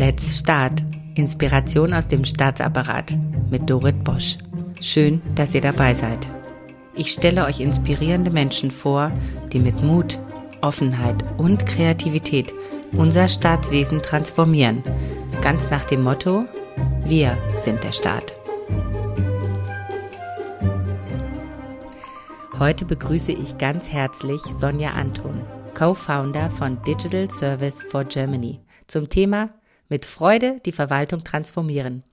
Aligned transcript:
Let's 0.00 0.40
Start. 0.40 0.82
Inspiration 1.14 1.92
aus 1.92 2.08
dem 2.08 2.24
Staatsapparat 2.24 3.14
mit 3.50 3.68
Dorit 3.68 4.02
Bosch. 4.02 4.38
Schön, 4.80 5.20
dass 5.34 5.54
ihr 5.54 5.60
dabei 5.60 5.92
seid. 5.92 6.26
Ich 6.94 7.12
stelle 7.12 7.44
euch 7.44 7.60
inspirierende 7.60 8.30
Menschen 8.30 8.70
vor, 8.70 9.12
die 9.52 9.58
mit 9.58 9.82
Mut, 9.82 10.18
Offenheit 10.62 11.22
und 11.36 11.66
Kreativität 11.66 12.54
unser 12.92 13.28
Staatswesen 13.28 14.00
transformieren. 14.00 14.82
Ganz 15.42 15.68
nach 15.68 15.84
dem 15.84 16.02
Motto, 16.02 16.46
wir 17.04 17.36
sind 17.58 17.84
der 17.84 17.92
Staat. 17.92 18.34
Heute 22.58 22.86
begrüße 22.86 23.32
ich 23.32 23.58
ganz 23.58 23.92
herzlich 23.92 24.40
Sonja 24.40 24.92
Anton, 24.92 25.42
Co-Founder 25.74 26.48
von 26.48 26.82
Digital 26.84 27.30
Service 27.30 27.84
for 27.90 28.04
Germany, 28.04 28.60
zum 28.86 29.06
Thema 29.06 29.50
Mit 29.90 30.06
Freude 30.06 30.56
die 30.64 30.72
Verwaltung 30.72 31.24
transformieren. 31.24 32.04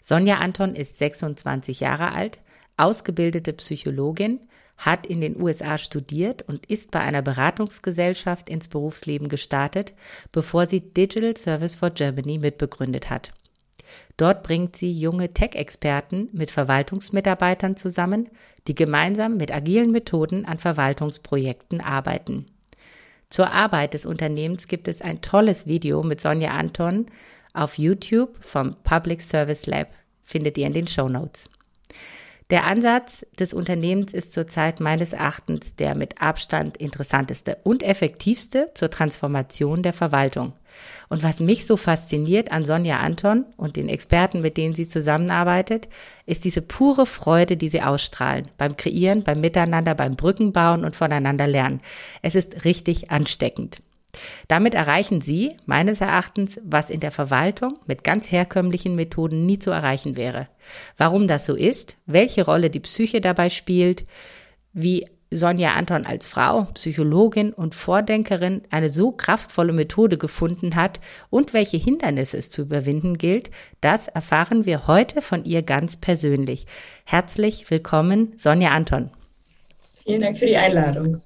Sonja 0.00 0.36
Anton 0.36 0.76
ist 0.76 0.98
26 0.98 1.80
Jahre 1.80 2.12
alt, 2.12 2.38
ausgebildete 2.76 3.52
Psychologin, 3.54 4.40
hat 4.76 5.06
in 5.06 5.20
den 5.20 5.40
USA 5.40 5.78
studiert 5.78 6.42
und 6.42 6.66
ist 6.66 6.90
bei 6.90 7.00
einer 7.00 7.22
Beratungsgesellschaft 7.22 8.48
ins 8.48 8.68
Berufsleben 8.68 9.28
gestartet, 9.28 9.94
bevor 10.32 10.66
sie 10.66 10.80
Digital 10.80 11.36
Service 11.36 11.76
for 11.76 11.90
Germany 11.90 12.38
mitbegründet 12.38 13.08
hat. 13.08 13.32
Dort 14.16 14.42
bringt 14.42 14.76
sie 14.76 14.92
junge 14.92 15.32
Tech-Experten 15.32 16.28
mit 16.32 16.50
Verwaltungsmitarbeitern 16.50 17.76
zusammen, 17.76 18.28
die 18.66 18.74
gemeinsam 18.74 19.36
mit 19.36 19.52
agilen 19.52 19.92
Methoden 19.92 20.44
an 20.44 20.58
Verwaltungsprojekten 20.58 21.80
arbeiten. 21.80 22.46
Zur 23.34 23.50
Arbeit 23.50 23.94
des 23.94 24.06
Unternehmens 24.06 24.68
gibt 24.68 24.86
es 24.86 25.02
ein 25.02 25.20
tolles 25.20 25.66
Video 25.66 26.04
mit 26.04 26.20
Sonja 26.20 26.52
Anton 26.52 27.06
auf 27.52 27.78
YouTube 27.78 28.36
vom 28.40 28.76
Public 28.84 29.20
Service 29.20 29.66
Lab, 29.66 29.88
findet 30.22 30.56
ihr 30.56 30.68
in 30.68 30.72
den 30.72 30.86
Show 30.86 31.08
Notes. 31.08 31.48
Der 32.50 32.66
Ansatz 32.66 33.24
des 33.38 33.54
Unternehmens 33.54 34.12
ist 34.12 34.34
zurzeit 34.34 34.78
meines 34.78 35.14
Erachtens 35.14 35.76
der 35.76 35.94
mit 35.94 36.20
Abstand 36.20 36.76
interessanteste 36.76 37.56
und 37.64 37.82
effektivste 37.82 38.70
zur 38.74 38.90
Transformation 38.90 39.82
der 39.82 39.94
Verwaltung. 39.94 40.52
Und 41.08 41.22
was 41.22 41.40
mich 41.40 41.64
so 41.64 41.78
fasziniert 41.78 42.52
an 42.52 42.66
Sonja 42.66 42.98
Anton 42.98 43.46
und 43.56 43.76
den 43.76 43.88
Experten, 43.88 44.42
mit 44.42 44.58
denen 44.58 44.74
sie 44.74 44.88
zusammenarbeitet, 44.88 45.88
ist 46.26 46.44
diese 46.44 46.60
pure 46.60 47.06
Freude, 47.06 47.56
die 47.56 47.68
sie 47.68 47.80
ausstrahlen 47.80 48.50
beim 48.58 48.76
Kreieren, 48.76 49.24
beim 49.24 49.40
Miteinander, 49.40 49.94
beim 49.94 50.16
Brückenbauen 50.16 50.84
und 50.84 50.94
voneinander 50.94 51.46
lernen. 51.46 51.80
Es 52.20 52.34
ist 52.34 52.66
richtig 52.66 53.10
ansteckend. 53.10 53.80
Damit 54.48 54.74
erreichen 54.74 55.20
Sie 55.20 55.52
meines 55.66 56.00
Erachtens, 56.00 56.60
was 56.64 56.90
in 56.90 57.00
der 57.00 57.12
Verwaltung 57.12 57.78
mit 57.86 58.04
ganz 58.04 58.30
herkömmlichen 58.30 58.94
Methoden 58.94 59.46
nie 59.46 59.58
zu 59.58 59.70
erreichen 59.70 60.16
wäre. 60.16 60.48
Warum 60.96 61.28
das 61.28 61.46
so 61.46 61.54
ist, 61.54 61.96
welche 62.06 62.44
Rolle 62.44 62.70
die 62.70 62.80
Psyche 62.80 63.20
dabei 63.20 63.50
spielt, 63.50 64.06
wie 64.72 65.06
Sonja 65.30 65.72
Anton 65.72 66.06
als 66.06 66.28
Frau, 66.28 66.68
Psychologin 66.74 67.52
und 67.52 67.74
Vordenkerin 67.74 68.62
eine 68.70 68.88
so 68.88 69.10
kraftvolle 69.12 69.72
Methode 69.72 70.16
gefunden 70.16 70.76
hat 70.76 71.00
und 71.30 71.52
welche 71.52 71.76
Hindernisse 71.76 72.36
es 72.36 72.50
zu 72.50 72.62
überwinden 72.62 73.18
gilt, 73.18 73.50
das 73.80 74.08
erfahren 74.08 74.64
wir 74.64 74.86
heute 74.86 75.22
von 75.22 75.44
ihr 75.44 75.62
ganz 75.62 75.96
persönlich. 75.96 76.66
Herzlich 77.04 77.70
willkommen, 77.70 78.32
Sonja 78.36 78.70
Anton. 78.70 79.10
Vielen 80.04 80.20
Dank 80.20 80.38
für 80.38 80.46
die 80.46 80.56
Einladung. 80.56 81.20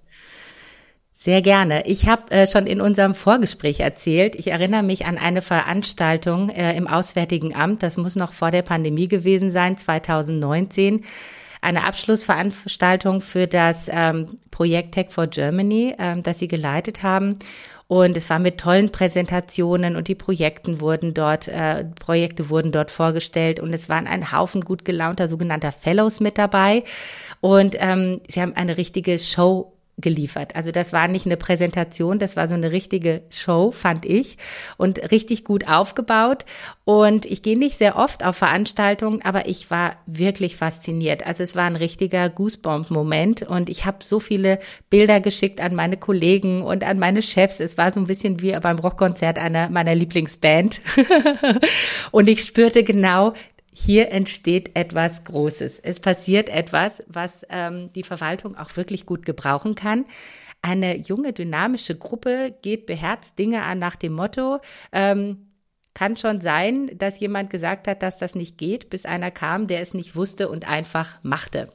Sehr 1.20 1.42
gerne. 1.42 1.84
Ich 1.84 2.06
habe 2.06 2.30
äh, 2.30 2.46
schon 2.46 2.68
in 2.68 2.80
unserem 2.80 3.12
Vorgespräch 3.12 3.80
erzählt, 3.80 4.36
ich 4.36 4.52
erinnere 4.52 4.84
mich 4.84 5.04
an 5.04 5.18
eine 5.18 5.42
Veranstaltung 5.42 6.48
äh, 6.48 6.76
im 6.76 6.86
Auswärtigen 6.86 7.56
Amt, 7.56 7.82
das 7.82 7.96
muss 7.96 8.14
noch 8.14 8.32
vor 8.32 8.52
der 8.52 8.62
Pandemie 8.62 9.08
gewesen 9.08 9.50
sein, 9.50 9.76
2019 9.76 11.02
eine 11.60 11.82
Abschlussveranstaltung 11.82 13.20
für 13.20 13.48
das 13.48 13.90
ähm, 13.92 14.36
Projekt 14.52 14.94
Tech 14.94 15.08
for 15.10 15.26
Germany, 15.26 15.92
ähm, 15.98 16.22
das 16.22 16.38
Sie 16.38 16.46
geleitet 16.46 17.02
haben. 17.02 17.36
Und 17.88 18.16
es 18.16 18.30
war 18.30 18.38
mit 18.38 18.60
tollen 18.60 18.92
Präsentationen 18.92 19.96
und 19.96 20.06
die 20.06 20.14
Projekten 20.14 20.80
wurden 20.80 21.14
dort, 21.14 21.48
äh, 21.48 21.84
Projekte 21.98 22.48
wurden 22.48 22.70
dort 22.70 22.92
vorgestellt 22.92 23.58
und 23.58 23.74
es 23.74 23.88
waren 23.88 24.06
ein 24.06 24.30
Haufen 24.30 24.60
gut 24.60 24.84
gelaunter 24.84 25.26
sogenannter 25.26 25.72
Fellows 25.72 26.20
mit 26.20 26.38
dabei. 26.38 26.84
Und 27.40 27.74
ähm, 27.80 28.20
sie 28.28 28.40
haben 28.40 28.54
eine 28.54 28.78
richtige 28.78 29.18
Show 29.18 29.72
geliefert. 29.98 30.56
Also 30.56 30.70
das 30.70 30.92
war 30.92 31.08
nicht 31.08 31.26
eine 31.26 31.36
Präsentation, 31.36 32.18
das 32.18 32.36
war 32.36 32.48
so 32.48 32.54
eine 32.54 32.70
richtige 32.70 33.22
Show, 33.30 33.70
fand 33.70 34.06
ich, 34.06 34.38
und 34.76 35.10
richtig 35.10 35.44
gut 35.44 35.68
aufgebaut. 35.68 36.44
Und 36.84 37.26
ich 37.26 37.42
gehe 37.42 37.58
nicht 37.58 37.76
sehr 37.76 37.96
oft 37.96 38.24
auf 38.24 38.36
Veranstaltungen, 38.36 39.22
aber 39.24 39.46
ich 39.46 39.70
war 39.70 39.96
wirklich 40.06 40.56
fasziniert. 40.56 41.26
Also 41.26 41.42
es 41.42 41.56
war 41.56 41.64
ein 41.64 41.76
richtiger 41.76 42.28
Goosebump-Moment 42.30 43.42
und 43.42 43.68
ich 43.68 43.84
habe 43.84 43.98
so 44.02 44.20
viele 44.20 44.58
Bilder 44.88 45.20
geschickt 45.20 45.60
an 45.60 45.74
meine 45.74 45.96
Kollegen 45.96 46.62
und 46.62 46.84
an 46.84 46.98
meine 46.98 47.22
Chefs. 47.22 47.60
Es 47.60 47.76
war 47.76 47.90
so 47.90 48.00
ein 48.00 48.06
bisschen 48.06 48.40
wie 48.40 48.52
beim 48.52 48.78
Rockkonzert 48.78 49.38
einer 49.38 49.68
meiner 49.68 49.94
Lieblingsband. 49.94 50.80
und 52.10 52.28
ich 52.28 52.42
spürte 52.42 52.84
genau, 52.84 53.34
hier 53.80 54.10
entsteht 54.10 54.76
etwas 54.76 55.22
Großes. 55.22 55.78
Es 55.78 56.00
passiert 56.00 56.48
etwas, 56.48 57.04
was 57.06 57.46
ähm, 57.48 57.90
die 57.94 58.02
Verwaltung 58.02 58.56
auch 58.56 58.76
wirklich 58.76 59.06
gut 59.06 59.24
gebrauchen 59.24 59.76
kann. 59.76 60.04
Eine 60.62 60.96
junge, 60.96 61.32
dynamische 61.32 61.96
Gruppe 61.96 62.56
geht 62.60 62.86
beherzt 62.86 63.38
Dinge 63.38 63.62
an 63.62 63.78
nach 63.78 63.94
dem 63.94 64.14
Motto, 64.14 64.58
ähm, 64.90 65.52
kann 65.94 66.16
schon 66.16 66.40
sein, 66.40 66.90
dass 66.98 67.20
jemand 67.20 67.50
gesagt 67.50 67.86
hat, 67.86 68.02
dass 68.02 68.18
das 68.18 68.34
nicht 68.34 68.58
geht, 68.58 68.90
bis 68.90 69.06
einer 69.06 69.30
kam, 69.30 69.68
der 69.68 69.80
es 69.80 69.94
nicht 69.94 70.16
wusste 70.16 70.48
und 70.48 70.68
einfach 70.68 71.20
machte. 71.22 71.68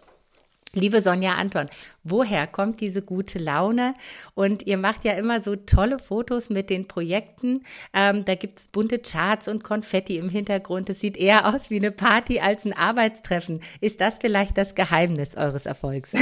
Liebe 0.76 1.04
Sonja 1.04 1.36
Anton, 1.36 1.68
woher 2.04 2.48
kommt 2.48 2.82
diese 2.82 3.04
gute 3.04 3.38
Laune? 3.38 3.94
Und 4.34 4.66
ihr 4.66 4.78
macht 4.78 5.06
ja 5.06 5.14
immer 5.14 5.40
so 5.40 5.56
tolle 5.56 6.00
Fotos 6.00 6.50
mit 6.50 6.72
den 6.72 6.88
Projekten. 6.88 7.62
Ähm, 7.94 8.26
da 8.26 8.34
gibt's 8.34 8.70
bunte 8.70 8.98
Charts 8.98 9.48
und 9.48 9.64
Konfetti 9.64 10.18
im 10.18 10.30
Hintergrund. 10.30 10.90
Es 10.90 11.00
sieht 11.00 11.16
eher 11.16 11.54
aus 11.54 11.70
wie 11.70 11.78
eine 11.78 11.92
Party 11.92 12.40
als 12.40 12.66
ein 12.66 12.74
Arbeitstreffen. 12.74 13.60
Ist 13.82 14.02
das 14.02 14.18
vielleicht 14.18 14.58
das 14.58 14.74
Geheimnis 14.74 15.38
eures 15.38 15.68
Erfolgs? 15.68 16.14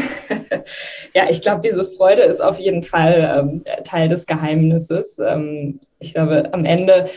ja, 1.14 1.30
ich 1.30 1.42
glaube, 1.42 1.62
diese 1.64 1.86
Freude 1.86 2.24
ist 2.24 2.44
auf 2.44 2.60
jeden 2.60 2.84
Fall 2.84 3.40
ähm, 3.40 3.64
Teil 3.86 4.10
des 4.10 4.26
Geheimnisses. 4.26 5.18
Ähm, 5.20 5.80
ich 6.00 6.14
glaube, 6.14 6.54
am 6.54 6.66
Ende 6.66 7.10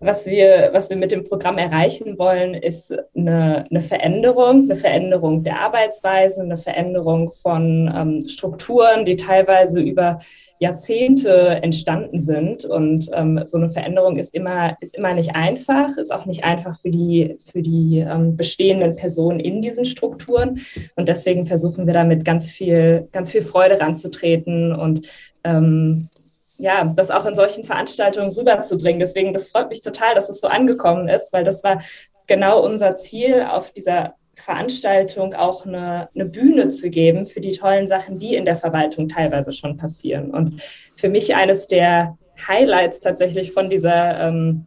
was 0.00 0.26
wir, 0.26 0.70
was 0.72 0.90
wir 0.90 0.96
mit 0.96 1.10
dem 1.10 1.24
Programm 1.24 1.58
erreichen 1.58 2.18
wollen, 2.18 2.54
ist 2.54 2.94
eine, 3.16 3.66
eine 3.68 3.80
Veränderung, 3.80 4.64
eine 4.64 4.76
Veränderung 4.76 5.42
der 5.42 5.60
Arbeitsweise, 5.60 6.40
eine 6.42 6.56
Veränderung 6.56 7.32
von 7.32 7.92
ähm, 7.92 8.28
Strukturen, 8.28 9.04
die 9.04 9.16
teilweise 9.16 9.80
über 9.80 10.18
Jahrzehnte 10.60 11.60
entstanden 11.62 12.20
sind. 12.20 12.64
Und 12.64 13.10
ähm, 13.12 13.40
so 13.44 13.56
eine 13.56 13.70
Veränderung 13.70 14.18
ist 14.18 14.32
immer, 14.34 14.76
ist 14.80 14.96
immer 14.96 15.14
nicht 15.14 15.34
einfach, 15.34 15.96
ist 15.96 16.12
auch 16.12 16.26
nicht 16.26 16.44
einfach 16.44 16.78
für 16.78 16.90
die, 16.90 17.36
für 17.50 17.62
die 17.62 17.98
ähm, 17.98 18.36
bestehenden 18.36 18.94
Personen 18.94 19.40
in 19.40 19.62
diesen 19.62 19.84
Strukturen. 19.84 20.60
Und 20.94 21.08
deswegen 21.08 21.44
versuchen 21.44 21.88
wir 21.88 21.94
damit 21.94 22.24
ganz 22.24 22.52
viel, 22.52 23.08
ganz 23.10 23.32
viel 23.32 23.42
Freude 23.42 23.80
ranzutreten 23.80 24.72
und 24.72 25.08
ähm, 25.42 26.08
ja, 26.58 26.92
das 26.96 27.10
auch 27.10 27.24
in 27.24 27.36
solchen 27.36 27.64
Veranstaltungen 27.64 28.32
rüberzubringen. 28.32 29.00
Deswegen, 29.00 29.32
das 29.32 29.48
freut 29.48 29.70
mich 29.70 29.80
total, 29.80 30.14
dass 30.14 30.28
es 30.28 30.40
so 30.40 30.48
angekommen 30.48 31.08
ist, 31.08 31.32
weil 31.32 31.44
das 31.44 31.62
war 31.64 31.80
genau 32.26 32.62
unser 32.64 32.96
Ziel, 32.96 33.46
auf 33.48 33.72
dieser 33.72 34.14
Veranstaltung 34.34 35.34
auch 35.34 35.66
eine, 35.66 36.08
eine 36.14 36.24
Bühne 36.24 36.68
zu 36.68 36.90
geben 36.90 37.26
für 37.26 37.40
die 37.40 37.52
tollen 37.52 37.88
Sachen, 37.88 38.18
die 38.18 38.34
in 38.34 38.44
der 38.44 38.56
Verwaltung 38.56 39.08
teilweise 39.08 39.52
schon 39.52 39.76
passieren. 39.76 40.30
Und 40.30 40.62
für 40.94 41.08
mich 41.08 41.34
eines 41.34 41.66
der 41.66 42.16
Highlights 42.46 43.00
tatsächlich 43.00 43.52
von 43.52 43.70
dieser 43.70 44.20
ähm, 44.20 44.66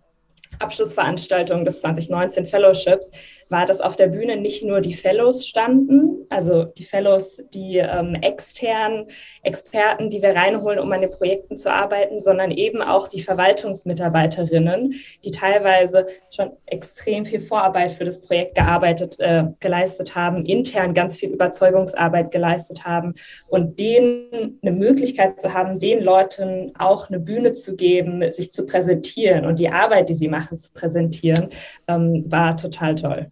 Abschlussveranstaltung 0.60 1.66
des 1.66 1.82
2019 1.82 2.46
Fellowships 2.46 3.12
war, 3.52 3.66
dass 3.66 3.82
auf 3.82 3.96
der 3.96 4.08
Bühne 4.08 4.38
nicht 4.38 4.64
nur 4.64 4.82
die 4.82 4.94
Fellows 4.94 5.48
standen, 5.48 6.26
also 6.30 6.64
die 6.64 6.84
Fellows, 6.84 7.42
die 7.54 7.78
ähm, 7.78 8.16
externen 8.16 9.08
Experten, 9.44 10.10
die 10.10 10.22
wir 10.22 10.36
reinholen, 10.36 10.80
um 10.80 10.92
an 10.92 11.02
den 11.02 11.10
Projekten 11.10 11.58
zu 11.58 11.72
arbeiten, 11.72 12.20
sondern 12.20 12.52
eben 12.52 12.82
auch 12.82 13.08
die 13.08 13.22
Verwaltungsmitarbeiterinnen, 13.22 14.94
die 15.24 15.32
teilweise 15.32 16.06
schon 16.34 16.52
extrem 16.66 17.26
viel 17.26 17.40
Vorarbeit 17.40 17.92
für 17.92 18.06
das 18.06 18.22
Projekt 18.22 18.56
gearbeitet, 18.56 19.20
äh, 19.20 19.46
geleistet 19.60 20.16
haben, 20.16 20.46
intern 20.46 20.94
ganz 20.94 21.18
viel 21.18 21.30
Überzeugungsarbeit 21.30 22.32
geleistet 22.32 22.86
haben 22.86 23.14
und 23.48 23.80
denen 23.80 24.60
eine 24.62 24.72
Möglichkeit 24.72 25.42
zu 25.42 25.54
haben, 25.54 25.80
den 25.80 26.02
Leuten 26.02 26.72
auch 26.78 27.10
eine 27.10 27.20
Bühne 27.20 27.54
zu 27.54 27.76
geben, 27.76 28.32
sich 28.32 28.52
zu 28.54 28.66
präsentieren 28.66 29.46
und 29.46 29.60
die 29.60 29.70
Arbeit, 29.70 30.10
die 30.10 30.14
sie 30.14 30.30
machen, 30.30 30.58
zu 30.58 30.72
präsentieren, 30.72 31.50
ähm, 31.88 32.26
war 32.28 32.56
total 32.56 32.96
toll. 32.96 33.32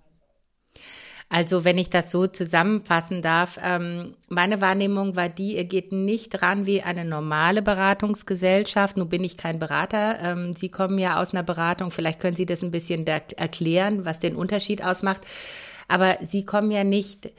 Also 1.31 1.63
wenn 1.63 1.77
ich 1.77 1.91
das 1.91 2.09
so 2.09 2.25
zusammenfassen 2.25 3.21
darf, 3.21 3.59
ähm, 3.63 4.15
meine 4.29 4.61
Wahrnehmung 4.61 5.15
war 5.15 5.29
die, 5.29 5.57
ihr 5.57 5.65
geht 5.65 5.91
nicht 5.91 6.41
ran 6.41 6.65
wie 6.65 6.81
eine 6.81 7.05
normale 7.05 7.61
Beratungsgesellschaft. 7.61 8.97
Nun 8.97 9.09
bin 9.09 9.23
ich 9.23 9.37
kein 9.37 9.59
Berater. 9.59 10.17
Ähm, 10.21 10.53
Sie 10.53 10.69
kommen 10.69 10.97
ja 10.97 11.21
aus 11.21 11.31
einer 11.31 11.43
Beratung. 11.43 11.91
Vielleicht 11.91 12.19
können 12.19 12.35
Sie 12.35 12.47
das 12.47 12.63
ein 12.63 12.71
bisschen 12.71 13.05
erklären, 13.05 14.05
was 14.05 14.19
den 14.19 14.35
Unterschied 14.35 14.83
ausmacht. 14.83 15.21
Aber 15.87 16.17
Sie 16.21 16.45
kommen 16.45 16.71
ja 16.71 16.83
nicht 16.83 17.29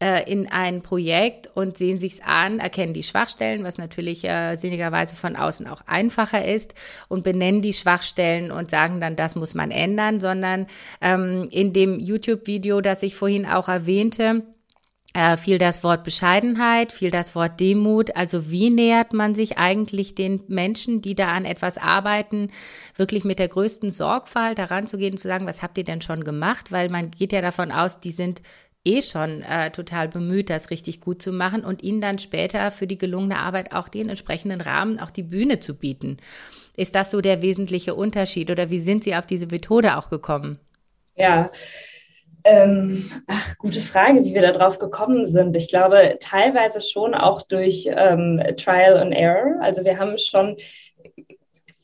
äh, 0.00 0.30
in 0.30 0.50
ein 0.50 0.82
Projekt 0.82 1.50
und 1.54 1.76
sehen 1.76 1.98
sich's 1.98 2.20
an, 2.24 2.60
erkennen 2.60 2.94
die 2.94 3.02
Schwachstellen, 3.02 3.64
was 3.64 3.78
natürlich 3.78 4.24
äh, 4.24 4.54
sinnigerweise 4.54 5.16
von 5.16 5.36
außen 5.36 5.66
auch 5.66 5.82
einfacher 5.86 6.44
ist 6.44 6.74
und 7.08 7.24
benennen 7.24 7.62
die 7.62 7.72
Schwachstellen 7.72 8.50
und 8.52 8.70
sagen 8.70 9.00
dann, 9.00 9.16
das 9.16 9.34
muss 9.34 9.54
man 9.54 9.70
ändern, 9.70 10.20
sondern 10.20 10.66
ähm, 11.00 11.48
in 11.50 11.72
dem 11.72 11.98
YouTube-Video, 11.98 12.80
das 12.80 13.02
ich 13.02 13.16
vorhin 13.16 13.46
auch 13.46 13.68
erwähnte, 13.68 14.44
äh, 15.14 15.36
fiel 15.36 15.58
das 15.58 15.82
Wort 15.82 16.04
Bescheidenheit, 16.04 16.92
fiel 16.92 17.10
das 17.10 17.34
Wort 17.34 17.58
Demut. 17.58 18.14
Also 18.14 18.50
wie 18.50 18.70
nähert 18.70 19.12
man 19.12 19.34
sich 19.34 19.58
eigentlich 19.58 20.14
den 20.14 20.44
Menschen, 20.48 21.00
die 21.00 21.14
da 21.14 21.32
an 21.32 21.44
etwas 21.44 21.78
arbeiten, 21.78 22.50
wirklich 22.94 23.24
mit 23.24 23.38
der 23.38 23.48
größten 23.48 23.90
Sorgfalt 23.90 24.58
daran 24.58 24.86
zu 24.86 24.98
gehen 24.98 25.12
und 25.12 25.18
zu 25.18 25.26
sagen, 25.26 25.46
was 25.46 25.62
habt 25.62 25.76
ihr 25.78 25.84
denn 25.84 26.02
schon 26.02 26.24
gemacht? 26.24 26.70
Weil 26.70 26.88
man 26.90 27.10
geht 27.10 27.32
ja 27.32 27.40
davon 27.40 27.72
aus, 27.72 28.00
die 28.00 28.10
sind 28.12 28.42
eh 28.88 29.02
schon 29.02 29.42
äh, 29.42 29.70
total 29.70 30.08
bemüht, 30.08 30.50
das 30.50 30.70
richtig 30.70 31.00
gut 31.00 31.20
zu 31.20 31.32
machen 31.32 31.64
und 31.64 31.82
ihnen 31.82 32.00
dann 32.00 32.18
später 32.18 32.70
für 32.70 32.86
die 32.86 32.96
gelungene 32.96 33.36
Arbeit 33.36 33.74
auch 33.74 33.88
den 33.88 34.08
entsprechenden 34.08 34.60
Rahmen, 34.60 34.98
auch 34.98 35.10
die 35.10 35.22
Bühne 35.22 35.58
zu 35.60 35.78
bieten. 35.78 36.16
Ist 36.76 36.94
das 36.94 37.10
so 37.10 37.20
der 37.20 37.42
wesentliche 37.42 37.94
Unterschied 37.94 38.50
oder 38.50 38.70
wie 38.70 38.78
sind 38.78 39.04
Sie 39.04 39.14
auf 39.14 39.26
diese 39.26 39.46
Methode 39.46 39.96
auch 39.96 40.10
gekommen? 40.10 40.58
Ja, 41.16 41.50
ähm, 42.44 43.10
ach, 43.26 43.58
gute 43.58 43.80
Frage, 43.80 44.24
wie 44.24 44.32
wir 44.32 44.42
da 44.42 44.52
drauf 44.52 44.78
gekommen 44.78 45.26
sind. 45.26 45.54
Ich 45.56 45.68
glaube, 45.68 46.16
teilweise 46.20 46.80
schon 46.80 47.14
auch 47.14 47.42
durch 47.42 47.88
ähm, 47.90 48.42
Trial 48.56 48.96
and 48.96 49.12
Error. 49.12 49.60
Also 49.60 49.84
wir 49.84 49.98
haben 49.98 50.16
schon 50.16 50.56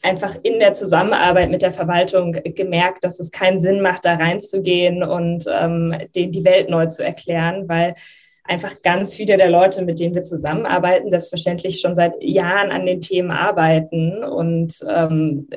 einfach 0.04 0.36
in 0.42 0.60
der 0.60 0.74
Zusammenarbeit 0.74 1.50
mit 1.50 1.62
der 1.62 1.72
Verwaltung 1.72 2.32
gemerkt, 2.32 3.04
dass 3.04 3.18
es 3.18 3.30
keinen 3.30 3.58
Sinn 3.58 3.80
macht, 3.80 4.04
da 4.04 4.16
reinzugehen 4.16 5.02
und 5.02 5.46
ähm, 5.50 5.96
denen 6.14 6.30
die 6.30 6.44
Welt 6.44 6.68
neu 6.68 6.86
zu 6.86 7.02
erklären, 7.02 7.68
weil 7.68 7.94
einfach 8.44 8.82
ganz 8.82 9.14
viele 9.14 9.38
der 9.38 9.48
Leute, 9.48 9.82
mit 9.82 9.98
denen 9.98 10.14
wir 10.14 10.22
zusammenarbeiten, 10.22 11.08
selbstverständlich 11.08 11.80
schon 11.80 11.94
seit 11.94 12.22
Jahren 12.22 12.70
an 12.70 12.84
den 12.84 13.00
Themen 13.00 13.30
arbeiten 13.30 14.22
und 14.22 14.84
ähm, 14.86 15.48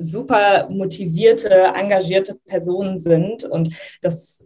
super 0.00 0.70
motivierte, 0.70 1.50
engagierte 1.50 2.36
Personen 2.46 2.96
sind 2.96 3.44
und 3.44 3.74
das 4.00 4.42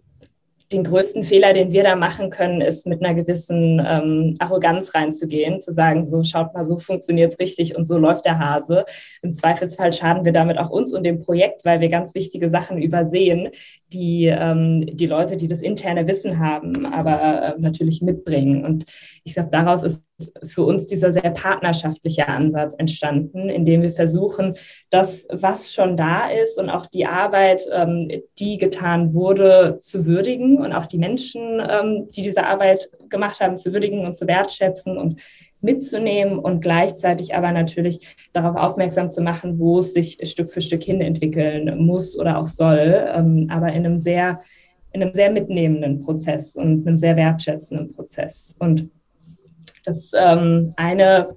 den 0.73 0.85
größten 0.85 1.23
Fehler, 1.23 1.53
den 1.53 1.71
wir 1.73 1.85
da 1.85 1.95
machen 1.95 2.31
können, 2.31 2.61
ist 2.61 2.87
mit 2.87 3.05
einer 3.05 3.15
gewissen 3.15 3.81
ähm, 3.87 4.35
Arroganz 4.41 4.95
reinzugehen, 4.95 5.61
zu 5.61 5.71
sagen, 5.73 6.05
so 6.05 6.25
schaut 6.25 6.55
mal, 6.55 6.65
so 6.65 6.79
funktioniert 6.79 7.33
es 7.33 7.39
richtig 7.39 7.77
und 7.77 7.87
so 7.87 7.99
läuft 7.99 8.25
der 8.25 8.39
Hase. 8.39 8.85
Im 9.23 9.33
Zweifelsfall 9.33 9.93
schaden 9.93 10.25
wir 10.25 10.33
damit 10.33 10.59
auch 10.59 10.71
uns 10.71 10.93
und 10.93 11.05
dem 11.05 11.21
Projekt, 11.21 11.65
weil 11.65 11.81
wir 11.81 11.89
ganz 11.89 12.15
wichtige 12.15 12.51
Sachen 12.51 12.83
übersehen, 12.83 13.51
die 13.93 14.27
ähm, 14.27 14.85
die 14.97 15.07
Leute, 15.07 15.37
die 15.37 15.47
das 15.47 15.63
interne 15.63 16.07
Wissen 16.07 16.39
haben, 16.39 16.87
aber 16.87 17.43
äh, 17.43 17.55
natürlich 17.59 18.03
mitbringen. 18.03 18.65
Und 18.65 18.85
ich 19.25 19.35
glaube, 19.35 19.51
daraus 19.51 19.83
ist 19.83 20.03
für 20.43 20.63
uns 20.63 20.87
dieser 20.87 21.13
sehr 21.13 21.31
partnerschaftliche 21.31 22.27
Ansatz 22.27 22.75
entstanden, 22.79 23.49
indem 23.49 23.83
wir 23.83 23.91
versuchen, 23.91 24.55
das, 24.91 25.27
was 25.31 25.73
schon 25.75 25.97
da 25.97 26.31
ist 26.31 26.59
und 26.59 26.71
auch 26.71 26.87
die 26.87 27.07
Arbeit, 27.07 27.67
ähm, 27.71 28.11
die 28.39 28.57
getan 28.57 29.15
wurde, 29.15 29.79
zu 29.79 30.07
würdigen 30.07 30.59
und 30.59 30.73
auch 30.73 30.87
die 30.87 30.99
Menschen, 30.99 31.61
ähm, 31.61 32.09
die 32.11 32.23
diese 32.23 32.47
Arbeit 32.47 32.89
gemacht 33.09 33.41
haben, 33.41 33.57
zu 33.57 33.73
würdigen 33.73 34.07
und 34.07 34.17
zu 34.17 34.27
wertschätzen 34.27 34.97
und 34.97 35.21
mitzunehmen 35.61 36.39
und 36.39 36.61
gleichzeitig 36.61 37.35
aber 37.35 37.53
natürlich 37.53 38.17
darauf 38.33 38.57
aufmerksam 38.57 39.11
zu 39.11 39.23
machen, 39.23 39.59
wo 39.59 39.79
es 39.79 39.93
sich 39.93 40.19
Stück 40.23 40.51
für 40.51 40.61
Stück 40.61 40.83
hin 40.83 41.01
entwickeln 41.01 41.85
muss 41.85 42.19
oder 42.19 42.39
auch 42.39 42.49
soll, 42.49 43.07
ähm, 43.15 43.49
aber 43.51 43.69
in 43.69 43.87
einem 43.87 43.99
sehr 43.99 44.41
in 44.93 45.03
einem 45.03 45.15
sehr 45.15 45.31
mitnehmenden 45.31 46.01
Prozess 46.01 46.57
und 46.57 46.87
einem 46.87 46.97
sehr 46.97 47.17
wertschätzenden 47.17 47.91
Prozess. 47.91 48.57
Und 48.59 48.89
das 49.85 50.11
ähm, 50.17 50.73
eine, 50.77 51.37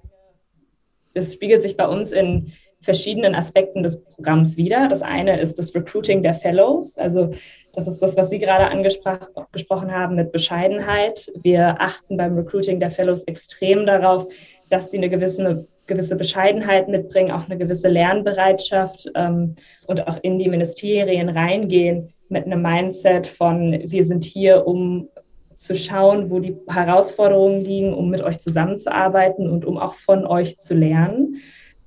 das 1.14 1.34
spiegelt 1.34 1.62
sich 1.62 1.76
bei 1.76 1.86
uns 1.86 2.14
in 2.14 2.54
verschiedenen 2.80 3.36
Aspekten 3.36 3.84
des 3.84 4.02
Programms 4.02 4.56
wieder. 4.56 4.88
Das 4.88 5.02
eine 5.02 5.42
ist 5.42 5.60
das 5.60 5.76
Recruiting 5.76 6.24
der 6.24 6.34
Fellows, 6.34 6.98
also 6.98 7.32
das 7.80 7.88
ist 7.88 8.02
das, 8.02 8.18
was 8.18 8.30
Sie 8.30 8.40
gerade 8.40 8.68
angesprochen 8.68 9.92
haben 9.94 10.16
mit 10.16 10.32
Bescheidenheit. 10.34 11.32
Wir 11.42 11.78
achten 11.80 12.18
beim 12.18 12.36
Recruiting 12.36 12.80
der 12.80 12.92
Fellows 12.92 13.24
extrem 13.24 13.86
darauf, 13.86 14.28
dass 14.70 14.92
sie 14.92 14.98
eine 14.98 15.10
gewisse, 15.10 15.66
gewisse 15.88 16.18
Bescheidenheit 16.18 16.90
mitbringen, 16.90 17.32
auch 17.32 17.46
eine 17.46 17.58
gewisse 17.58 17.88
Lernbereitschaft 17.88 19.10
ähm, 19.16 19.56
und 19.88 20.08
auch 20.08 20.20
in 20.22 20.40
die 20.40 20.50
Ministerien 20.50 21.30
reingehen 21.30 22.14
mit 22.28 22.46
einem 22.46 22.62
Mindset 22.62 23.28
von, 23.28 23.80
wir 23.84 24.04
sind 24.04 24.26
hier, 24.26 24.68
um 24.68 25.08
zu 25.56 25.76
schauen, 25.76 26.30
wo 26.30 26.40
die 26.40 26.58
Herausforderungen 26.68 27.62
liegen, 27.64 27.94
um 27.94 28.10
mit 28.10 28.22
euch 28.22 28.40
zusammenzuarbeiten 28.40 29.50
und 29.50 29.66
um 29.66 29.78
auch 29.78 29.94
von 29.94 30.26
euch 30.26 30.58
zu 30.58 30.74
lernen. 30.74 31.38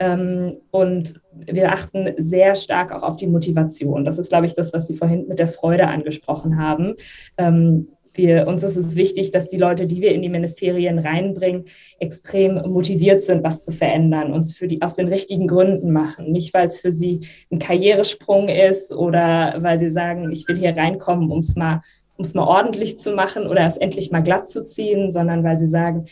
Ähm, 0.03 0.57
und 0.73 1.15
wir 1.47 1.71
achten 1.71 2.13
sehr 2.19 2.57
stark 2.57 2.91
auch 2.93 3.05
auf 3.05 3.17
die 3.17 3.29
Motivation. 3.29 4.05
Das 4.05 4.19
ist, 4.19 4.31
glaube 4.31 4.47
ich, 4.47 4.55
das, 4.55 4.73
was 4.73 4.89
Sie 4.89 4.95
vorhin 4.95 5.29
mit 5.29 5.39
der 5.39 5.47
Freude 5.47 5.87
angesprochen 5.87 6.59
haben. 6.59 6.95
Ähm, 7.39 7.87
wir, 8.15 8.49
uns 8.49 8.65
ist 8.65 8.77
es 8.77 8.97
wichtig, 8.97 9.31
dass 9.31 9.47
die 9.47 9.57
Leute, 9.57 9.87
die 9.87 10.03
wir 10.03 10.13
in 10.13 10.21
die 10.21 10.29
Ministerien 10.29 10.99
reinbringen, 10.99 11.67
extrem 12.01 12.57
motiviert 12.71 13.23
sind, 13.23 13.45
was 13.45 13.63
zu 13.63 13.71
verändern, 13.71 14.33
uns 14.33 14.53
für 14.53 14.67
die 14.67 14.83
aus 14.83 14.97
den 14.97 15.07
richtigen 15.07 15.47
Gründen 15.47 15.93
machen. 15.93 16.33
Nicht, 16.33 16.53
weil 16.53 16.67
es 16.67 16.81
für 16.81 16.91
sie 16.91 17.21
ein 17.53 17.61
Karrieresprung 17.61 18.49
ist 18.49 18.93
oder 18.93 19.55
weil 19.61 19.79
sie 19.79 19.91
sagen, 19.91 20.33
ich 20.33 20.49
will 20.49 20.59
hier 20.59 20.77
reinkommen, 20.77 21.31
um 21.31 21.39
es 21.39 21.55
mal 21.55 21.81
um 22.19 22.25
es 22.25 22.35
mal 22.35 22.45
ordentlich 22.45 22.99
zu 22.99 23.13
machen 23.13 23.47
oder 23.47 23.67
es 23.67 23.79
endlich 23.79 24.11
mal 24.11 24.23
glatt 24.23 24.49
zu 24.51 24.65
ziehen, 24.65 25.11
sondern 25.11 25.43
weil 25.43 25.59
sie 25.59 25.67
sagen, 25.67 26.05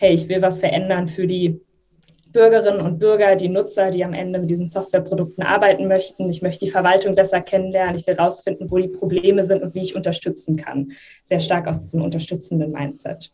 hey, 0.00 0.14
ich 0.14 0.28
will 0.28 0.40
was 0.40 0.58
verändern 0.58 1.06
für 1.06 1.26
die 1.26 1.60
Bürgerinnen 2.32 2.80
und 2.80 2.98
Bürger, 2.98 3.36
die 3.36 3.48
Nutzer, 3.48 3.90
die 3.90 4.04
am 4.04 4.14
Ende 4.14 4.38
mit 4.38 4.50
diesen 4.50 4.68
Softwareprodukten 4.68 5.44
arbeiten 5.44 5.86
möchten. 5.86 6.28
Ich 6.30 6.42
möchte 6.42 6.64
die 6.64 6.70
Verwaltung 6.70 7.14
besser 7.14 7.40
kennenlernen. 7.40 7.96
Ich 7.96 8.06
will 8.06 8.16
herausfinden, 8.16 8.70
wo 8.70 8.78
die 8.78 8.88
Probleme 8.88 9.44
sind 9.44 9.62
und 9.62 9.74
wie 9.74 9.82
ich 9.82 9.94
unterstützen 9.94 10.56
kann. 10.56 10.92
Sehr 11.24 11.40
stark 11.40 11.68
aus 11.68 11.82
diesem 11.82 12.02
unterstützenden 12.02 12.72
Mindset. 12.72 13.32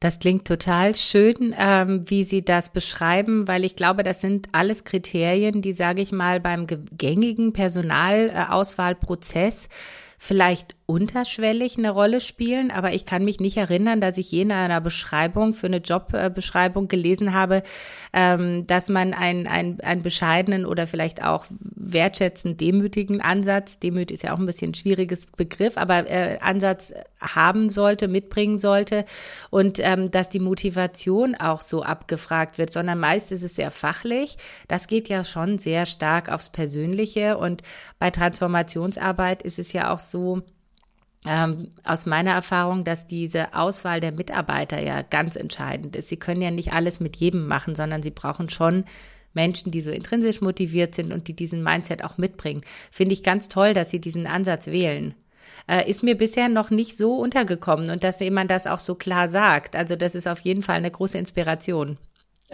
Das 0.00 0.18
klingt 0.18 0.46
total 0.46 0.94
schön, 0.94 1.54
ähm, 1.58 2.04
wie 2.08 2.24
Sie 2.24 2.44
das 2.44 2.68
beschreiben, 2.68 3.48
weil 3.48 3.64
ich 3.64 3.74
glaube, 3.74 4.02
das 4.02 4.20
sind 4.20 4.48
alles 4.52 4.84
Kriterien, 4.84 5.62
die, 5.62 5.72
sage 5.72 6.02
ich 6.02 6.12
mal, 6.12 6.40
beim 6.40 6.66
gängigen 6.66 7.54
Personalauswahlprozess 7.54 9.70
vielleicht 10.24 10.74
unterschwellig 10.86 11.78
eine 11.78 11.90
Rolle 11.90 12.20
spielen, 12.20 12.70
aber 12.70 12.92
ich 12.92 13.06
kann 13.06 13.24
mich 13.24 13.40
nicht 13.40 13.56
erinnern, 13.56 14.00
dass 14.02 14.18
ich 14.18 14.30
je 14.30 14.42
in 14.42 14.52
einer 14.52 14.80
Beschreibung 14.82 15.54
für 15.54 15.66
eine 15.66 15.78
Jobbeschreibung 15.78 16.88
gelesen 16.88 17.32
habe, 17.32 17.62
ähm, 18.12 18.66
dass 18.66 18.90
man 18.90 19.14
einen, 19.14 19.46
einen, 19.46 19.80
einen 19.80 20.02
bescheidenen 20.02 20.66
oder 20.66 20.86
vielleicht 20.86 21.24
auch 21.24 21.46
wertschätzend 21.60 22.60
demütigen 22.60 23.20
Ansatz, 23.22 23.78
Demüt 23.78 24.10
ist 24.10 24.24
ja 24.24 24.34
auch 24.34 24.38
ein 24.38 24.46
bisschen 24.46 24.70
ein 24.70 24.74
schwieriges 24.74 25.26
Begriff, 25.26 25.76
aber 25.76 26.10
äh, 26.10 26.38
Ansatz 26.40 26.92
haben 27.20 27.70
sollte, 27.70 28.08
mitbringen 28.08 28.58
sollte 28.58 29.06
und 29.50 29.78
ähm, 29.80 30.10
dass 30.10 30.28
die 30.28 30.40
Motivation 30.40 31.34
auch 31.34 31.62
so 31.62 31.82
abgefragt 31.82 32.58
wird, 32.58 32.72
sondern 32.72 32.98
meist 32.98 33.32
ist 33.32 33.42
es 33.42 33.56
sehr 33.56 33.70
fachlich. 33.70 34.36
Das 34.68 34.86
geht 34.86 35.08
ja 35.08 35.24
schon 35.24 35.58
sehr 35.58 35.86
stark 35.86 36.30
aufs 36.30 36.50
Persönliche 36.50 37.38
und 37.38 37.62
bei 37.98 38.10
Transformationsarbeit 38.10 39.42
ist 39.42 39.58
es 39.58 39.72
ja 39.72 39.90
auch 39.90 39.98
so, 39.98 40.13
ähm, 41.26 41.70
aus 41.84 42.06
meiner 42.06 42.32
Erfahrung, 42.32 42.84
dass 42.84 43.06
diese 43.06 43.54
Auswahl 43.54 44.00
der 44.00 44.12
Mitarbeiter 44.12 44.80
ja 44.80 45.02
ganz 45.02 45.36
entscheidend 45.36 45.96
ist. 45.96 46.08
Sie 46.08 46.18
können 46.18 46.42
ja 46.42 46.50
nicht 46.50 46.72
alles 46.72 47.00
mit 47.00 47.16
jedem 47.16 47.46
machen, 47.46 47.74
sondern 47.74 48.02
sie 48.02 48.10
brauchen 48.10 48.50
schon 48.50 48.84
Menschen, 49.32 49.72
die 49.72 49.80
so 49.80 49.90
intrinsisch 49.90 50.40
motiviert 50.40 50.94
sind 50.94 51.12
und 51.12 51.28
die 51.28 51.34
diesen 51.34 51.62
Mindset 51.62 52.04
auch 52.04 52.18
mitbringen. 52.18 52.62
Finde 52.90 53.14
ich 53.14 53.22
ganz 53.22 53.48
toll, 53.48 53.74
dass 53.74 53.90
Sie 53.90 54.00
diesen 54.00 54.26
Ansatz 54.26 54.68
wählen. 54.68 55.14
Äh, 55.66 55.88
ist 55.90 56.02
mir 56.02 56.16
bisher 56.16 56.48
noch 56.48 56.70
nicht 56.70 56.96
so 56.96 57.16
untergekommen 57.16 57.90
und 57.90 58.04
dass 58.04 58.20
jemand 58.20 58.50
das 58.50 58.66
auch 58.66 58.78
so 58.78 58.94
klar 58.94 59.28
sagt. 59.28 59.76
Also 59.76 59.96
das 59.96 60.14
ist 60.14 60.28
auf 60.28 60.40
jeden 60.40 60.62
Fall 60.62 60.76
eine 60.76 60.90
große 60.90 61.18
Inspiration. 61.18 61.98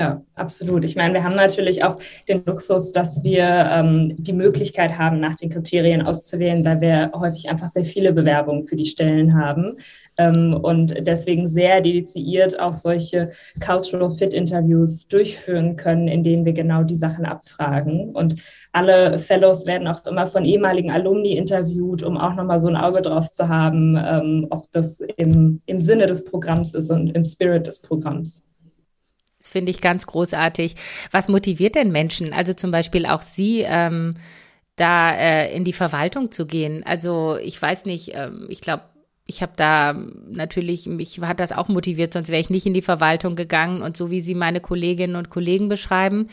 Ja, 0.00 0.23
absolut. 0.35 0.87
Ich 0.87 0.97
meine, 0.97 1.12
wir 1.12 1.25
haben 1.25 1.35
natürlich 1.35 1.85
auch 1.85 1.99
den 2.26 2.42
Luxus, 2.47 2.90
dass 2.90 3.23
wir 3.23 3.69
ähm, 3.71 4.14
die 4.16 4.33
Möglichkeit 4.33 4.97
haben, 4.97 5.21
nach 5.21 5.35
den 5.35 5.50
Kriterien 5.50 6.00
auszuwählen, 6.00 6.64
weil 6.64 6.80
wir 6.80 7.12
häufig 7.14 7.50
einfach 7.50 7.69
sehr 7.69 7.85
viele 7.85 8.14
Bewerbungen 8.14 8.64
für 8.64 8.76
die 8.76 8.87
Stellen 8.87 9.38
haben. 9.38 9.75
ähm, 10.16 10.54
und 10.54 10.95
deswegen 11.07 11.50
sehr 11.50 11.83
dediziert 11.83 12.59
auch 12.59 12.73
solche 12.73 13.28
Cultural 13.62 14.09
Fit 14.09 14.33
Interviews 14.33 15.07
durchführen 15.07 15.76
können, 15.76 16.09
in 16.09 16.25
denen 16.25 16.47
wir 16.47 16.54
genau 16.54 16.83
die 16.83 16.97
Sachen 16.97 17.26
abfragen. 17.26 18.12
Und 18.14 18.37
alle 18.73 19.19
Fellows 19.19 19.66
werden 19.66 19.87
auch 19.87 20.07
immer 20.07 20.26
von 20.26 20.47
ehemaligen 20.47 20.90
Alumni 20.90 21.37
interviewt, 21.37 22.02
um 22.02 22.16
auch 22.16 22.35
nochmal 22.35 22.59
so 22.59 22.69
ein 22.69 22.76
Auge 22.76 23.02
drauf 23.02 23.30
zu 23.33 23.49
haben, 23.50 23.99
ähm, 24.02 24.47
ob 24.49 24.71
das 24.73 25.00
im, 25.19 25.61
im 25.66 25.83
Sinne 25.83 26.07
des 26.07 26.25
Programms 26.25 26.73
ist 26.73 26.90
und 26.90 27.11
im 27.11 27.26
Spirit 27.26 27.66
des 27.66 27.80
Programms. 27.80 28.42
Das 29.40 29.49
finde 29.49 29.70
ich 29.70 29.80
ganz 29.80 30.06
großartig. 30.06 30.76
Was 31.11 31.28
motiviert 31.28 31.75
denn 31.75 31.90
Menschen? 31.90 32.32
Also 32.32 32.52
zum 32.52 32.70
Beispiel 32.70 33.06
auch 33.06 33.23
Sie, 33.23 33.64
ähm, 33.66 34.14
da 34.76 35.12
äh, 35.12 35.54
in 35.54 35.64
die 35.64 35.73
Verwaltung 35.73 36.30
zu 36.30 36.47
gehen. 36.47 36.82
Also 36.87 37.37
ich 37.42 37.61
weiß 37.61 37.85
nicht, 37.87 38.14
ähm, 38.14 38.47
ich 38.49 38.61
glaube, 38.61 38.85
ich 39.26 39.42
habe 39.42 39.52
da 39.56 39.92
natürlich, 40.28 40.87
mich 40.87 41.20
hat 41.20 41.40
das 41.40 41.52
auch 41.52 41.68
motiviert, 41.68 42.12
sonst 42.12 42.28
wäre 42.28 42.40
ich 42.40 42.50
nicht 42.50 42.66
in 42.66 42.75
die 42.75 42.82
Verwaltung 42.82 43.37
gegangen. 43.37 43.82
Und 43.82 43.97
so 43.97 44.11
wie 44.11 44.20
Sie 44.20 44.35
meine 44.35 44.61
Kolleginnen 44.61 45.16
und 45.16 45.30
Kollegen 45.30 45.68
beschreiben, 45.68 46.28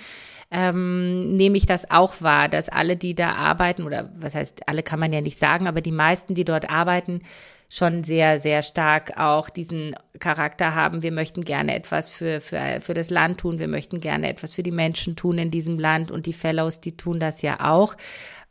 ähm, 0.50 1.36
nehme 1.36 1.58
ich 1.58 1.66
das 1.66 1.92
auch 1.92 2.22
wahr, 2.22 2.48
dass 2.50 2.70
alle, 2.70 2.96
die 2.96 3.16
da 3.16 3.34
arbeiten, 3.34 3.84
oder 3.84 4.10
was 4.18 4.34
heißt, 4.34 4.68
alle 4.68 4.82
kann 4.82 5.00
man 5.00 5.14
ja 5.14 5.22
nicht 5.22 5.38
sagen, 5.38 5.68
aber 5.68 5.82
die 5.82 5.92
meisten, 5.92 6.34
die 6.34 6.46
dort 6.46 6.70
arbeiten, 6.70 7.22
schon 7.70 8.04
sehr, 8.04 8.40
sehr 8.40 8.62
stark 8.62 9.20
auch 9.20 9.50
diesen 9.50 9.96
Charakter 10.20 10.74
haben. 10.74 11.04
Wir 11.04 11.12
möchten 11.12 11.44
gerne 11.44 11.76
etwas 11.76 12.12
für, 12.12 12.40
für, 12.40 12.80
für 12.80 12.94
das 12.94 13.10
Land 13.10 13.42
tun. 13.42 13.60
Wir 13.60 13.68
möchten 13.68 14.00
gerne 14.00 14.30
etwas 14.30 14.56
für 14.56 14.64
die 14.64 14.72
Menschen 14.72 15.16
tun 15.16 15.38
in 15.38 15.52
diesem 15.52 15.78
Land. 15.78 16.10
Und 16.10 16.26
die 16.26 16.34
Fellows, 16.34 16.80
die 16.80 16.96
tun 16.96 17.20
das 17.20 17.42
ja 17.42 17.58
auch. 17.62 17.96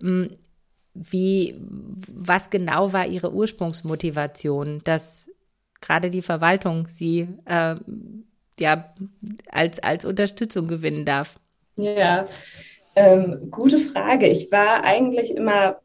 Hm, 0.00 0.30
wie, 0.92 1.54
was 1.58 2.50
genau 2.50 2.92
war 2.92 3.06
Ihre 3.06 3.32
Ursprungsmotivation, 3.32 4.80
dass 4.85 5.28
gerade 5.80 6.11
die 6.11 6.23
Verwaltung 6.23 6.88
Sie 6.88 7.28
äh, 7.44 7.76
ja 8.58 8.94
als, 9.50 9.78
als 9.80 10.04
Unterstützung 10.04 10.68
gewinnen 10.68 11.04
darf? 11.04 11.38
Ja, 11.76 12.26
ähm, 12.94 13.50
gute 13.50 13.78
Frage. 13.78 14.26
Ich 14.26 14.50
war 14.50 14.85
eigentlich 14.85 15.30
immer 15.30 15.80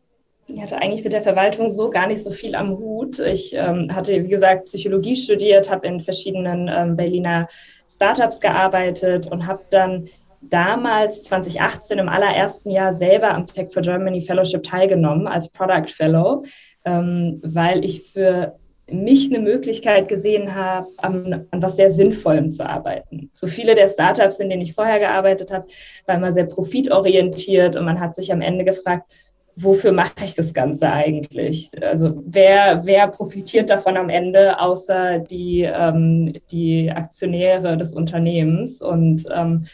ich 0.47 0.61
hatte 0.61 0.77
eigentlich 0.77 1.03
mit 1.03 1.13
der 1.13 1.21
Verwaltung 1.21 1.69
so 1.69 1.89
gar 1.89 2.07
nicht 2.07 2.23
so 2.23 2.31
viel 2.31 2.55
am 2.55 2.77
Hut. 2.77 3.19
Ich 3.19 3.53
ähm, 3.53 3.89
hatte, 3.93 4.23
wie 4.23 4.29
gesagt, 4.29 4.65
Psychologie 4.65 5.15
studiert, 5.15 5.69
habe 5.69 5.87
in 5.87 5.99
verschiedenen 5.99 6.67
ähm, 6.67 6.95
Berliner 6.95 7.47
Startups 7.89 8.39
gearbeitet 8.39 9.27
und 9.27 9.47
habe 9.47 9.63
dann 9.69 10.07
damals 10.41 11.23
2018 11.23 11.99
im 11.99 12.09
allerersten 12.09 12.69
Jahr 12.71 12.93
selber 12.93 13.33
am 13.33 13.45
Tech 13.45 13.71
for 13.71 13.81
Germany 13.81 14.21
Fellowship 14.21 14.63
teilgenommen 14.63 15.27
als 15.27 15.49
Product 15.49 15.87
Fellow, 15.87 16.43
ähm, 16.83 17.39
weil 17.43 17.85
ich 17.85 18.11
für 18.11 18.55
mich 18.89 19.29
eine 19.29 19.39
Möglichkeit 19.39 20.07
gesehen 20.07 20.53
habe, 20.53 20.87
an, 20.97 21.47
an, 21.51 21.61
was 21.61 21.77
sehr 21.77 21.89
Sinnvollem 21.91 22.51
zu 22.51 22.67
arbeiten. 22.67 23.31
So 23.33 23.47
viele 23.47 23.75
der 23.75 23.87
Startups, 23.87 24.39
in 24.39 24.49
denen 24.49 24.63
ich 24.63 24.73
vorher 24.73 24.99
gearbeitet 24.99 25.51
habe, 25.51 25.65
waren 26.07 26.17
immer 26.17 26.33
sehr 26.33 26.45
profitorientiert 26.45 27.77
und 27.77 27.85
man 27.85 28.01
hat 28.01 28.15
sich 28.15 28.33
am 28.33 28.41
Ende 28.41 28.65
gefragt, 28.65 29.09
wofür 29.55 29.91
mache 29.91 30.25
ich 30.25 30.35
das 30.35 30.53
Ganze 30.53 30.91
eigentlich? 30.91 31.69
Also 31.81 32.21
wer, 32.25 32.81
wer 32.85 33.07
profitiert 33.07 33.69
davon 33.69 33.97
am 33.97 34.09
Ende, 34.09 34.59
außer 34.59 35.19
die, 35.19 35.61
ähm, 35.61 36.33
die 36.51 36.91
Aktionäre 36.91 37.77
des 37.77 37.93
Unternehmens? 37.93 38.81
Und 38.81 39.25
ähm, 39.33 39.65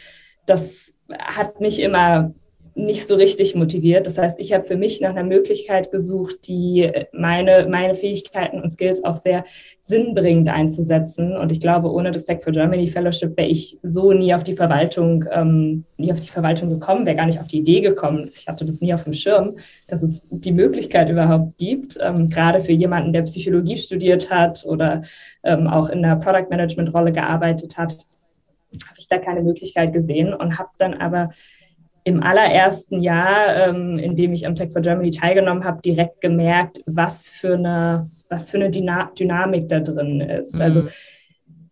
das 0.46 0.94
hat 1.20 1.62
mich 1.62 1.82
immer 1.82 2.34
nicht 2.78 3.08
so 3.08 3.16
richtig 3.16 3.56
motiviert. 3.56 4.06
Das 4.06 4.18
heißt, 4.18 4.40
ich 4.40 4.54
habe 4.54 4.64
für 4.64 4.78
mich 4.78 5.02
nach 5.02 5.10
einer 5.10 5.24
Möglichkeit 5.24 5.92
gesucht, 5.92 6.48
die 6.48 6.90
meine, 7.12 7.68
meine 7.68 7.96
Fähigkeiten 7.96 8.62
und 8.62 8.70
Skills 8.70 9.04
auch 9.04 9.16
sehr 9.16 9.44
sinnbringend 9.80 10.50
einzusetzen. 10.50 11.36
Und 11.36 11.52
ich 11.52 11.60
glaube, 11.60 11.92
ohne 11.92 12.12
das 12.12 12.26
Tech 12.26 12.42
for 12.42 12.54
Germany 12.54 12.88
Fellowship 12.88 13.36
wäre 13.36 13.50
ich 13.50 13.80
so 13.82 14.14
nie 14.14 14.34
auf 14.34 14.44
die 14.44 14.54
Verwaltung, 14.54 15.26
ähm, 15.32 15.86
nie 15.98 16.12
auf 16.12 16.20
die 16.20 16.30
Verwaltung 16.30 16.70
gekommen, 16.70 17.06
wäre 17.06 17.16
gar 17.16 17.26
nicht 17.26 17.40
auf 17.40 17.48
die 17.48 17.60
Idee 17.60 17.82
gekommen. 17.82 18.28
Ich 18.28 18.48
hatte 18.48 18.64
das 18.64 18.80
nie 18.80 18.94
auf 18.94 19.06
dem 19.06 19.14
Schirm, 19.14 19.56
dass 19.88 20.04
es 20.04 20.28
die 20.30 20.52
Möglichkeit 20.52 21.10
überhaupt 21.10 21.58
gibt, 21.58 21.98
ähm, 22.00 22.28
gerade 22.28 22.60
für 22.60 22.74
jemanden, 22.74 23.12
der 23.12 23.24
Psychologie 23.24 23.78
studiert 23.78 24.30
hat 24.30 24.64
oder 24.66 25.02
ähm, 25.44 25.68
auch 25.68 25.90
in 25.90 26.04
der 26.04 26.16
Product 26.18 26.50
Management 26.50 26.94
Rolle 26.94 27.12
gearbeitet 27.12 27.78
hat 27.78 27.98
habe 28.86 29.00
ich 29.00 29.08
da 29.08 29.18
keine 29.18 29.42
Möglichkeit 29.42 29.94
gesehen 29.94 30.34
und 30.34 30.60
habe 30.60 30.70
dann 30.78 30.94
aber 30.94 31.30
im 32.08 32.24
allerersten 32.24 33.02
Jahr, 33.02 33.68
ähm, 33.68 34.00
in 34.00 34.16
dem 34.16 34.32
ich 34.32 34.48
am 34.48 34.56
Tech 34.56 34.72
for 34.72 34.82
Germany 34.82 35.12
teilgenommen 35.12 35.66
habe, 35.66 35.82
direkt 35.82 36.22
gemerkt, 36.22 36.82
was 36.86 37.30
für 37.30 37.56
eine, 37.56 38.10
was 38.30 38.50
für 38.50 38.56
eine 38.56 38.72
Dyna 38.72 39.12
Dynamik 39.20 39.68
da 39.68 39.82
drin 39.82 40.22
ist. 40.22 40.56
Mhm. 40.56 40.62
Also 40.62 40.84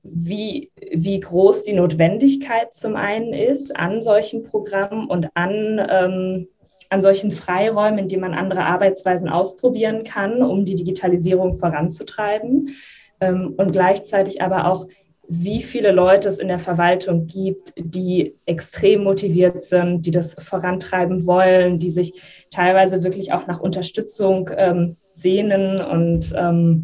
wie, 0.03 0.71
wie 0.91 1.21
groß 1.21 1.63
die 1.63 1.71
Notwendigkeit 1.71 2.73
zum 2.73 2.97
einen 2.97 3.31
ist 3.31 3.73
an 3.77 4.01
solchen 4.01 4.43
Programmen 4.43 5.07
und 5.07 5.29
an, 5.35 5.81
ähm, 5.89 6.49
an 6.89 7.01
solchen 7.01 7.31
Freiräumen, 7.31 7.99
in 7.99 8.09
denen 8.09 8.21
man 8.21 8.33
andere 8.33 8.65
Arbeitsweisen 8.65 9.29
ausprobieren 9.29 10.03
kann, 10.03 10.43
um 10.43 10.65
die 10.65 10.75
Digitalisierung 10.75 11.55
voranzutreiben. 11.55 12.75
Ähm, 13.21 13.53
und 13.55 13.71
gleichzeitig 13.71 14.41
aber 14.41 14.67
auch, 14.67 14.85
wie 15.27 15.61
viele 15.61 15.91
Leute 15.91 16.29
es 16.29 16.37
in 16.37 16.47
der 16.47 16.59
Verwaltung 16.59 17.27
gibt, 17.27 17.73
die 17.77 18.35
extrem 18.45 19.03
motiviert 19.03 19.63
sind, 19.63 20.05
die 20.05 20.11
das 20.11 20.35
vorantreiben 20.35 21.25
wollen, 21.25 21.79
die 21.79 21.89
sich 21.89 22.47
teilweise 22.51 23.03
wirklich 23.03 23.33
auch 23.33 23.47
nach 23.47 23.59
Unterstützung 23.59 24.49
ähm, 24.55 24.97
sehnen. 25.13 25.81
Und 25.81 26.33
ähm, 26.35 26.83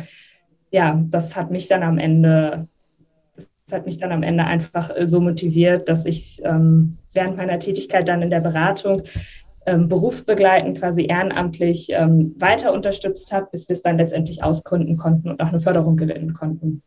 ja, 0.72 1.04
das 1.10 1.36
hat 1.36 1.52
mich 1.52 1.68
dann 1.68 1.84
am 1.84 1.98
Ende, 1.98 2.68
hat 3.72 3.86
mich 3.86 3.98
dann 3.98 4.12
am 4.12 4.24
Ende 4.24 4.46
einfach 4.46 4.96
äh, 4.96 5.08
so 5.08 5.20
motiviert, 5.20 5.88
dass 5.90 6.06
ich 6.06 6.42
ähm, 6.44 6.98
während 7.14 7.38
meiner 7.38 7.60
Tätigkeit 7.60 8.08
dann 8.08 8.22
in 8.22 8.30
der 8.30 8.42
Beratung 8.42 9.04
ähm, 9.66 9.88
berufsbegleitend 9.88 10.80
quasi 10.80 11.06
ehrenamtlich 11.06 11.90
ähm, 11.92 12.34
weiter 12.38 12.74
unterstützt 12.74 13.32
habe, 13.32 13.48
bis 13.52 13.70
wir 13.70 13.76
es 13.76 13.84
dann 13.84 13.98
letztendlich 13.98 14.44
auskunden 14.44 14.98
konnten 14.98 15.30
und 15.30 15.42
auch 15.42 15.50
eine 15.50 15.60
Förderung 15.60 15.98
gewinnen 15.98 16.34
konnten. 16.34 16.82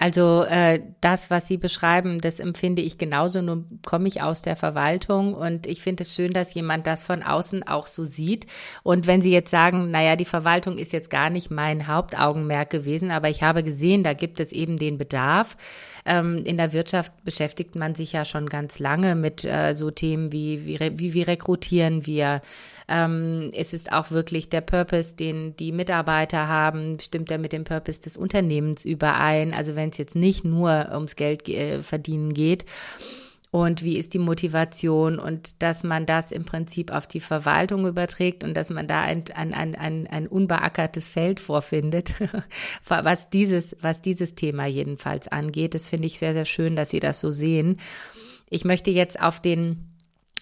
Also 0.00 0.44
äh, 0.44 0.80
das, 1.02 1.28
was 1.28 1.46
Sie 1.46 1.58
beschreiben, 1.58 2.20
das 2.20 2.40
empfinde 2.40 2.80
ich 2.80 2.96
genauso. 2.96 3.42
Nun 3.42 3.80
komme 3.84 4.08
ich 4.08 4.22
aus 4.22 4.40
der 4.40 4.56
Verwaltung 4.56 5.34
und 5.34 5.66
ich 5.66 5.82
finde 5.82 6.04
es 6.04 6.14
schön, 6.14 6.32
dass 6.32 6.54
jemand 6.54 6.86
das 6.86 7.04
von 7.04 7.22
außen 7.22 7.68
auch 7.68 7.86
so 7.86 8.06
sieht. 8.06 8.46
Und 8.82 9.06
wenn 9.06 9.20
Sie 9.20 9.30
jetzt 9.30 9.50
sagen, 9.50 9.90
naja, 9.90 10.16
die 10.16 10.24
Verwaltung 10.24 10.78
ist 10.78 10.94
jetzt 10.94 11.10
gar 11.10 11.28
nicht 11.28 11.50
mein 11.50 11.86
Hauptaugenmerk 11.86 12.70
gewesen, 12.70 13.10
aber 13.10 13.28
ich 13.28 13.42
habe 13.42 13.62
gesehen, 13.62 14.02
da 14.02 14.14
gibt 14.14 14.40
es 14.40 14.52
eben 14.52 14.78
den 14.78 14.96
Bedarf. 14.96 15.58
Ähm, 16.06 16.44
in 16.46 16.56
der 16.56 16.72
Wirtschaft 16.72 17.12
beschäftigt 17.24 17.74
man 17.74 17.94
sich 17.94 18.14
ja 18.14 18.24
schon 18.24 18.48
ganz 18.48 18.78
lange 18.78 19.14
mit 19.14 19.44
äh, 19.44 19.74
so 19.74 19.90
Themen 19.90 20.32
wie, 20.32 20.64
wie, 20.64 21.12
wie, 21.12 21.22
rekrutieren 21.22 22.06
wir, 22.06 22.40
ähm, 22.88 23.50
es 23.54 23.74
ist 23.74 23.92
auch 23.92 24.10
wirklich 24.10 24.48
der 24.48 24.62
Purpose, 24.62 25.14
den 25.14 25.54
die 25.56 25.72
Mitarbeiter 25.72 26.48
haben, 26.48 26.98
stimmt 27.00 27.30
er 27.30 27.38
mit 27.38 27.52
dem 27.52 27.64
Purpose 27.64 28.00
des 28.00 28.16
Unternehmens 28.16 28.84
überein. 28.84 29.52
Also 29.52 29.76
wenn 29.76 29.89
es 29.90 29.98
jetzt 29.98 30.16
nicht 30.16 30.44
nur 30.44 30.88
ums 30.92 31.16
Geld 31.16 31.48
äh, 31.48 31.82
verdienen 31.82 32.34
geht 32.34 32.64
und 33.52 33.82
wie 33.82 33.96
ist 33.98 34.14
die 34.14 34.20
Motivation 34.20 35.18
und 35.18 35.60
dass 35.60 35.82
man 35.82 36.06
das 36.06 36.30
im 36.30 36.44
Prinzip 36.44 36.92
auf 36.92 37.08
die 37.08 37.18
Verwaltung 37.18 37.84
überträgt 37.86 38.44
und 38.44 38.56
dass 38.56 38.70
man 38.70 38.86
da 38.86 39.02
ein, 39.02 39.24
ein, 39.34 39.52
ein, 39.52 39.74
ein, 39.74 40.06
ein 40.06 40.28
unbeackertes 40.28 41.08
Feld 41.08 41.40
vorfindet, 41.40 42.14
was 42.86 43.28
dieses, 43.28 43.76
was 43.80 44.02
dieses 44.02 44.36
Thema 44.36 44.66
jedenfalls 44.66 45.26
angeht. 45.26 45.74
Das 45.74 45.88
finde 45.88 46.06
ich 46.06 46.20
sehr, 46.20 46.32
sehr 46.32 46.44
schön, 46.44 46.76
dass 46.76 46.90
Sie 46.90 47.00
das 47.00 47.20
so 47.20 47.32
sehen. 47.32 47.80
Ich 48.50 48.64
möchte 48.64 48.92
jetzt 48.92 49.20
auf 49.20 49.40
den 49.40 49.96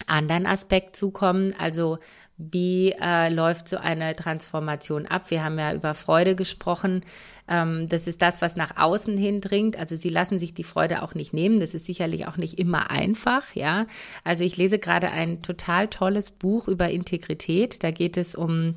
anderen 0.07 0.47
Aspekt 0.47 0.95
zukommen. 0.95 1.55
Also 1.59 1.99
wie 2.39 2.93
äh, 2.93 3.29
läuft 3.29 3.69
so 3.69 3.79
eine 3.79 4.15
Transformation 4.15 5.07
ab? 5.07 5.31
Wir 5.31 5.43
haben 5.43 5.59
ja 5.59 5.75
über 5.75 5.93
Freude 5.95 6.37
gesprochen. 6.37 7.01
Ähm, 7.49 7.89
das 7.89 8.07
ist 8.07 8.23
das, 8.23 8.41
was 8.41 8.55
nach 8.55 8.77
außen 8.77 9.17
hin 9.17 9.41
dringt. 9.41 9.77
Also 9.77 9.97
sie 9.97 10.09
lassen 10.09 10.39
sich 10.39 10.55
die 10.55 10.63
Freude 10.63 11.03
auch 11.03 11.15
nicht 11.15 11.35
nehmen. 11.35 11.59
Das 11.59 11.75
ist 11.75 11.87
sicherlich 11.87 12.29
auch 12.29 12.37
nicht 12.37 12.59
immer 12.61 12.93
einfach, 12.93 13.57
ja. 13.57 13.87
Also 14.23 14.45
ich 14.45 14.57
lese 14.57 14.79
gerade 14.79 15.11
ein 15.11 15.43
total 15.43 15.89
tolles 15.89 16.31
Buch 16.31 16.69
über 16.69 16.89
Integrität. 16.89 17.83
Da 17.83 17.91
geht 17.91 18.17
es 18.17 18.37
um 18.37 18.75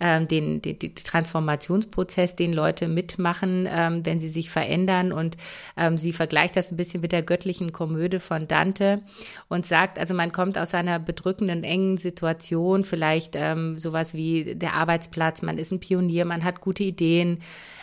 ähm, 0.00 0.26
den, 0.26 0.62
den, 0.62 0.78
den 0.78 0.94
Transformationsprozess, 0.94 2.36
den 2.36 2.52
Leute 2.52 2.88
mitmachen, 2.88 3.68
ähm, 3.70 4.04
wenn 4.04 4.20
sie 4.20 4.28
sich 4.28 4.50
verändern. 4.50 5.12
Und 5.12 5.36
ähm, 5.76 5.96
sie 5.96 6.12
vergleicht 6.12 6.56
das 6.56 6.72
ein 6.72 6.76
bisschen 6.76 7.00
mit 7.00 7.12
der 7.12 7.22
göttlichen 7.22 7.72
Komödie 7.72 8.18
von 8.18 8.48
Dante 8.48 9.02
und 9.48 9.66
sagt, 9.66 9.98
also 9.98 10.14
man 10.14 10.32
kommt 10.32 10.58
aus 10.58 10.74
einer 10.74 10.98
bedrückenden, 10.98 11.64
engen 11.64 11.96
Situation, 11.96 12.84
vielleicht 12.84 13.36
ähm, 13.36 13.78
sowas 13.78 14.14
wie 14.14 14.54
der 14.54 14.74
Arbeitsplatz, 14.74 15.42
man 15.42 15.58
ist 15.58 15.70
ein 15.70 15.80
Pionier, 15.80 16.24
man 16.24 16.44
hat 16.44 16.60
gute 16.60 16.82
Ideen, 16.84 17.38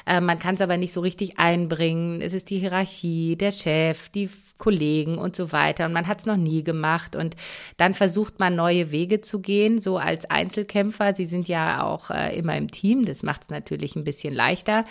äh, 0.05 0.21
man 0.21 0.39
kann 0.39 0.55
es 0.55 0.61
aber 0.61 0.77
nicht 0.77 0.93
so 0.93 1.01
richtig 1.01 1.39
einbringen. 1.39 2.21
Es 2.21 2.33
ist 2.33 2.49
die 2.49 2.59
Hierarchie, 2.59 3.35
der 3.35 3.51
Chef, 3.51 4.09
die 4.09 4.29
Kollegen 4.57 5.17
und 5.17 5.35
so 5.35 5.51
weiter 5.51 5.85
und 5.85 5.93
man 5.93 6.07
hat 6.07 6.19
es 6.19 6.25
noch 6.25 6.37
nie 6.37 6.63
gemacht 6.63 7.15
und 7.15 7.35
dann 7.77 7.93
versucht 7.93 8.39
man 8.39 8.55
neue 8.55 8.91
Wege 8.91 9.21
zu 9.21 9.39
gehen, 9.39 9.79
so 9.79 9.97
als 9.97 10.29
Einzelkämpfer. 10.29 11.13
Sie 11.15 11.25
sind 11.25 11.47
ja 11.47 11.83
auch 11.83 12.09
äh, 12.09 12.37
immer 12.37 12.55
im 12.57 12.69
Team, 12.69 13.05
das 13.05 13.23
macht 13.23 13.43
es 13.43 13.49
natürlich 13.49 13.95
ein 13.95 14.03
bisschen 14.03 14.33
leichter. 14.33 14.85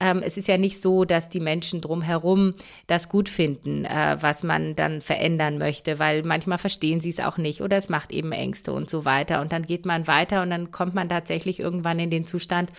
Ähm, 0.00 0.22
es 0.24 0.36
ist 0.36 0.48
ja 0.48 0.58
nicht 0.58 0.80
so, 0.80 1.04
dass 1.04 1.28
die 1.28 1.40
Menschen 1.40 1.80
drumherum 1.80 2.52
das 2.86 3.08
gut 3.08 3.28
finden, 3.28 3.84
äh, 3.84 4.16
was 4.20 4.42
man 4.42 4.76
dann 4.76 5.00
verändern 5.00 5.58
möchte, 5.58 5.98
weil 5.98 6.22
manchmal 6.22 6.58
verstehen 6.58 7.00
sie 7.00 7.10
es 7.10 7.20
auch 7.20 7.36
nicht 7.36 7.62
oder 7.62 7.76
es 7.76 7.88
macht 7.88 8.12
eben 8.12 8.32
Ängste 8.32 8.72
und 8.72 8.88
so 8.90 9.04
weiter. 9.04 9.40
Und 9.40 9.52
dann 9.52 9.66
geht 9.66 9.86
man 9.86 10.06
weiter 10.06 10.42
und 10.42 10.50
dann 10.50 10.70
kommt 10.70 10.94
man 10.94 11.08
tatsächlich 11.08 11.60
irgendwann 11.60 11.98
in 11.98 12.10
den 12.10 12.26
Zustand, 12.26 12.70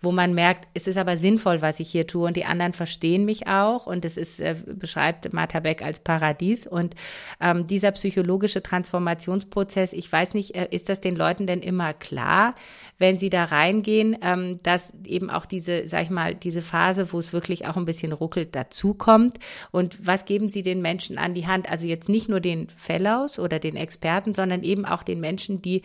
wo 0.00 0.12
man 0.12 0.34
merkt, 0.34 0.68
es 0.74 0.86
ist 0.86 0.96
aber 0.96 1.16
sinnvoll, 1.16 1.62
was 1.62 1.80
ich 1.80 1.90
hier 1.90 2.06
tue 2.06 2.26
und 2.26 2.36
die 2.36 2.44
anderen 2.44 2.72
verstehen 2.72 3.24
mich 3.24 3.48
auch 3.48 3.86
und 3.86 4.04
es 4.04 4.16
ist, 4.16 4.40
äh, 4.40 4.54
beschreibt 4.66 5.32
Martha 5.32 5.60
Beck 5.60 5.82
als 5.82 6.00
Paradies 6.00 6.66
und 6.66 6.94
ähm, 7.40 7.66
dieser 7.66 7.92
psychologische 7.92 8.62
Transformationsprozess, 8.62 9.92
ich 9.92 10.10
weiß 10.10 10.34
nicht, 10.34 10.54
äh, 10.54 10.68
ist 10.70 10.88
das 10.88 11.00
den 11.00 11.16
Leuten 11.16 11.46
denn 11.46 11.60
immer 11.60 11.94
klar, 11.94 12.54
wenn 12.98 13.18
sie 13.18 13.30
da 13.30 13.44
reingehen, 13.44 14.16
ähm, 14.22 14.58
dass 14.62 14.92
eben 15.06 15.30
auch 15.30 15.46
diese, 15.46 15.88
sag 15.88 16.02
ich 16.02 16.10
mal, 16.10 16.34
diese 16.44 16.62
Phase, 16.62 17.12
wo 17.12 17.18
es 17.18 17.32
wirklich 17.32 17.66
auch 17.66 17.76
ein 17.76 17.84
bisschen 17.84 18.12
ruckelt, 18.12 18.54
dazukommt 18.54 19.38
und 19.72 20.06
was 20.06 20.24
geben 20.24 20.48
sie 20.48 20.62
den 20.62 20.82
Menschen 20.82 21.18
an 21.18 21.34
die 21.34 21.46
Hand? 21.46 21.70
Also 21.70 21.86
jetzt 21.86 22.08
nicht 22.08 22.28
nur 22.28 22.40
den 22.40 22.68
Fellows 22.76 23.38
oder 23.38 23.58
den 23.58 23.76
Experten, 23.76 24.34
sondern 24.34 24.62
eben 24.62 24.84
auch 24.84 25.02
den 25.02 25.20
Menschen, 25.20 25.62
die 25.62 25.82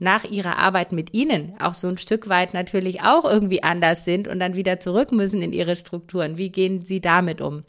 nach 0.00 0.24
ihrer 0.24 0.58
Arbeit 0.58 0.92
mit 0.92 1.14
ihnen 1.14 1.54
auch 1.60 1.74
so 1.74 1.88
ein 1.88 1.98
Stück 1.98 2.28
weit 2.28 2.54
natürlich 2.54 3.02
auch 3.02 3.24
irgendwie 3.24 3.62
anders 3.62 4.04
sind 4.04 4.28
und 4.28 4.40
dann 4.40 4.56
wieder 4.56 4.80
zurück 4.80 5.12
müssen 5.12 5.42
in 5.42 5.52
ihre 5.52 5.76
Strukturen. 5.76 6.38
Wie 6.38 6.50
gehen 6.50 6.82
Sie 6.82 7.00
damit 7.00 7.40
um? 7.40 7.64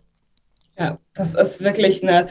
Ja, 0.78 0.98
das 1.14 1.36
ist 1.36 1.62
wirklich 1.62 2.04
eine 2.04 2.28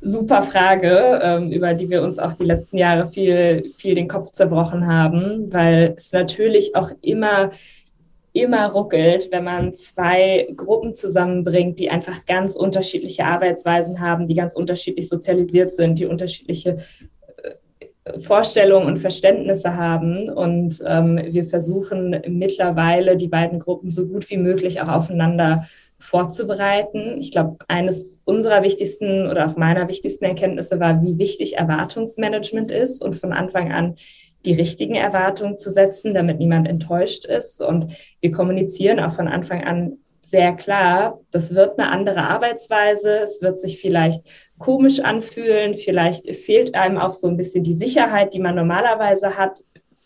super 0.00 0.42
Frage, 0.42 1.20
ähm, 1.22 1.50
über 1.50 1.74
die 1.74 1.88
wir 1.88 2.02
uns 2.02 2.18
auch 2.18 2.34
die 2.34 2.44
letzten 2.44 2.76
Jahre 2.76 3.08
viel, 3.08 3.70
viel 3.70 3.94
den 3.94 4.08
Kopf 4.08 4.30
zerbrochen 4.30 4.86
haben, 4.86 5.52
weil 5.52 5.94
es 5.96 6.12
natürlich 6.12 6.76
auch 6.76 6.90
immer 7.00 7.50
immer 8.40 8.68
ruckelt, 8.70 9.28
wenn 9.32 9.44
man 9.44 9.72
zwei 9.72 10.48
Gruppen 10.56 10.94
zusammenbringt, 10.94 11.78
die 11.78 11.90
einfach 11.90 12.24
ganz 12.26 12.56
unterschiedliche 12.56 13.24
Arbeitsweisen 13.24 14.00
haben, 14.00 14.26
die 14.26 14.34
ganz 14.34 14.54
unterschiedlich 14.54 15.08
sozialisiert 15.08 15.72
sind, 15.72 15.98
die 15.98 16.06
unterschiedliche 16.06 16.76
Vorstellungen 18.20 18.86
und 18.86 18.98
Verständnisse 18.98 19.76
haben. 19.76 20.30
Und 20.30 20.82
ähm, 20.86 21.20
wir 21.28 21.44
versuchen 21.44 22.20
mittlerweile 22.28 23.16
die 23.16 23.28
beiden 23.28 23.58
Gruppen 23.58 23.90
so 23.90 24.06
gut 24.06 24.28
wie 24.30 24.36
möglich 24.36 24.80
auch 24.80 24.88
aufeinander 24.88 25.66
vorzubereiten. 25.98 27.16
Ich 27.18 27.32
glaube, 27.32 27.56
eines 27.68 28.06
unserer 28.24 28.62
wichtigsten 28.62 29.28
oder 29.28 29.46
auch 29.46 29.56
meiner 29.56 29.88
wichtigsten 29.88 30.24
Erkenntnisse 30.24 30.78
war, 30.78 31.02
wie 31.02 31.18
wichtig 31.18 31.56
Erwartungsmanagement 31.56 32.70
ist 32.70 33.02
und 33.02 33.14
von 33.14 33.32
Anfang 33.32 33.72
an 33.72 33.96
die 34.46 34.54
richtigen 34.54 34.94
Erwartungen 34.94 35.58
zu 35.58 35.70
setzen, 35.70 36.14
damit 36.14 36.38
niemand 36.38 36.66
enttäuscht 36.68 37.26
ist. 37.26 37.60
Und 37.60 37.92
wir 38.20 38.32
kommunizieren 38.32 39.00
auch 39.00 39.12
von 39.12 39.28
Anfang 39.28 39.64
an 39.64 39.98
sehr 40.24 40.54
klar, 40.54 41.20
das 41.30 41.54
wird 41.54 41.78
eine 41.78 41.88
andere 41.90 42.22
Arbeitsweise, 42.22 43.20
es 43.20 43.40
wird 43.42 43.60
sich 43.60 43.80
vielleicht 43.80 44.24
komisch 44.58 44.98
anfühlen. 44.98 45.74
Vielleicht 45.74 46.34
fehlt 46.34 46.74
einem 46.74 46.98
auch 46.98 47.12
so 47.12 47.28
ein 47.28 47.36
bisschen 47.36 47.62
die 47.62 47.74
Sicherheit, 47.74 48.34
die 48.34 48.40
man 48.40 48.56
normalerweise 48.56 49.36
hat 49.36 49.62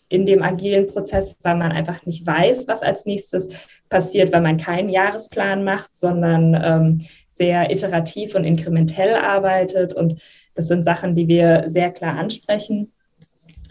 in 0.09 0.27
dem 0.27 0.43
agilen 0.43 0.85
Prozess, 0.87 1.39
weil 1.41 1.55
man 1.55 1.71
einfach 1.71 2.05
nicht 2.05 2.27
weiß, 2.27 2.67
was 2.67 2.83
als 2.83 3.05
nächstes 3.05 3.49
passiert, 3.89 4.31
weil 4.31 4.41
man 4.41 4.57
keinen 4.57 4.89
Jahresplan 4.89 5.63
macht, 5.63 5.95
sondern 5.95 6.53
ähm, 6.53 7.07
sehr 7.29 7.71
iterativ 7.71 8.35
und 8.35 8.43
inkrementell 8.43 9.15
arbeitet. 9.15 9.93
Und 9.93 10.21
das 10.53 10.67
sind 10.67 10.83
Sachen, 10.83 11.15
die 11.15 11.27
wir 11.27 11.63
sehr 11.67 11.91
klar 11.91 12.17
ansprechen, 12.19 12.91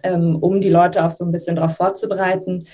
ähm, 0.02 0.36
um 0.36 0.60
die 0.60 0.70
Leute 0.70 1.04
auch 1.04 1.10
so 1.10 1.24
ein 1.24 1.32
bisschen 1.32 1.56
darauf 1.56 1.76
vorzubereiten. 1.76 2.64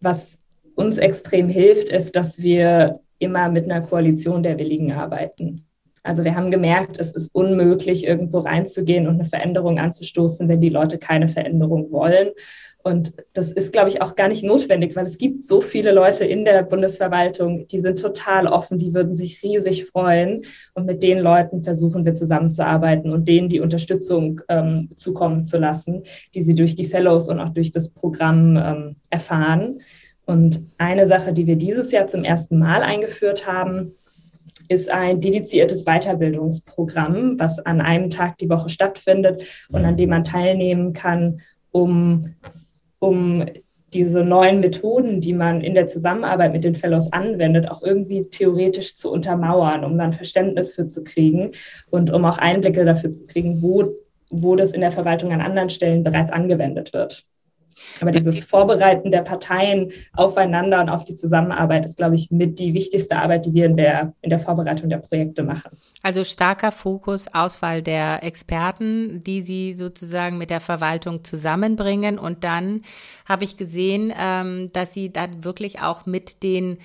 Was 0.00 0.38
uns 0.74 0.98
extrem 0.98 1.48
hilft, 1.48 1.90
ist, 1.90 2.16
dass 2.16 2.40
wir 2.42 3.00
immer 3.18 3.48
mit 3.48 3.64
einer 3.64 3.82
Koalition 3.82 4.42
der 4.42 4.58
Willigen 4.58 4.92
arbeiten. 4.92 5.66
Also 6.02 6.24
wir 6.24 6.34
haben 6.34 6.50
gemerkt, 6.50 6.98
es 6.98 7.12
ist 7.12 7.32
unmöglich, 7.32 8.04
irgendwo 8.04 8.40
reinzugehen 8.40 9.06
und 9.06 9.14
eine 9.14 9.24
Veränderung 9.24 9.78
anzustoßen, 9.78 10.48
wenn 10.48 10.60
die 10.60 10.68
Leute 10.68 10.98
keine 10.98 11.28
Veränderung 11.28 11.92
wollen. 11.92 12.30
Und 12.82 13.12
das 13.32 13.52
ist, 13.52 13.72
glaube 13.72 13.88
ich, 13.88 14.02
auch 14.02 14.16
gar 14.16 14.28
nicht 14.28 14.42
notwendig, 14.42 14.96
weil 14.96 15.06
es 15.06 15.18
gibt 15.18 15.42
so 15.42 15.60
viele 15.60 15.92
Leute 15.92 16.24
in 16.24 16.44
der 16.44 16.62
Bundesverwaltung, 16.64 17.68
die 17.68 17.80
sind 17.80 18.00
total 18.00 18.46
offen, 18.46 18.78
die 18.78 18.92
würden 18.92 19.14
sich 19.14 19.42
riesig 19.42 19.86
freuen. 19.86 20.42
Und 20.74 20.86
mit 20.86 21.02
den 21.02 21.18
Leuten 21.18 21.60
versuchen 21.60 22.04
wir 22.04 22.14
zusammenzuarbeiten 22.14 23.12
und 23.12 23.28
denen 23.28 23.48
die 23.48 23.60
Unterstützung 23.60 24.40
ähm, 24.48 24.90
zukommen 24.96 25.44
zu 25.44 25.58
lassen, 25.58 26.02
die 26.34 26.42
sie 26.42 26.54
durch 26.54 26.74
die 26.74 26.86
Fellows 26.86 27.28
und 27.28 27.38
auch 27.38 27.50
durch 27.50 27.70
das 27.70 27.88
Programm 27.88 28.56
ähm, 28.56 28.96
erfahren. 29.10 29.80
Und 30.24 30.62
eine 30.78 31.06
Sache, 31.06 31.32
die 31.32 31.46
wir 31.46 31.56
dieses 31.56 31.92
Jahr 31.92 32.06
zum 32.06 32.24
ersten 32.24 32.58
Mal 32.58 32.82
eingeführt 32.82 33.46
haben, 33.46 33.92
ist 34.68 34.90
ein 34.90 35.20
dediziertes 35.20 35.84
Weiterbildungsprogramm, 35.84 37.38
was 37.38 37.58
an 37.60 37.80
einem 37.80 38.10
Tag 38.10 38.38
die 38.38 38.48
Woche 38.48 38.68
stattfindet 38.68 39.42
und 39.70 39.84
an 39.84 39.96
dem 39.96 40.10
man 40.10 40.24
teilnehmen 40.24 40.92
kann, 40.92 41.40
um, 41.70 42.34
um 43.02 43.44
diese 43.92 44.24
neuen 44.24 44.60
Methoden, 44.60 45.20
die 45.20 45.34
man 45.34 45.60
in 45.60 45.74
der 45.74 45.86
Zusammenarbeit 45.86 46.52
mit 46.52 46.64
den 46.64 46.76
Fellows 46.76 47.12
anwendet, 47.12 47.70
auch 47.70 47.82
irgendwie 47.82 48.24
theoretisch 48.24 48.94
zu 48.94 49.10
untermauern, 49.10 49.84
um 49.84 49.98
dann 49.98 50.12
Verständnis 50.12 50.70
für 50.70 50.86
zu 50.86 51.04
kriegen 51.04 51.50
und 51.90 52.10
um 52.10 52.24
auch 52.24 52.38
Einblicke 52.38 52.84
dafür 52.84 53.12
zu 53.12 53.26
kriegen, 53.26 53.60
wo, 53.60 53.92
wo 54.30 54.56
das 54.56 54.72
in 54.72 54.80
der 54.80 54.92
Verwaltung 54.92 55.32
an 55.32 55.42
anderen 55.42 55.68
Stellen 55.68 56.04
bereits 56.04 56.30
angewendet 56.30 56.92
wird. 56.92 57.26
Aber 58.00 58.10
dieses 58.10 58.44
Vorbereiten 58.44 59.10
der 59.10 59.22
Parteien 59.22 59.92
aufeinander 60.14 60.80
und 60.80 60.88
auf 60.88 61.04
die 61.04 61.14
Zusammenarbeit 61.14 61.84
ist, 61.84 61.96
glaube 61.96 62.14
ich, 62.14 62.30
mit 62.30 62.58
die 62.58 62.74
wichtigste 62.74 63.16
Arbeit, 63.16 63.46
die 63.46 63.54
wir 63.54 63.66
in 63.66 63.76
der, 63.76 64.14
in 64.22 64.30
der 64.30 64.38
Vorbereitung 64.38 64.88
der 64.88 64.98
Projekte 64.98 65.42
machen. 65.42 65.70
Also 66.02 66.24
starker 66.24 66.72
Fokus, 66.72 67.32
Auswahl 67.32 67.82
der 67.82 68.22
Experten, 68.24 69.22
die 69.24 69.40
Sie 69.40 69.74
sozusagen 69.74 70.38
mit 70.38 70.50
der 70.50 70.60
Verwaltung 70.60 71.24
zusammenbringen. 71.24 72.18
Und 72.18 72.44
dann 72.44 72.82
habe 73.28 73.44
ich 73.44 73.56
gesehen, 73.56 74.12
ähm, 74.18 74.70
dass 74.72 74.94
Sie 74.94 75.12
dann 75.12 75.44
wirklich 75.44 75.82
auch 75.82 76.06
mit 76.06 76.42
den 76.42 76.78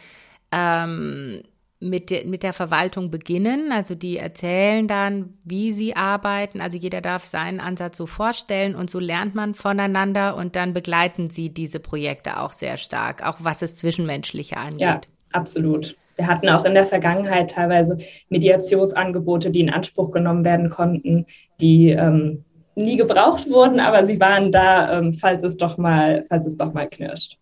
ähm, 0.51 1.43
mit, 1.79 2.09
de, 2.09 2.25
mit 2.25 2.43
der 2.43 2.53
Verwaltung 2.53 3.11
beginnen. 3.11 3.71
Also 3.71 3.95
die 3.95 4.17
erzählen 4.17 4.87
dann, 4.87 5.37
wie 5.43 5.71
sie 5.71 5.95
arbeiten. 5.95 6.61
Also 6.61 6.77
jeder 6.77 7.01
darf 7.01 7.25
seinen 7.25 7.59
Ansatz 7.59 7.97
so 7.97 8.05
vorstellen 8.05 8.75
und 8.75 8.89
so 8.89 8.99
lernt 8.99 9.35
man 9.35 9.53
voneinander 9.53 10.35
und 10.35 10.55
dann 10.55 10.73
begleiten 10.73 11.29
sie 11.29 11.49
diese 11.49 11.79
Projekte 11.79 12.41
auch 12.41 12.51
sehr 12.51 12.77
stark, 12.77 13.27
auch 13.27 13.37
was 13.39 13.61
es 13.61 13.75
Zwischenmenschliche 13.75 14.57
angeht. 14.57 14.79
Ja, 14.81 15.01
absolut. 15.31 15.95
Wir 16.15 16.25
hatten 16.25 16.49
auch 16.49 16.65
in 16.65 16.73
der 16.73 16.85
Vergangenheit 16.87 17.51
teilweise 17.51 17.97
Mediationsangebote, 18.29 19.51
die 19.51 19.61
in 19.61 19.69
Anspruch 19.69 20.09
genommen 20.09 20.43
werden 20.45 20.69
konnten, 20.69 21.27
die 21.61 21.89
ähm, 21.89 22.43
nie 22.73 22.97
gebraucht 22.97 23.47
wurden, 23.49 23.79
aber 23.79 24.03
sie 24.05 24.19
waren 24.19 24.51
da, 24.51 24.97
ähm, 24.97 25.13
falls 25.13 25.43
es 25.43 25.57
doch 25.57 25.77
mal, 25.77 26.23
falls 26.23 26.47
es 26.47 26.55
doch 26.55 26.73
mal 26.73 26.87
knirscht. 26.87 27.37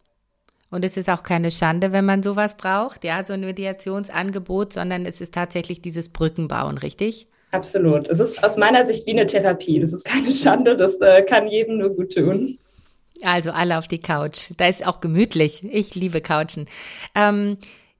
Und 0.69 0.83
es 0.83 0.97
ist 0.97 1.09
auch 1.09 1.23
keine 1.23 1.51
Schande, 1.51 1.91
wenn 1.91 2.05
man 2.05 2.23
sowas 2.23 2.57
braucht, 2.57 3.03
ja, 3.03 3.23
so 3.23 3.33
ein 3.33 3.41
Mediationsangebot, 3.41 4.73
sondern 4.73 5.05
es 5.05 5.21
ist 5.21 5.33
tatsächlich 5.33 5.81
dieses 5.81 6.09
Brückenbauen, 6.09 6.77
richtig? 6.77 7.27
Absolut. 7.51 8.09
Es 8.09 8.19
ist 8.19 8.43
aus 8.43 8.57
meiner 8.57 8.83
Sicht 8.83 9.05
wie 9.05 9.11
eine 9.11 9.25
Therapie. 9.25 9.79
Das 9.79 9.93
ist 9.93 10.03
keine 10.03 10.31
Schande, 10.31 10.75
das 10.75 10.99
äh, 11.01 11.21
kann 11.21 11.47
jedem 11.47 11.77
nur 11.77 11.89
gut 11.89 12.13
tun. 12.13 12.57
Also 13.21 13.51
alle 13.51 13.77
auf 13.77 13.87
die 13.87 13.99
Couch. 13.99 14.51
Da 14.57 14.67
ist 14.67 14.85
auch 14.85 14.99
gemütlich. 14.99 15.63
Ich 15.71 15.95
liebe 15.95 16.21
Couchen. 16.21 16.65
Ähm, 17.13 17.57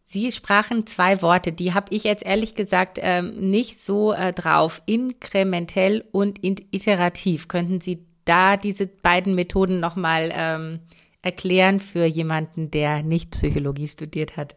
Sie 0.07 0.31
sprachen 0.31 0.85
zwei 0.85 1.21
Worte, 1.23 1.51
die 1.51 1.73
habe 1.73 1.87
ich 1.89 2.03
jetzt 2.03 2.23
ehrlich 2.23 2.53
gesagt 2.53 2.99
ähm, 3.01 3.49
nicht 3.49 3.83
so 3.83 4.13
äh, 4.13 4.33
drauf. 4.33 4.81
Inkrementell 4.85 6.05
und 6.11 6.39
iterativ. 6.43 7.47
Könnten 7.47 7.81
Sie 7.81 8.05
da 8.23 8.55
diese 8.55 8.85
beiden 8.85 9.33
Methoden 9.33 9.79
nochmal 9.79 10.31
ähm, 10.35 10.79
erklären 11.25 11.79
für 11.79 12.05
jemanden, 12.05 12.71
der 12.71 13.03
nicht 13.03 13.31
Psychologie 13.31 13.87
studiert 13.87 14.37
hat? 14.37 14.55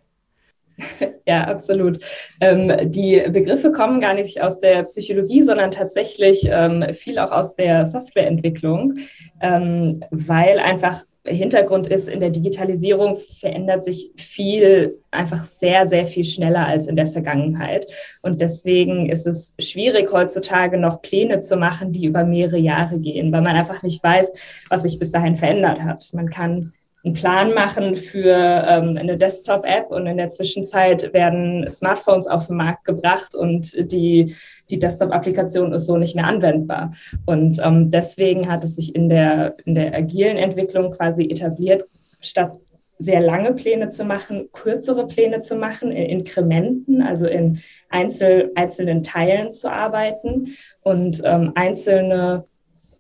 Ja, 1.27 1.43
absolut. 1.43 1.99
Ähm, 2.41 2.91
die 2.91 3.23
Begriffe 3.29 3.71
kommen 3.71 4.01
gar 4.01 4.15
nicht 4.15 4.41
aus 4.41 4.61
der 4.61 4.85
Psychologie, 4.85 5.43
sondern 5.43 5.71
tatsächlich 5.71 6.49
ähm, 6.51 6.83
viel 6.95 7.19
auch 7.19 7.33
aus 7.33 7.55
der 7.55 7.85
Softwareentwicklung, 7.85 8.95
ähm, 9.43 10.03
weil 10.11 10.59
einfach 10.59 11.05
Hintergrund 11.25 11.89
ist, 11.89 12.09
in 12.09 12.21
der 12.21 12.31
Digitalisierung 12.31 13.17
verändert 13.17 13.85
sich 13.85 14.11
viel 14.17 14.99
einfach 15.11 15.45
sehr, 15.45 15.87
sehr 15.87 16.07
viel 16.07 16.25
schneller 16.25 16.67
als 16.67 16.87
in 16.87 16.97
der 16.97 17.07
Vergangenheit. 17.07 17.91
Und 18.23 18.41
deswegen 18.41 19.11
ist 19.11 19.27
es 19.27 19.55
schwierig, 19.59 20.11
heutzutage 20.13 20.79
noch 20.79 21.03
Pläne 21.03 21.41
zu 21.41 21.57
machen, 21.57 21.93
die 21.93 22.07
über 22.07 22.25
mehrere 22.25 22.59
Jahre 22.59 22.99
gehen, 22.99 23.33
weil 23.33 23.43
man 23.43 23.57
einfach 23.57 23.83
nicht 23.83 24.03
weiß, 24.03 24.33
was 24.71 24.83
sich 24.83 24.99
bis 24.99 25.11
dahin 25.11 25.37
verändert 25.37 25.81
hat. 25.81 26.09
Man 26.13 26.31
kann 26.31 26.73
einen 27.05 27.15
Plan 27.15 27.55
machen 27.55 27.97
für 27.97 28.35
ähm, 28.37 28.97
eine 28.99 29.17
Desktop-App 29.17 29.91
und 29.91 30.07
in 30.07 30.17
der 30.17 30.31
Zwischenzeit 30.31 31.13
werden 31.13 31.69
Smartphones 31.69 32.27
auf 32.27 32.49
den 32.49 32.57
Markt 32.57 32.85
gebracht 32.85 33.35
und 33.35 33.73
die, 33.93 34.35
die 34.71 34.79
Desktop-Applikation 34.79 35.73
ist 35.73 35.87
so 35.87 35.97
nicht 35.97 36.15
mehr 36.15 36.27
anwendbar. 36.27 36.93
Und 37.27 37.61
ähm, 37.63 37.91
deswegen 37.91 38.51
hat 38.51 38.65
es 38.65 38.77
sich 38.77 38.95
in 38.95 39.09
der, 39.09 39.57
in 39.65 39.75
der 39.75 39.95
agilen 39.95 40.37
Entwicklung 40.37 40.91
quasi 40.91 41.25
etabliert, 41.25 41.85
statt 42.21 42.53
sehr 42.99 43.21
lange 43.21 43.53
Pläne 43.55 43.91
zu 43.91 44.05
machen, 44.05 44.49
kürzere 44.53 45.07
Pläne 45.07 45.41
zu 45.41 45.55
machen, 45.55 45.93
in 45.93 46.19
Inkrementen, 46.19 47.01
also 47.01 47.27
in 47.27 47.61
einzel, 47.89 48.51
einzelnen 48.57 49.03
Teilen 49.03 49.53
zu 49.53 49.71
arbeiten 49.71 50.49
und 50.83 51.23
ähm, 51.25 51.53
einzelne 51.55 52.45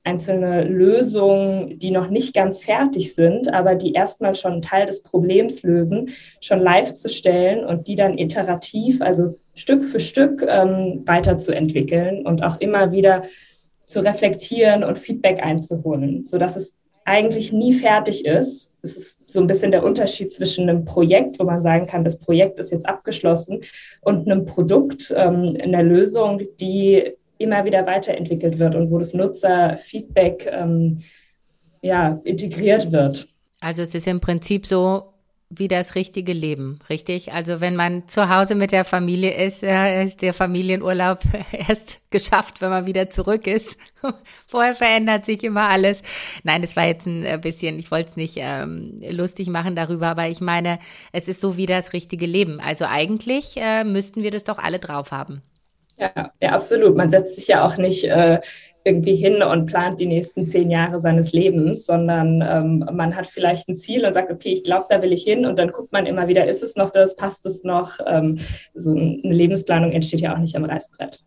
einzelne 0.08 0.64
Lösungen, 0.64 1.78
die 1.78 1.90
noch 1.90 2.08
nicht 2.08 2.34
ganz 2.34 2.64
fertig 2.64 3.14
sind, 3.14 3.52
aber 3.52 3.74
die 3.74 3.92
erstmal 3.92 4.34
schon 4.34 4.52
einen 4.52 4.62
Teil 4.62 4.86
des 4.86 5.02
Problems 5.02 5.62
lösen, 5.62 6.10
schon 6.40 6.60
live 6.60 6.94
zu 6.94 7.10
stellen 7.10 7.64
und 7.64 7.88
die 7.88 7.94
dann 7.94 8.16
iterativ, 8.16 9.02
also 9.02 9.38
Stück 9.58 9.84
für 9.84 10.00
Stück 10.00 10.44
ähm, 10.48 11.02
weiterzuentwickeln 11.04 12.24
und 12.24 12.42
auch 12.44 12.60
immer 12.60 12.92
wieder 12.92 13.22
zu 13.86 14.00
reflektieren 14.00 14.84
und 14.84 14.98
Feedback 14.98 15.42
einzuholen, 15.42 16.24
sodass 16.26 16.56
es 16.56 16.74
eigentlich 17.04 17.52
nie 17.52 17.72
fertig 17.72 18.24
ist. 18.24 18.70
Es 18.82 18.96
ist 18.96 19.18
so 19.26 19.40
ein 19.40 19.46
bisschen 19.46 19.72
der 19.72 19.82
Unterschied 19.82 20.32
zwischen 20.32 20.68
einem 20.68 20.84
Projekt, 20.84 21.38
wo 21.38 21.44
man 21.44 21.62
sagen 21.62 21.86
kann, 21.86 22.04
das 22.04 22.18
Projekt 22.18 22.60
ist 22.60 22.70
jetzt 22.70 22.86
abgeschlossen, 22.86 23.62
und 24.02 24.30
einem 24.30 24.44
Produkt, 24.44 25.12
ähm, 25.16 25.56
einer 25.60 25.82
Lösung, 25.82 26.42
die 26.60 27.14
immer 27.38 27.64
wieder 27.64 27.86
weiterentwickelt 27.86 28.58
wird 28.58 28.74
und 28.74 28.90
wo 28.90 28.98
das 28.98 29.14
Nutzerfeedback 29.14 30.48
ähm, 30.52 31.02
ja, 31.82 32.20
integriert 32.24 32.92
wird. 32.92 33.26
Also 33.60 33.82
es 33.82 33.94
ist 33.94 34.06
im 34.06 34.20
Prinzip 34.20 34.66
so 34.66 35.14
wie 35.50 35.68
das 35.68 35.94
richtige 35.94 36.34
Leben, 36.34 36.78
richtig? 36.90 37.32
Also 37.32 37.60
wenn 37.62 37.74
man 37.74 38.06
zu 38.06 38.28
Hause 38.28 38.54
mit 38.54 38.70
der 38.70 38.84
Familie 38.84 39.32
ist, 39.32 39.62
ist 39.62 40.20
der 40.20 40.34
Familienurlaub 40.34 41.20
erst 41.52 42.00
geschafft, 42.10 42.60
wenn 42.60 42.68
man 42.68 42.86
wieder 42.86 43.08
zurück 43.08 43.46
ist. 43.46 43.78
Vorher 44.46 44.74
verändert 44.74 45.24
sich 45.24 45.42
immer 45.42 45.68
alles. 45.68 46.02
Nein, 46.44 46.60
das 46.60 46.76
war 46.76 46.86
jetzt 46.86 47.06
ein 47.06 47.24
äh, 47.24 47.38
bisschen, 47.40 47.78
ich 47.78 47.90
wollte 47.90 48.10
es 48.10 48.16
nicht 48.16 48.36
ähm, 48.38 49.00
lustig 49.08 49.48
machen 49.48 49.74
darüber, 49.74 50.08
aber 50.08 50.28
ich 50.28 50.42
meine, 50.42 50.78
es 51.12 51.28
ist 51.28 51.40
so 51.40 51.56
wie 51.56 51.66
das 51.66 51.94
richtige 51.94 52.26
Leben. 52.26 52.60
Also 52.60 52.84
eigentlich 52.84 53.56
äh, 53.56 53.84
müssten 53.84 54.22
wir 54.22 54.30
das 54.30 54.44
doch 54.44 54.58
alle 54.58 54.78
drauf 54.78 55.12
haben. 55.12 55.42
Ja, 55.98 56.32
ja, 56.40 56.50
absolut. 56.50 56.94
Man 56.94 57.10
setzt 57.10 57.36
sich 57.36 57.48
ja 57.48 57.66
auch 57.66 57.76
nicht 57.76 58.04
äh, 58.04 58.40
irgendwie 58.88 59.16
hin 59.16 59.42
und 59.42 59.66
plant 59.66 60.00
die 60.00 60.06
nächsten 60.06 60.46
zehn 60.46 60.70
Jahre 60.70 61.00
seines 61.00 61.32
Lebens, 61.32 61.84
sondern 61.84 62.42
ähm, 62.42 62.84
man 62.92 63.14
hat 63.14 63.26
vielleicht 63.26 63.68
ein 63.68 63.76
Ziel 63.76 64.04
und 64.04 64.14
sagt, 64.14 64.32
okay, 64.32 64.50
ich 64.50 64.64
glaube, 64.64 64.86
da 64.88 65.02
will 65.02 65.12
ich 65.12 65.24
hin 65.24 65.44
und 65.44 65.58
dann 65.58 65.70
guckt 65.70 65.92
man 65.92 66.06
immer 66.06 66.26
wieder, 66.26 66.46
ist 66.46 66.62
es 66.62 66.74
noch 66.74 66.90
das, 66.90 67.14
passt 67.14 67.44
es 67.46 67.64
noch? 67.64 67.98
Ähm, 68.06 68.38
so 68.74 68.90
eine 68.90 69.20
Lebensplanung 69.22 69.92
entsteht 69.92 70.20
ja 70.20 70.34
auch 70.34 70.38
nicht 70.38 70.56
am 70.56 70.64
Reißbrett. 70.64 71.20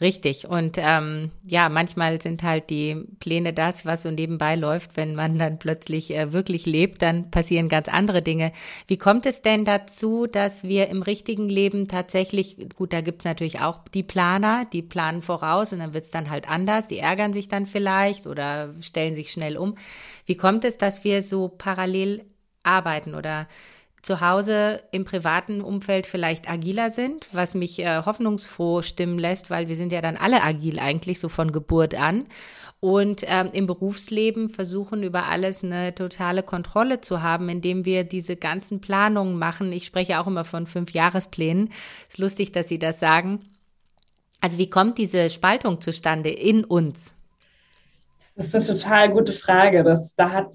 Richtig. 0.00 0.48
Und 0.48 0.78
ähm, 0.78 1.30
ja, 1.46 1.68
manchmal 1.68 2.22
sind 2.22 2.42
halt 2.42 2.70
die 2.70 3.04
Pläne 3.18 3.52
das, 3.52 3.84
was 3.84 4.02
so 4.02 4.10
nebenbei 4.10 4.56
läuft. 4.56 4.96
Wenn 4.96 5.14
man 5.14 5.38
dann 5.38 5.58
plötzlich 5.58 6.16
äh, 6.16 6.32
wirklich 6.32 6.64
lebt, 6.64 7.02
dann 7.02 7.30
passieren 7.30 7.68
ganz 7.68 7.86
andere 7.88 8.22
Dinge. 8.22 8.52
Wie 8.86 8.96
kommt 8.96 9.26
es 9.26 9.42
denn 9.42 9.66
dazu, 9.66 10.26
dass 10.26 10.64
wir 10.64 10.88
im 10.88 11.02
richtigen 11.02 11.50
Leben 11.50 11.86
tatsächlich, 11.86 12.56
gut, 12.76 12.94
da 12.94 13.02
gibt's 13.02 13.26
natürlich 13.26 13.60
auch 13.60 13.80
die 13.92 14.02
Planer, 14.02 14.64
die 14.72 14.80
planen 14.80 15.20
voraus 15.20 15.74
und 15.74 15.80
dann 15.80 15.92
wird's 15.92 16.10
dann 16.10 16.30
halt 16.30 16.48
anders. 16.48 16.86
Die 16.86 16.98
ärgern 16.98 17.34
sich 17.34 17.48
dann 17.48 17.66
vielleicht 17.66 18.26
oder 18.26 18.72
stellen 18.80 19.14
sich 19.14 19.30
schnell 19.30 19.58
um. 19.58 19.74
Wie 20.24 20.36
kommt 20.36 20.64
es, 20.64 20.78
dass 20.78 21.04
wir 21.04 21.22
so 21.22 21.48
parallel 21.48 22.24
arbeiten 22.62 23.14
oder 23.14 23.48
zu 24.02 24.20
Hause 24.20 24.82
im 24.92 25.04
privaten 25.04 25.60
Umfeld 25.60 26.06
vielleicht 26.06 26.50
agiler 26.50 26.90
sind, 26.90 27.28
was 27.32 27.54
mich 27.54 27.78
äh, 27.80 28.02
hoffnungsfroh 28.04 28.82
stimmen 28.82 29.18
lässt, 29.18 29.50
weil 29.50 29.68
wir 29.68 29.76
sind 29.76 29.92
ja 29.92 30.00
dann 30.00 30.16
alle 30.16 30.42
agil 30.42 30.78
eigentlich 30.78 31.20
so 31.20 31.28
von 31.28 31.52
Geburt 31.52 31.94
an 31.94 32.24
und 32.80 33.24
ähm, 33.26 33.50
im 33.52 33.66
Berufsleben 33.66 34.48
versuchen 34.48 35.02
über 35.02 35.28
alles 35.28 35.62
eine 35.62 35.94
totale 35.94 36.42
Kontrolle 36.42 37.02
zu 37.02 37.22
haben, 37.22 37.50
indem 37.50 37.84
wir 37.84 38.04
diese 38.04 38.36
ganzen 38.36 38.80
Planungen 38.80 39.38
machen. 39.38 39.70
Ich 39.72 39.84
spreche 39.84 40.18
auch 40.18 40.26
immer 40.26 40.44
von 40.44 40.66
fünf 40.66 40.92
Jahresplänen. 40.92 41.70
Ist 42.08 42.18
lustig, 42.18 42.52
dass 42.52 42.68
Sie 42.68 42.78
das 42.78 43.00
sagen. 43.00 43.40
Also 44.40 44.56
wie 44.56 44.70
kommt 44.70 44.96
diese 44.96 45.28
Spaltung 45.28 45.82
zustande 45.82 46.30
in 46.30 46.64
uns? 46.64 47.16
Das 48.36 48.46
ist 48.46 48.54
eine 48.54 48.78
total 48.78 49.10
gute 49.10 49.32
Frage. 49.34 49.84
Das, 49.84 50.14
da 50.14 50.30
hat 50.30 50.54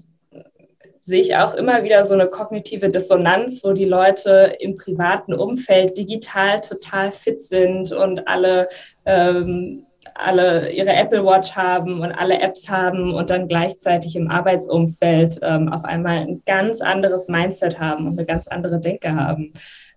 sehe 1.06 1.20
ich 1.20 1.36
auch 1.36 1.54
immer 1.54 1.84
wieder 1.84 2.02
so 2.02 2.14
eine 2.14 2.26
kognitive 2.26 2.90
Dissonanz, 2.90 3.62
wo 3.62 3.72
die 3.72 3.84
Leute 3.84 4.56
im 4.58 4.76
privaten 4.76 5.34
Umfeld 5.34 5.96
digital 5.96 6.58
total 6.60 7.12
fit 7.12 7.44
sind 7.44 7.92
und 7.92 8.26
alle, 8.26 8.66
ähm, 9.04 9.86
alle 10.16 10.72
ihre 10.72 10.92
Apple 10.92 11.24
Watch 11.24 11.52
haben 11.52 12.00
und 12.00 12.10
alle 12.10 12.40
Apps 12.40 12.68
haben 12.68 13.14
und 13.14 13.30
dann 13.30 13.46
gleichzeitig 13.46 14.16
im 14.16 14.28
Arbeitsumfeld 14.28 15.38
ähm, 15.42 15.72
auf 15.72 15.84
einmal 15.84 16.16
ein 16.16 16.42
ganz 16.44 16.80
anderes 16.80 17.28
Mindset 17.28 17.78
haben 17.78 18.08
und 18.08 18.14
eine 18.14 18.26
ganz 18.26 18.48
andere 18.48 18.80
Denke 18.80 19.14
haben. 19.14 19.52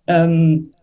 Ähm, 0.06 0.74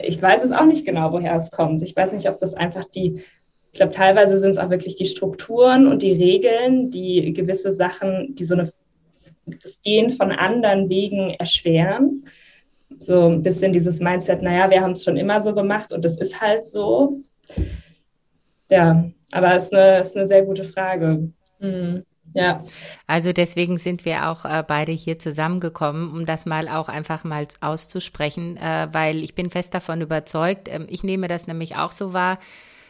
ich 0.00 0.22
weiß 0.22 0.44
es 0.44 0.52
auch 0.52 0.64
nicht 0.64 0.86
genau, 0.86 1.12
woher 1.12 1.34
es 1.34 1.50
kommt. 1.50 1.82
Ich 1.82 1.94
weiß 1.94 2.12
nicht, 2.12 2.30
ob 2.30 2.38
das 2.38 2.54
einfach 2.54 2.86
die 2.86 3.22
ich 3.70 3.80
glaube, 3.80 3.92
teilweise 3.92 4.38
sind 4.38 4.52
es 4.52 4.58
auch 4.58 4.70
wirklich 4.70 4.96
die 4.96 5.04
Strukturen 5.04 5.88
und 5.88 6.00
die 6.00 6.12
Regeln, 6.12 6.90
die 6.90 7.34
gewisse 7.34 7.70
Sachen, 7.70 8.34
die 8.34 8.46
so 8.46 8.54
eine 8.54 8.68
das 9.62 9.80
Gehen 9.82 10.10
von 10.10 10.32
anderen 10.32 10.88
Wegen 10.88 11.30
erschweren. 11.30 12.24
So 12.98 13.28
ein 13.28 13.42
bisschen 13.42 13.72
dieses 13.72 14.00
Mindset, 14.00 14.42
naja, 14.42 14.70
wir 14.70 14.80
haben 14.80 14.92
es 14.92 15.04
schon 15.04 15.16
immer 15.16 15.40
so 15.40 15.54
gemacht 15.54 15.92
und 15.92 16.04
es 16.04 16.18
ist 16.18 16.40
halt 16.40 16.66
so. 16.66 17.20
Ja, 18.70 19.10
aber 19.30 19.54
es 19.54 19.64
ist 19.64 19.74
eine, 19.74 20.00
ist 20.00 20.16
eine 20.16 20.26
sehr 20.26 20.42
gute 20.42 20.64
Frage. 20.64 21.30
Mhm. 21.60 22.04
Ja. 22.34 22.62
Also 23.06 23.32
deswegen 23.32 23.78
sind 23.78 24.04
wir 24.04 24.28
auch 24.28 24.44
äh, 24.44 24.62
beide 24.66 24.92
hier 24.92 25.18
zusammengekommen, 25.18 26.10
um 26.10 26.26
das 26.26 26.46
mal 26.46 26.68
auch 26.68 26.88
einfach 26.88 27.24
mal 27.24 27.46
auszusprechen, 27.60 28.56
äh, 28.58 28.88
weil 28.92 29.24
ich 29.24 29.34
bin 29.34 29.50
fest 29.50 29.74
davon 29.74 30.00
überzeugt, 30.00 30.68
äh, 30.68 30.84
ich 30.88 31.02
nehme 31.02 31.28
das 31.28 31.46
nämlich 31.46 31.76
auch 31.76 31.92
so 31.92 32.12
wahr, 32.12 32.38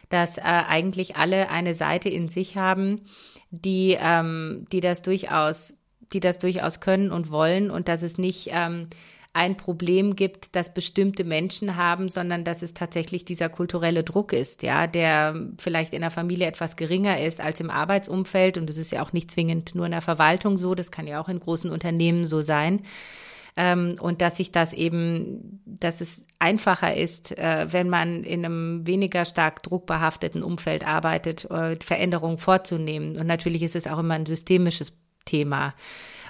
dass 0.08 0.38
äh, 0.38 0.42
eigentlich 0.42 1.16
alle 1.16 1.50
eine 1.50 1.74
Seite 1.74 2.08
in 2.08 2.28
sich 2.28 2.56
haben, 2.56 3.02
die, 3.50 3.96
ähm, 4.00 4.64
die 4.72 4.80
das 4.80 5.02
durchaus 5.02 5.74
die 6.12 6.20
das 6.20 6.38
durchaus 6.38 6.80
können 6.80 7.10
und 7.10 7.30
wollen 7.30 7.70
und 7.70 7.88
dass 7.88 8.02
es 8.02 8.18
nicht 8.18 8.50
ähm, 8.52 8.88
ein 9.34 9.56
Problem 9.56 10.16
gibt, 10.16 10.56
das 10.56 10.72
bestimmte 10.74 11.22
Menschen 11.22 11.76
haben, 11.76 12.08
sondern 12.08 12.44
dass 12.44 12.62
es 12.62 12.74
tatsächlich 12.74 13.24
dieser 13.24 13.48
kulturelle 13.48 14.02
Druck 14.02 14.32
ist, 14.32 14.62
ja, 14.62 14.86
der 14.86 15.36
vielleicht 15.58 15.92
in 15.92 16.00
der 16.00 16.10
Familie 16.10 16.46
etwas 16.46 16.76
geringer 16.76 17.20
ist 17.20 17.40
als 17.40 17.60
im 17.60 17.70
Arbeitsumfeld 17.70 18.58
und 18.58 18.68
das 18.68 18.76
ist 18.76 18.90
ja 18.90 19.02
auch 19.02 19.12
nicht 19.12 19.30
zwingend 19.30 19.74
nur 19.74 19.86
in 19.86 19.92
der 19.92 20.02
Verwaltung 20.02 20.56
so, 20.56 20.74
das 20.74 20.90
kann 20.90 21.06
ja 21.06 21.20
auch 21.20 21.28
in 21.28 21.40
großen 21.40 21.70
Unternehmen 21.70 22.26
so 22.26 22.40
sein. 22.40 22.82
Ähm, 23.56 23.96
und 24.00 24.22
dass 24.22 24.36
sich 24.36 24.52
das 24.52 24.72
eben, 24.72 25.60
dass 25.66 26.00
es 26.00 26.26
einfacher 26.38 26.96
ist, 26.96 27.36
äh, 27.36 27.66
wenn 27.70 27.88
man 27.88 28.22
in 28.22 28.44
einem 28.44 28.86
weniger 28.86 29.24
stark 29.24 29.64
druckbehafteten 29.64 30.44
Umfeld 30.44 30.86
arbeitet, 30.86 31.44
äh, 31.50 31.76
Veränderungen 31.84 32.38
vorzunehmen. 32.38 33.18
Und 33.18 33.26
natürlich 33.26 33.64
ist 33.64 33.74
es 33.74 33.88
auch 33.88 33.98
immer 33.98 34.14
ein 34.14 34.26
systemisches 34.26 34.92
Thema. 35.28 35.74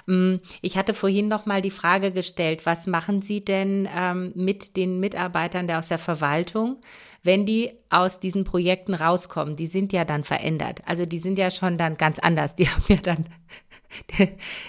Mm, 0.05 0.35
ich 0.61 0.77
hatte 0.77 0.93
vorhin 0.93 1.27
noch 1.27 1.45
mal 1.45 1.61
die 1.61 1.71
Frage 1.71 2.11
gestellt, 2.11 2.65
was 2.65 2.87
machen 2.87 3.21
Sie 3.21 3.45
denn 3.45 3.87
ähm, 3.95 4.31
mit 4.35 4.75
den 4.75 4.99
Mitarbeitern 4.99 5.67
der 5.67 5.79
aus 5.79 5.87
der 5.87 5.99
Verwaltung, 5.99 6.77
wenn 7.23 7.45
die 7.45 7.71
aus 7.89 8.19
diesen 8.19 8.43
Projekten 8.43 8.93
rauskommen? 8.93 9.55
Die 9.55 9.67
sind 9.67 9.93
ja 9.93 10.05
dann 10.05 10.23
verändert. 10.23 10.81
Also 10.85 11.05
die 11.05 11.19
sind 11.19 11.37
ja 11.37 11.51
schon 11.51 11.77
dann 11.77 11.95
ganz 11.97 12.19
anders. 12.19 12.55
Die 12.55 12.67
haben 12.69 12.83
ja 12.87 12.97
dann 12.97 13.25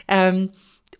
ähm, 0.09 0.51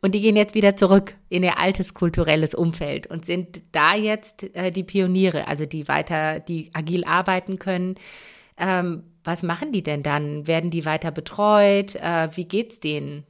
und 0.03 0.15
die 0.15 0.21
gehen 0.21 0.37
jetzt 0.37 0.55
wieder 0.55 0.77
zurück 0.77 1.15
in 1.29 1.43
ihr 1.43 1.59
altes 1.59 1.93
kulturelles 1.93 2.55
Umfeld 2.55 3.07
und 3.07 3.27
sind 3.27 3.63
da 3.73 3.95
jetzt 3.95 4.55
äh, 4.57 4.71
die 4.71 4.85
Pioniere, 4.85 5.49
also 5.49 5.67
die 5.67 5.89
weiter, 5.89 6.41
die 6.41 6.71
agil 6.73 7.05
arbeiten 7.05 7.59
können. 7.59 7.97
Ähm, 8.57 9.03
was 9.25 9.43
machen 9.43 9.73
die 9.73 9.83
denn 9.83 10.03
dann? 10.03 10.47
Werden 10.47 10.71
die 10.71 10.87
weiter 10.87 11.11
betreut? 11.11 11.97
Äh, 11.97 12.29
wie 12.37 12.47
geht's 12.47 12.81
denen? 12.81 13.25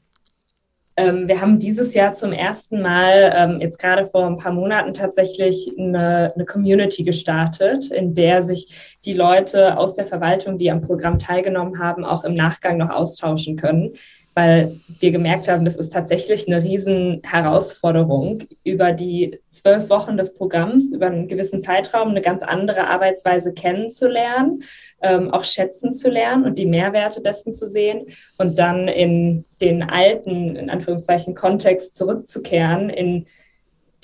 Ähm, 0.97 1.29
wir 1.29 1.41
haben 1.41 1.59
dieses 1.59 1.95
Jahr 1.95 2.15
zum 2.15 2.33
ersten 2.33 2.83
Mal, 2.83 3.33
ähm, 3.35 3.61
jetzt 3.61 3.79
gerade 3.79 4.05
vor 4.05 4.27
ein 4.27 4.37
paar 4.37 4.53
Monaten 4.53 4.93
tatsächlich 4.93 5.73
eine, 5.79 6.33
eine, 6.35 6.45
Community 6.45 7.05
gestartet, 7.05 7.91
in 7.91 8.15
der 8.15 8.43
sich 8.43 8.99
die 9.05 9.15
Leute 9.15 9.79
aus 9.79 9.95
der 9.95 10.05
Verwaltung, 10.05 10.59
die 10.59 10.71
am 10.71 10.81
Programm 10.81 11.19
teilgenommen 11.19 11.79
haben, 11.79 12.05
auch 12.05 12.25
im 12.25 12.35
Nachgang 12.35 12.77
noch 12.77 12.91
austauschen 12.91 13.57
können. 13.57 13.93
Weil 14.35 14.81
wir 15.01 15.11
gemerkt 15.11 15.49
haben, 15.49 15.65
das 15.65 15.77
ist 15.77 15.93
tatsächlich 15.93 16.47
eine 16.47 16.63
riesen 16.63 17.21
Herausforderung, 17.25 18.45
über 18.65 18.93
die 18.93 19.41
zwölf 19.49 19.91
Wochen 19.91 20.17
des 20.17 20.35
Programms, 20.35 20.93
über 20.93 21.07
einen 21.07 21.29
gewissen 21.29 21.61
Zeitraum 21.61 22.11
eine 22.11 22.23
ganz 22.23 22.43
andere 22.43 22.87
Arbeitsweise 22.87 23.53
kennenzulernen, 23.53 24.63
ähm, 25.03 25.31
auch 25.31 25.45
schätzen 25.45 25.93
zu 25.93 26.09
lernen 26.11 26.45
und 26.45 26.59
die 26.59 26.67
Mehrwerte 26.67 27.21
dessen 27.21 27.53
zu 27.53 27.67
sehen 27.67 28.07
und 28.39 28.59
dann 28.59 28.87
in 28.89 29.45
den 29.61 29.83
alten, 29.83 30.57
in 30.57 30.71
Anführungszeichen, 30.71 31.35
Kontext 31.35 31.97
zurückzukehren, 31.97 32.89
in 32.89 33.27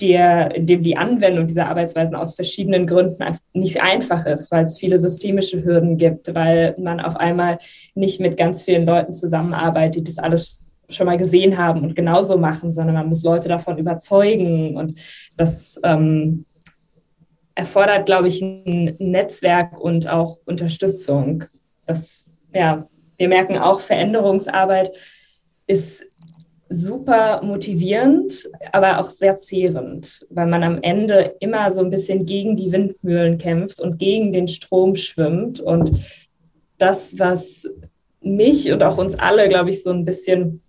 der, 0.01 0.49
dem 0.59 0.83
die 0.83 0.97
Anwendung 0.97 1.47
dieser 1.47 1.67
Arbeitsweisen 1.67 2.15
aus 2.15 2.35
verschiedenen 2.35 2.85
Gründen 2.85 3.23
nicht 3.53 3.81
einfach 3.81 4.25
ist, 4.25 4.51
weil 4.51 4.65
es 4.65 4.77
viele 4.77 4.99
systemische 4.99 5.63
Hürden 5.63 5.97
gibt, 5.97 6.33
weil 6.35 6.75
man 6.77 6.99
auf 6.99 7.15
einmal 7.15 7.57
nicht 7.95 8.19
mit 8.19 8.37
ganz 8.37 8.61
vielen 8.61 8.85
Leuten 8.85 9.13
zusammenarbeitet, 9.13 10.07
die 10.07 10.15
das 10.15 10.23
alles 10.23 10.63
schon 10.89 11.07
mal 11.07 11.17
gesehen 11.17 11.57
haben 11.57 11.81
und 11.81 11.95
genauso 11.95 12.37
machen, 12.37 12.73
sondern 12.73 12.95
man 12.95 13.07
muss 13.07 13.23
Leute 13.23 13.49
davon 13.49 13.77
überzeugen 13.77 14.77
und 14.77 14.97
das 15.35 15.79
ähm, 15.83 16.45
erfordert, 17.55 18.05
glaube 18.05 18.27
ich, 18.27 18.41
ein 18.41 18.95
Netzwerk 18.99 19.77
und 19.79 20.07
auch 20.07 20.37
Unterstützung. 20.45 21.43
Das, 21.85 22.23
ja, 22.53 22.87
wir 23.17 23.27
merken 23.27 23.57
auch, 23.57 23.81
Veränderungsarbeit 23.81 24.95
ist 25.65 26.05
super 26.69 27.41
motivierend, 27.43 28.49
aber 28.71 28.99
auch 28.99 29.09
sehr 29.09 29.37
zehrend, 29.37 30.25
weil 30.29 30.47
man 30.47 30.63
am 30.63 30.79
Ende 30.81 31.35
immer 31.39 31.71
so 31.71 31.79
ein 31.79 31.89
bisschen 31.89 32.25
gegen 32.25 32.57
die 32.57 32.71
Windmühlen 32.71 33.37
kämpft 33.37 33.79
und 33.79 33.97
gegen 33.97 34.33
den 34.33 34.47
Strom 34.47 34.95
schwimmt. 34.95 35.59
Und 35.59 35.91
das, 36.77 37.17
was 37.19 37.67
mich 38.21 38.71
und 38.71 38.83
auch 38.83 38.97
uns 38.97 39.15
alle, 39.17 39.47
glaube 39.47 39.69
ich, 39.69 39.83
so 39.83 39.89
ein 39.89 40.05
bisschen 40.05 40.61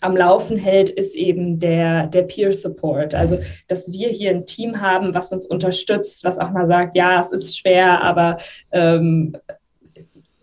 am 0.00 0.16
Laufen 0.16 0.56
hält, 0.56 0.90
ist 0.90 1.14
eben 1.14 1.58
der, 1.58 2.06
der 2.06 2.22
Peer 2.22 2.52
Support. 2.52 3.14
Also, 3.14 3.38
dass 3.68 3.90
wir 3.90 4.08
hier 4.08 4.30
ein 4.30 4.46
Team 4.46 4.80
haben, 4.80 5.14
was 5.14 5.32
uns 5.32 5.46
unterstützt, 5.46 6.24
was 6.24 6.38
auch 6.38 6.50
mal 6.50 6.66
sagt, 6.66 6.96
ja, 6.96 7.20
es 7.20 7.30
ist 7.30 7.58
schwer, 7.58 8.02
aber 8.02 8.36
ähm, 8.70 9.36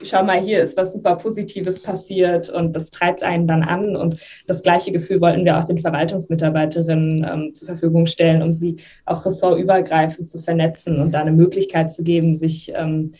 schau 0.03 0.23
mal, 0.23 0.39
hier 0.39 0.62
ist 0.62 0.77
was 0.77 0.93
super 0.93 1.15
Positives 1.15 1.81
passiert 1.81 2.49
und 2.49 2.75
das 2.75 2.89
treibt 2.89 3.23
einen 3.23 3.47
dann 3.47 3.63
an. 3.63 3.95
Und 3.95 4.19
das 4.47 4.62
gleiche 4.62 4.91
Gefühl 4.91 5.21
wollten 5.21 5.45
wir 5.45 5.57
auch 5.57 5.63
den 5.63 5.77
Verwaltungsmitarbeiterinnen 5.77 7.27
ähm, 7.29 7.53
zur 7.53 7.67
Verfügung 7.67 8.05
stellen, 8.05 8.41
um 8.41 8.53
sie 8.53 8.77
auch 9.05 9.25
ressortübergreifend 9.25 10.29
zu 10.29 10.39
vernetzen 10.39 10.99
und 10.99 11.12
da 11.12 11.21
eine 11.21 11.31
Möglichkeit 11.31 11.93
zu 11.93 12.03
geben, 12.03 12.35
sich 12.35 12.71
ähm, 12.75 13.12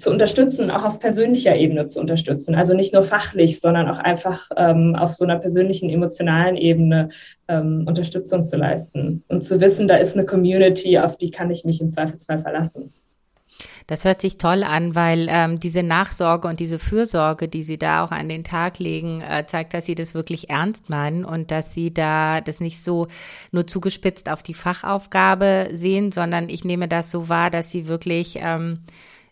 zu 0.00 0.10
unterstützen, 0.10 0.70
auch 0.70 0.84
auf 0.84 0.98
persönlicher 0.98 1.54
Ebene 1.56 1.86
zu 1.86 2.00
unterstützen. 2.00 2.54
Also 2.54 2.74
nicht 2.74 2.94
nur 2.94 3.02
fachlich, 3.02 3.60
sondern 3.60 3.88
auch 3.88 3.98
einfach 3.98 4.48
ähm, 4.56 4.96
auf 4.96 5.14
so 5.14 5.24
einer 5.24 5.38
persönlichen, 5.38 5.90
emotionalen 5.90 6.56
Ebene 6.56 7.10
ähm, 7.48 7.84
Unterstützung 7.86 8.46
zu 8.46 8.56
leisten 8.56 9.22
und 9.28 9.44
zu 9.44 9.60
wissen, 9.60 9.88
da 9.88 9.96
ist 9.96 10.16
eine 10.16 10.24
Community, 10.24 10.98
auf 10.98 11.16
die 11.16 11.30
kann 11.30 11.50
ich 11.50 11.64
mich 11.64 11.80
im 11.80 11.90
Zweifelsfall 11.90 12.38
verlassen. 12.38 12.94
Das 13.90 14.04
hört 14.04 14.20
sich 14.20 14.38
toll 14.38 14.62
an, 14.62 14.94
weil 14.94 15.26
ähm, 15.28 15.58
diese 15.58 15.82
Nachsorge 15.82 16.46
und 16.46 16.60
diese 16.60 16.78
Fürsorge, 16.78 17.48
die 17.48 17.64
Sie 17.64 17.76
da 17.76 18.04
auch 18.04 18.12
an 18.12 18.28
den 18.28 18.44
Tag 18.44 18.78
legen, 18.78 19.20
äh, 19.20 19.46
zeigt, 19.46 19.74
dass 19.74 19.84
Sie 19.84 19.96
das 19.96 20.14
wirklich 20.14 20.48
ernst 20.48 20.90
meinen 20.90 21.24
und 21.24 21.50
dass 21.50 21.74
Sie 21.74 21.92
da 21.92 22.40
das 22.40 22.60
nicht 22.60 22.84
so 22.84 23.08
nur 23.50 23.66
zugespitzt 23.66 24.30
auf 24.30 24.44
die 24.44 24.54
Fachaufgabe 24.54 25.70
sehen, 25.72 26.12
sondern 26.12 26.48
ich 26.48 26.64
nehme 26.64 26.86
das 26.86 27.10
so 27.10 27.28
wahr, 27.28 27.50
dass 27.50 27.72
Sie 27.72 27.88
wirklich 27.88 28.38
ähm, 28.40 28.78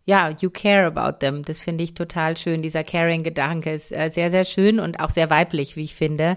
ja, 0.05 0.31
you 0.40 0.51
care 0.51 0.87
about 0.87 1.18
them. 1.21 1.42
Das 1.42 1.61
finde 1.61 1.85
ich 1.85 1.94
total 1.94 2.37
schön. 2.37 2.61
Dieser 2.61 2.83
Caring-Gedanke 2.83 3.71
ist 3.71 3.92
äh, 3.92 4.09
sehr, 4.09 4.31
sehr 4.31 4.47
schön 4.47 4.81
und 4.81 4.99
auch 4.99 5.11
sehr 5.11 5.31
weiblich, 5.31 5.77
wie 5.77 5.83
ich 5.83 5.94
finde. 5.94 6.35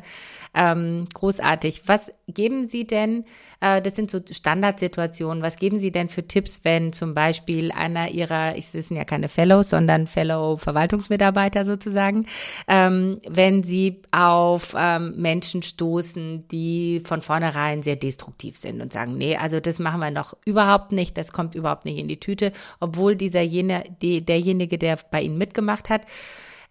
Ähm, 0.54 1.06
großartig. 1.14 1.84
Was 1.86 2.12
geben 2.34 2.68
Sie 2.68 2.86
denn, 2.86 3.26
äh, 3.60 3.82
das 3.82 3.96
sind 3.96 4.12
so 4.12 4.20
Standardsituationen, 4.20 5.44
was 5.44 5.58
geben 5.58 5.80
Sie 5.80 5.92
denn 5.92 6.10
für 6.10 6.28
Tipps, 6.28 6.62
wenn 6.64 6.94
zum 6.94 7.14
Beispiel 7.14 7.72
einer 7.72 8.10
Ihrer, 8.10 8.56
ich 8.56 8.68
sind 8.68 8.96
ja 8.96 9.06
keine 9.06 9.30
Fellows, 9.30 9.70
sondern 9.70 10.08
Fellow-Verwaltungsmitarbeiter 10.08 11.66
sozusagen, 11.66 12.26
ähm, 12.68 13.20
wenn 13.28 13.64
Sie 13.64 14.02
auf 14.12 14.76
ähm, 14.78 15.16
Menschen 15.18 15.62
stoßen, 15.62 16.48
die 16.48 17.02
von 17.06 17.22
vornherein 17.22 17.82
sehr 17.82 17.96
destruktiv 17.96 18.58
sind 18.58 18.82
und 18.82 18.94
sagen, 18.94 19.18
nee, 19.18 19.36
also 19.36 19.60
das 19.60 19.80
machen 19.80 20.00
wir 20.00 20.12
noch 20.12 20.36
überhaupt 20.46 20.92
nicht, 20.92 21.18
das 21.18 21.32
kommt 21.32 21.56
überhaupt 21.56 21.86
nicht 21.86 21.98
in 21.98 22.08
die 22.08 22.20
Tüte, 22.20 22.52
obwohl 22.80 23.16
dieser 23.16 23.42
jene, 23.42 23.84
die, 24.02 24.26
derjenige, 24.26 24.78
der 24.78 24.98
bei 25.12 25.22
Ihnen 25.22 25.38
mitgemacht 25.38 25.90
hat, 25.90 26.02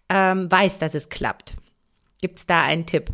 ähm, 0.09 0.51
weiß, 0.51 0.79
dass 0.79 0.93
es 0.93 1.09
klappt. 1.09 1.55
Gibt 2.21 2.39
es 2.39 2.45
da 2.45 2.61
einen 2.61 2.85
Tipp? 2.85 3.11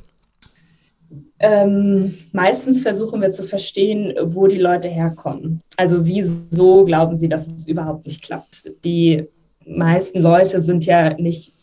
Ähm, 1.39 2.15
meistens 2.31 2.81
versuchen 2.81 3.21
wir 3.21 3.31
zu 3.31 3.43
verstehen, 3.43 4.13
wo 4.21 4.47
die 4.47 4.57
Leute 4.57 4.87
herkommen. 4.87 5.61
Also 5.75 6.05
wieso 6.05 6.83
glauben 6.83 7.15
sie, 7.15 7.29
dass 7.29 7.47
es 7.47 7.67
überhaupt 7.67 8.05
nicht 8.07 8.23
klappt? 8.23 8.63
Die 8.83 9.25
meisten 9.65 10.21
Leute 10.21 10.61
sind 10.61 10.85
ja 10.85 11.13
nicht 11.13 11.53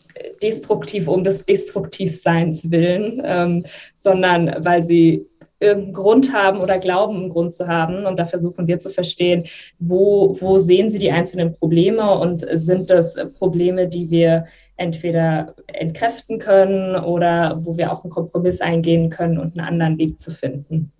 destruktiv 0.41 1.07
um 1.07 1.23
des 1.23 1.45
Destruktivseins 1.45 2.71
willen, 2.71 3.21
ähm, 3.23 3.63
sondern 3.93 4.55
weil 4.59 4.83
sie 4.83 5.25
irgendeinen 5.59 5.93
Grund 5.93 6.33
haben 6.33 6.59
oder 6.59 6.79
glauben, 6.79 7.17
einen 7.17 7.29
Grund 7.29 7.53
zu 7.53 7.67
haben. 7.67 8.05
Und 8.05 8.19
da 8.19 8.25
versuchen 8.25 8.67
wir 8.67 8.77
zu 8.77 8.89
verstehen, 8.89 9.45
wo, 9.79 10.37
wo 10.39 10.57
sehen 10.57 10.89
sie 10.89 10.99
die 10.99 11.11
einzelnen 11.11 11.53
Probleme 11.53 12.17
und 12.19 12.45
sind 12.53 12.89
das 12.89 13.15
Probleme, 13.37 13.87
die 13.87 14.09
wir 14.09 14.45
entweder 14.77 15.55
entkräften 15.67 16.39
können 16.39 16.95
oder 16.95 17.63
wo 17.63 17.77
wir 17.77 17.91
auch 17.91 18.03
einen 18.03 18.11
Kompromiss 18.11 18.61
eingehen 18.61 19.09
können 19.09 19.37
und 19.37 19.57
einen 19.57 19.67
anderen 19.67 19.97
Weg 19.97 20.19
zu 20.19 20.31
finden. 20.31 20.91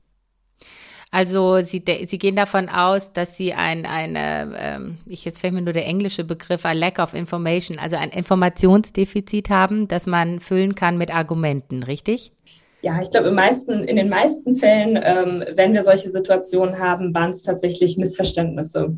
Also 1.12 1.62
Sie, 1.62 1.82
Sie 2.08 2.18
gehen 2.18 2.36
davon 2.36 2.68
aus, 2.68 3.14
dass 3.14 3.38
Sie 3.38 3.54
ein, 3.54 3.86
eine, 3.86 4.52
ähm, 4.60 4.98
ich 5.08 5.24
jetzt 5.24 5.40
fällt 5.40 5.54
mir 5.54 5.62
nur 5.62 5.72
der 5.72 5.86
englische 5.86 6.26
Begriff, 6.26 6.66
ein 6.66 6.78
Lack 6.78 7.00
of 7.00 7.14
Information, 7.14 7.80
also 7.80 7.96
ein 7.96 8.10
Informationsdefizit 8.10 9.50
haben, 9.50 9.88
das 9.88 10.08
man 10.08 10.42
füllen 10.42 10.76
kann 10.76 10.98
mit 10.98 11.16
Argumenten, 11.16 11.84
richtig? 11.84 12.34
Ja, 12.82 13.02
ich 13.02 13.10
glaube, 13.10 13.32
meisten, 13.32 13.84
in 13.86 13.96
den 13.96 14.10
meisten 14.10 14.56
Fällen, 14.56 15.00
ähm, 15.02 15.44
wenn 15.56 15.74
wir 15.74 15.84
solche 15.84 16.12
Situationen 16.12 16.80
haben, 16.80 17.16
waren 17.16 17.32
es 17.32 17.44
tatsächlich 17.44 17.98
Missverständnisse. 17.98 18.98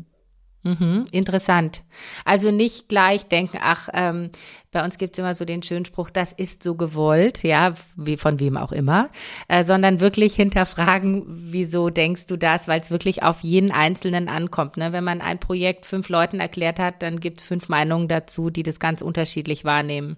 Mhm, 0.64 1.04
interessant. 1.12 1.84
Also 2.24 2.50
nicht 2.50 2.88
gleich 2.88 3.26
denken, 3.26 3.58
ach, 3.62 3.88
ähm, 3.94 4.30
bei 4.72 4.84
uns 4.84 4.98
gibt 4.98 5.14
es 5.14 5.18
immer 5.20 5.34
so 5.34 5.44
den 5.44 5.62
schönen 5.62 5.84
Spruch, 5.84 6.10
das 6.10 6.32
ist 6.32 6.64
so 6.64 6.74
gewollt, 6.74 7.44
ja, 7.44 7.74
wie 7.96 8.16
von 8.16 8.40
wem 8.40 8.56
auch 8.56 8.72
immer, 8.72 9.08
äh, 9.46 9.62
sondern 9.62 10.00
wirklich 10.00 10.34
hinterfragen, 10.34 11.24
wieso 11.28 11.90
denkst 11.90 12.26
du 12.26 12.36
das, 12.36 12.66
weil 12.66 12.80
es 12.80 12.90
wirklich 12.90 13.22
auf 13.22 13.40
jeden 13.40 13.70
Einzelnen 13.70 14.28
ankommt. 14.28 14.76
Ne? 14.76 14.92
Wenn 14.92 15.04
man 15.04 15.20
ein 15.20 15.38
Projekt 15.38 15.86
fünf 15.86 16.08
Leuten 16.08 16.40
erklärt 16.40 16.80
hat, 16.80 17.02
dann 17.02 17.20
gibt 17.20 17.40
es 17.40 17.46
fünf 17.46 17.68
Meinungen 17.68 18.08
dazu, 18.08 18.50
die 18.50 18.64
das 18.64 18.80
ganz 18.80 19.00
unterschiedlich 19.00 19.64
wahrnehmen. 19.64 20.16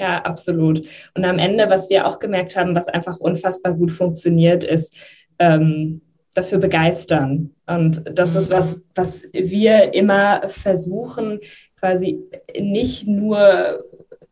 Ja, 0.00 0.22
absolut. 0.22 0.86
Und 1.14 1.24
am 1.24 1.38
Ende, 1.38 1.68
was 1.70 1.88
wir 1.88 2.06
auch 2.06 2.18
gemerkt 2.18 2.56
haben, 2.56 2.74
was 2.74 2.88
einfach 2.88 3.18
unfassbar 3.18 3.74
gut 3.74 3.90
funktioniert, 3.90 4.64
ist 4.64 4.96
ähm, 5.38 6.02
dafür 6.34 6.58
begeistern. 6.58 7.50
Und 7.66 8.02
das 8.12 8.34
ist 8.34 8.50
was, 8.50 8.76
mhm. 8.76 8.82
was 8.94 9.24
wir 9.32 9.94
immer 9.94 10.48
versuchen, 10.48 11.40
quasi 11.78 12.20
nicht 12.58 13.06
nur 13.06 13.84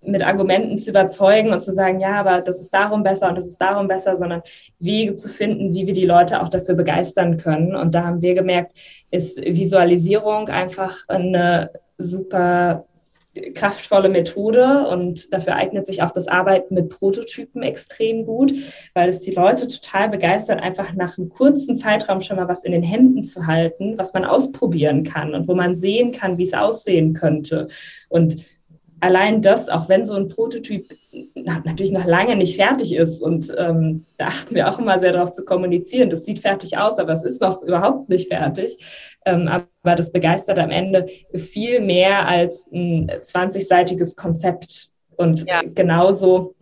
mit 0.03 0.23
Argumenten 0.23 0.79
zu 0.79 0.91
überzeugen 0.91 1.53
und 1.53 1.63
zu 1.63 1.73
sagen, 1.73 2.01
ja, 2.01 2.21
aber 2.21 2.41
das 2.41 2.61
ist 2.61 2.73
darum 2.73 3.03
besser 3.03 3.29
und 3.29 3.37
das 3.37 3.49
ist 3.49 3.61
darum 3.61 3.89
besser, 3.89 4.17
sondern 4.17 4.43
Wege 4.79 5.17
zu 5.17 5.29
finden, 5.29 5.75
wie 5.75 5.87
wir 5.87 5.95
die 5.95 6.07
Leute 6.07 6.41
auch 6.41 6.49
dafür 6.49 6.75
begeistern 6.75 7.37
können. 7.37 7.75
Und 7.75 7.95
da 7.95 8.05
haben 8.05 8.23
wir 8.23 8.35
gemerkt, 8.35 8.77
ist 9.11 9.37
Visualisierung 9.39 10.49
einfach 10.49 10.97
eine 11.09 11.71
super 11.99 12.87
kraftvolle 13.55 14.09
Methode 14.09 14.89
und 14.89 15.33
dafür 15.33 15.57
eignet 15.57 15.87
sich 15.87 16.03
auch 16.03 16.11
das 16.11 16.29
Arbeiten 16.29 16.75
mit 16.75 16.89
Prototypen 16.89 17.63
extrem 17.63 18.27
gut, 18.27 18.53
weil 18.95 19.09
es 19.09 19.21
die 19.21 19.33
Leute 19.33 19.69
total 19.69 20.09
begeistert, 20.09 20.61
einfach 20.61 20.95
nach 20.95 21.19
einem 21.19 21.29
kurzen 21.29 21.77
Zeitraum 21.77 22.21
schon 22.21 22.37
mal 22.37 22.49
was 22.49 22.65
in 22.65 22.73
den 22.73 22.83
Händen 22.83 23.23
zu 23.23 23.47
halten, 23.47 23.99
was 23.99 24.13
man 24.15 24.25
ausprobieren 24.25 25.05
kann 25.05 25.35
und 25.35 25.49
wo 25.49 25.55
man 25.55 25.77
sehen 25.77 26.13
kann, 26.13 26.39
wie 26.39 26.45
es 26.45 26.55
aussehen 26.55 27.15
könnte. 27.15 27.69
Und 28.09 28.37
allein 29.01 29.43
das, 29.43 29.69
auch 29.69 29.89
wenn 29.89 30.05
so 30.05 30.15
ein 30.15 30.29
Prototyp 30.29 30.97
natürlich 31.45 31.93
noch 31.93 32.05
lange 32.05 32.37
nicht 32.37 32.57
fertig 32.57 32.95
ist 32.95 33.23
und 33.23 33.53
ähm, 33.57 34.05
da 34.19 34.27
achten 34.27 34.55
wir 34.55 34.69
auch 34.69 34.79
immer 34.79 34.99
sehr 34.99 35.13
darauf 35.13 35.33
zu 35.33 35.45
kommunizieren, 35.45 36.11
das 36.11 36.25
sieht 36.25 36.39
fertig 36.39 36.77
aus, 36.79 36.99
aber 36.99 37.13
es 37.13 37.23
ist 37.23 37.41
noch 37.41 37.63
überhaupt 37.63 38.09
nicht 38.09 38.29
fertig. 38.29 38.79
Ähm, 39.27 39.49
aber 39.49 39.97
das 39.97 40.13
begeistert 40.13 40.59
am 40.59 40.71
Ende 40.71 41.07
viel 41.35 41.81
mehr 41.81 42.27
als 42.27 42.69
ein 42.73 43.11
20-seitiges 43.11 44.17
Konzept. 44.17 44.89
Und 45.17 45.47
ja. 45.47 45.63
genauso 45.63 46.55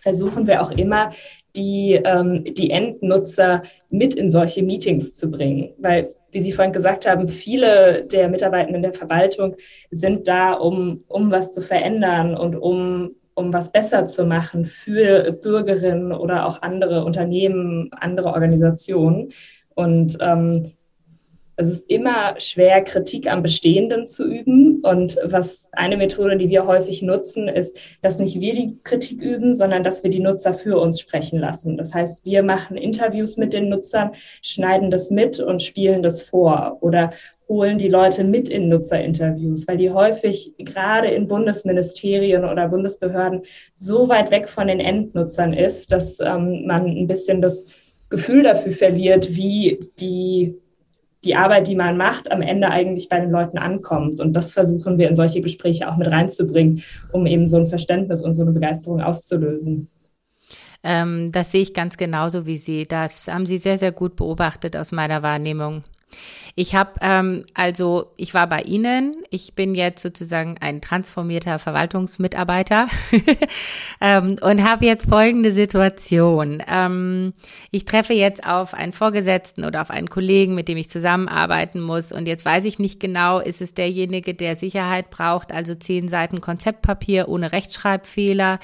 versuchen 0.00 0.46
wir 0.46 0.62
auch 0.62 0.72
immer, 0.72 1.12
die, 1.56 2.00
ähm, 2.04 2.44
die 2.44 2.70
Endnutzer 2.70 3.62
mit 3.90 4.14
in 4.14 4.28
solche 4.28 4.62
Meetings 4.62 5.14
zu 5.14 5.30
bringen, 5.30 5.72
weil 5.78 6.14
wie 6.30 6.40
Sie 6.42 6.52
vorhin 6.52 6.72
gesagt 6.72 7.08
haben, 7.08 7.28
viele 7.28 8.04
der 8.04 8.28
Mitarbeitenden 8.28 8.82
der 8.82 8.92
Verwaltung 8.92 9.56
sind 9.90 10.28
da, 10.28 10.52
um, 10.52 11.02
um 11.08 11.30
was 11.30 11.52
zu 11.52 11.62
verändern 11.62 12.36
und 12.36 12.54
um, 12.54 13.12
um 13.34 13.52
was 13.52 13.72
besser 13.72 14.04
zu 14.04 14.26
machen 14.26 14.66
für 14.66 15.32
Bürgerinnen 15.32 16.12
oder 16.12 16.46
auch 16.46 16.60
andere 16.60 17.04
Unternehmen, 17.04 17.88
andere 17.92 18.28
Organisationen. 18.28 19.30
Und 19.74 20.18
ähm, 20.20 20.72
es 21.60 21.68
ist 21.68 21.90
immer 21.90 22.38
schwer, 22.38 22.82
Kritik 22.84 23.30
am 23.30 23.42
Bestehenden 23.42 24.06
zu 24.06 24.24
üben. 24.24 24.80
Und 24.82 25.18
was 25.24 25.68
eine 25.72 25.96
Methode, 25.96 26.36
die 26.36 26.50
wir 26.50 26.66
häufig 26.66 27.02
nutzen, 27.02 27.48
ist, 27.48 27.76
dass 28.00 28.20
nicht 28.20 28.40
wir 28.40 28.54
die 28.54 28.78
Kritik 28.84 29.20
üben, 29.20 29.54
sondern 29.54 29.82
dass 29.82 30.04
wir 30.04 30.10
die 30.10 30.20
Nutzer 30.20 30.54
für 30.54 30.78
uns 30.78 31.00
sprechen 31.00 31.40
lassen. 31.40 31.76
Das 31.76 31.92
heißt, 31.92 32.24
wir 32.24 32.44
machen 32.44 32.76
Interviews 32.76 33.36
mit 33.36 33.54
den 33.54 33.70
Nutzern, 33.70 34.12
schneiden 34.40 34.92
das 34.92 35.10
mit 35.10 35.40
und 35.40 35.60
spielen 35.60 36.00
das 36.00 36.22
vor 36.22 36.78
oder 36.80 37.10
holen 37.48 37.78
die 37.78 37.88
Leute 37.88 38.22
mit 38.22 38.48
in 38.48 38.68
Nutzerinterviews, 38.68 39.66
weil 39.66 39.78
die 39.78 39.90
häufig 39.90 40.52
gerade 40.58 41.08
in 41.08 41.26
Bundesministerien 41.26 42.44
oder 42.44 42.68
Bundesbehörden 42.68 43.42
so 43.74 44.08
weit 44.08 44.30
weg 44.30 44.48
von 44.48 44.68
den 44.68 44.78
Endnutzern 44.78 45.54
ist, 45.54 45.90
dass 45.90 46.20
ähm, 46.20 46.66
man 46.66 46.86
ein 46.86 47.08
bisschen 47.08 47.42
das 47.42 47.64
Gefühl 48.10 48.44
dafür 48.44 48.72
verliert, 48.72 49.34
wie 49.34 49.90
die 49.98 50.54
die 51.24 51.34
Arbeit, 51.34 51.66
die 51.66 51.74
man 51.74 51.96
macht, 51.96 52.30
am 52.30 52.42
Ende 52.42 52.68
eigentlich 52.68 53.08
bei 53.08 53.20
den 53.20 53.30
Leuten 53.30 53.58
ankommt. 53.58 54.20
Und 54.20 54.32
das 54.34 54.52
versuchen 54.52 54.98
wir 54.98 55.08
in 55.08 55.16
solche 55.16 55.40
Gespräche 55.40 55.88
auch 55.88 55.96
mit 55.96 56.10
reinzubringen, 56.10 56.82
um 57.12 57.26
eben 57.26 57.46
so 57.46 57.56
ein 57.56 57.66
Verständnis 57.66 58.22
und 58.22 58.34
so 58.34 58.42
eine 58.42 58.52
Begeisterung 58.52 59.00
auszulösen. 59.00 59.88
Ähm, 60.84 61.32
das 61.32 61.50
sehe 61.50 61.62
ich 61.62 61.74
ganz 61.74 61.96
genauso 61.96 62.46
wie 62.46 62.56
Sie. 62.56 62.86
Das 62.86 63.28
haben 63.28 63.46
Sie 63.46 63.58
sehr, 63.58 63.78
sehr 63.78 63.92
gut 63.92 64.14
beobachtet 64.14 64.76
aus 64.76 64.92
meiner 64.92 65.22
Wahrnehmung. 65.22 65.82
Ich 66.54 66.74
habe 66.74 66.92
ähm, 67.02 67.44
also, 67.54 68.12
ich 68.16 68.34
war 68.34 68.48
bei 68.48 68.62
Ihnen. 68.62 69.14
Ich 69.30 69.54
bin 69.54 69.74
jetzt 69.74 70.02
sozusagen 70.02 70.56
ein 70.60 70.80
transformierter 70.80 71.58
Verwaltungsmitarbeiter 71.58 72.88
ähm, 74.00 74.36
und 74.40 74.68
habe 74.68 74.86
jetzt 74.86 75.08
folgende 75.08 75.52
Situation. 75.52 76.60
Ähm, 76.68 77.32
ich 77.70 77.84
treffe 77.84 78.12
jetzt 78.12 78.44
auf 78.44 78.74
einen 78.74 78.92
Vorgesetzten 78.92 79.64
oder 79.64 79.82
auf 79.82 79.90
einen 79.90 80.08
Kollegen, 80.08 80.54
mit 80.54 80.66
dem 80.66 80.78
ich 80.78 80.90
zusammenarbeiten 80.90 81.80
muss. 81.80 82.10
Und 82.10 82.26
jetzt 82.26 82.44
weiß 82.44 82.64
ich 82.64 82.78
nicht 82.78 82.98
genau, 82.98 83.38
ist 83.38 83.62
es 83.62 83.74
derjenige, 83.74 84.34
der 84.34 84.56
Sicherheit 84.56 85.10
braucht, 85.10 85.52
also 85.52 85.74
zehn 85.76 86.08
Seiten 86.08 86.40
Konzeptpapier 86.40 87.28
ohne 87.28 87.52
Rechtschreibfehler, 87.52 88.58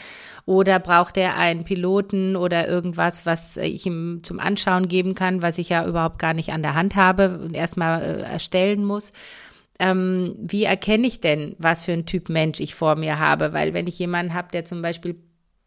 oder 0.46 0.78
braucht 0.78 1.16
er 1.16 1.38
einen 1.38 1.64
Piloten 1.64 2.36
oder 2.36 2.68
irgendwas, 2.68 3.24
was 3.24 3.56
ich 3.56 3.86
ihm 3.86 4.20
zum 4.22 4.40
Anschauen 4.40 4.88
geben 4.88 5.14
kann, 5.14 5.42
was 5.42 5.58
ich 5.58 5.68
ja 5.68 5.86
überhaupt 5.86 6.18
gar 6.18 6.34
nicht 6.34 6.52
an 6.52 6.62
der 6.62 6.74
Hand 6.74 6.96
habe 6.96 7.33
und 7.40 7.54
erstmal 7.54 8.02
äh, 8.02 8.20
erstellen 8.22 8.84
muss. 8.84 9.12
Ähm, 9.80 10.36
wie 10.38 10.64
erkenne 10.64 11.06
ich 11.06 11.20
denn, 11.20 11.56
was 11.58 11.84
für 11.84 11.92
ein 11.92 12.06
Typ 12.06 12.28
Mensch 12.28 12.60
ich 12.60 12.74
vor 12.74 12.96
mir 12.96 13.18
habe? 13.18 13.52
Weil 13.52 13.74
wenn 13.74 13.86
ich 13.86 13.98
jemanden 13.98 14.34
habe, 14.34 14.48
der 14.52 14.64
zum 14.64 14.82
Beispiel 14.82 15.16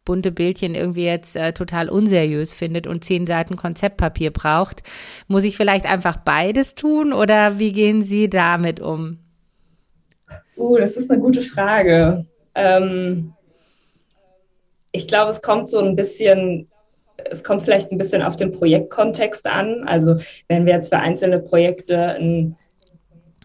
bunte 0.05 0.31
Bildchen 0.31 0.73
irgendwie 0.73 1.03
jetzt 1.03 1.35
äh, 1.35 1.51
total 1.51 1.89
unseriös 1.89 2.53
findet 2.53 2.87
und 2.87 3.03
zehn 3.03 3.27
Seiten 3.27 3.57
Konzeptpapier 3.57 4.31
braucht, 4.31 4.81
muss 5.27 5.43
ich 5.43 5.57
vielleicht 5.57 5.85
einfach 5.85 6.15
beides 6.15 6.75
tun 6.75 7.11
oder 7.11 7.59
wie 7.59 7.73
gehen 7.73 8.01
Sie 8.01 8.29
damit 8.29 8.79
um? 8.79 9.19
Uh, 10.55 10.77
das 10.77 10.95
ist 10.95 11.11
eine 11.11 11.21
gute 11.21 11.41
Frage. 11.41 12.25
Ähm, 12.55 13.33
ich 14.93 15.07
glaube, 15.07 15.31
es 15.31 15.41
kommt 15.41 15.69
so 15.69 15.79
ein 15.79 15.95
bisschen 15.95 16.69
es 17.25 17.43
kommt 17.43 17.63
vielleicht 17.63 17.91
ein 17.91 17.97
bisschen 17.97 18.21
auf 18.21 18.35
den 18.35 18.51
Projektkontext 18.51 19.47
an. 19.47 19.83
Also 19.85 20.15
wenn 20.47 20.65
wir 20.65 20.73
jetzt 20.73 20.89
für 20.89 20.99
einzelne 20.99 21.39
Projekte 21.39 21.97
ein, 21.97 22.55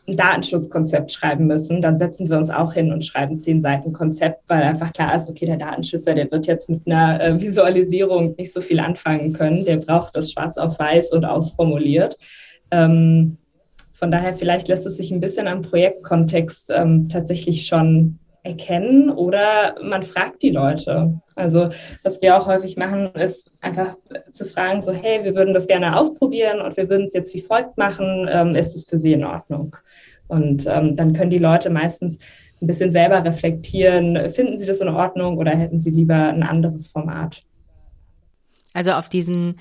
ein 0.09 0.17
Datenschutzkonzept 0.17 1.13
schreiben 1.13 1.47
müssen, 1.47 1.81
dann 1.81 1.97
setzen 1.97 2.29
wir 2.29 2.37
uns 2.37 2.51
auch 2.51 2.75
hin 2.75 2.93
und 2.93 3.05
schreiben 3.05 3.39
zehn 3.39 3.61
Seiten 3.61 3.93
Konzept, 3.93 4.49
weil 4.49 4.63
einfach 4.63 4.93
klar 4.93 5.15
ist, 5.15 5.29
okay, 5.29 5.47
der 5.47 5.57
Datenschützer, 5.57 6.15
der 6.15 6.31
wird 6.31 6.47
jetzt 6.47 6.69
mit 6.69 6.87
einer 6.87 7.21
äh, 7.21 7.41
Visualisierung 7.41 8.35
nicht 8.37 8.53
so 8.53 8.61
viel 8.61 8.81
anfangen 8.81 9.33
können. 9.33 9.65
Der 9.65 9.77
braucht 9.77 10.17
das 10.17 10.33
schwarz 10.33 10.59
auf 10.59 10.79
weiß 10.79 11.13
und 11.13 11.25
ausformuliert. 11.25 12.19
Ähm, 12.71 13.39
von 13.93 14.11
daher 14.11 14.35
vielleicht 14.35 14.67
lässt 14.67 14.85
es 14.85 14.97
sich 14.97 15.13
ein 15.13 15.21
bisschen 15.21 15.47
am 15.47 15.63
Projektkontext 15.63 16.73
ähm, 16.75 17.09
tatsächlich 17.09 17.67
schon 17.67 18.19
erkennen 18.43 19.11
oder 19.11 19.77
man 19.83 20.03
fragt 20.03 20.43
die 20.43 20.51
Leute. 20.51 21.21
Also 21.37 21.69
was 22.03 22.21
wir 22.21 22.37
auch 22.37 22.47
häufig 22.47 22.77
machen, 22.77 23.13
ist 23.15 23.51
einfach 23.61 23.97
zu 24.31 24.45
fragen, 24.45 24.81
so 24.81 24.93
hey, 24.93 25.25
wir 25.25 25.35
würden 25.35 25.55
das 25.55 25.67
gerne 25.67 25.97
ausprobieren 25.97 26.61
und 26.61 26.77
wir 26.77 26.89
würden 26.89 27.07
es 27.07 27.13
jetzt 27.13 27.35
wie 27.35 27.41
folgt 27.41 27.79
machen, 27.79 28.29
ähm, 28.31 28.57
ist 28.57 28.75
es 28.75 28.85
für 28.85 28.99
Sie 28.99 29.13
in 29.13 29.25
Ordnung? 29.25 29.77
Und 30.29 30.67
ähm, 30.67 30.97
dann 30.97 31.13
können 31.13 31.31
die 31.31 31.39
Leute 31.39 31.71
meistens 31.71 32.19
ein 32.61 32.67
bisschen 32.67 32.93
selber 32.93 33.25
reflektieren, 33.25 34.29
finden 34.29 34.57
Sie 34.57 34.67
das 34.67 34.81
in 34.81 34.89
Ordnung 34.89 35.39
oder 35.39 35.51
hätten 35.51 35.79
Sie 35.79 35.91
lieber 35.91 36.15
ein 36.15 36.43
anderes 36.43 36.87
Format? 36.87 37.43
Also 38.75 38.93
auf 38.93 39.09
diesen 39.09 39.57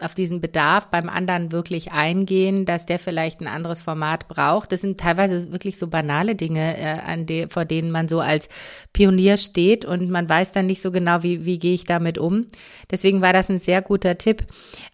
auf 0.00 0.14
diesen 0.14 0.40
Bedarf 0.40 0.86
beim 0.86 1.08
anderen 1.08 1.52
wirklich 1.52 1.92
eingehen, 1.92 2.64
dass 2.64 2.84
der 2.84 2.98
vielleicht 2.98 3.40
ein 3.40 3.46
anderes 3.46 3.80
Format 3.80 4.26
braucht. 4.26 4.72
Das 4.72 4.80
sind 4.80 4.98
teilweise 4.98 5.52
wirklich 5.52 5.78
so 5.78 5.86
banale 5.86 6.34
Dinge, 6.34 6.76
äh, 6.76 6.98
an 7.00 7.26
de, 7.26 7.48
vor 7.48 7.64
denen 7.64 7.92
man 7.92 8.08
so 8.08 8.18
als 8.20 8.48
Pionier 8.92 9.36
steht 9.36 9.84
und 9.84 10.10
man 10.10 10.28
weiß 10.28 10.52
dann 10.52 10.66
nicht 10.66 10.82
so 10.82 10.90
genau, 10.90 11.22
wie, 11.22 11.44
wie 11.44 11.60
gehe 11.60 11.74
ich 11.74 11.84
damit 11.84 12.18
um. 12.18 12.46
Deswegen 12.90 13.22
war 13.22 13.32
das 13.32 13.48
ein 13.50 13.60
sehr 13.60 13.82
guter 13.82 14.18
Tipp. 14.18 14.44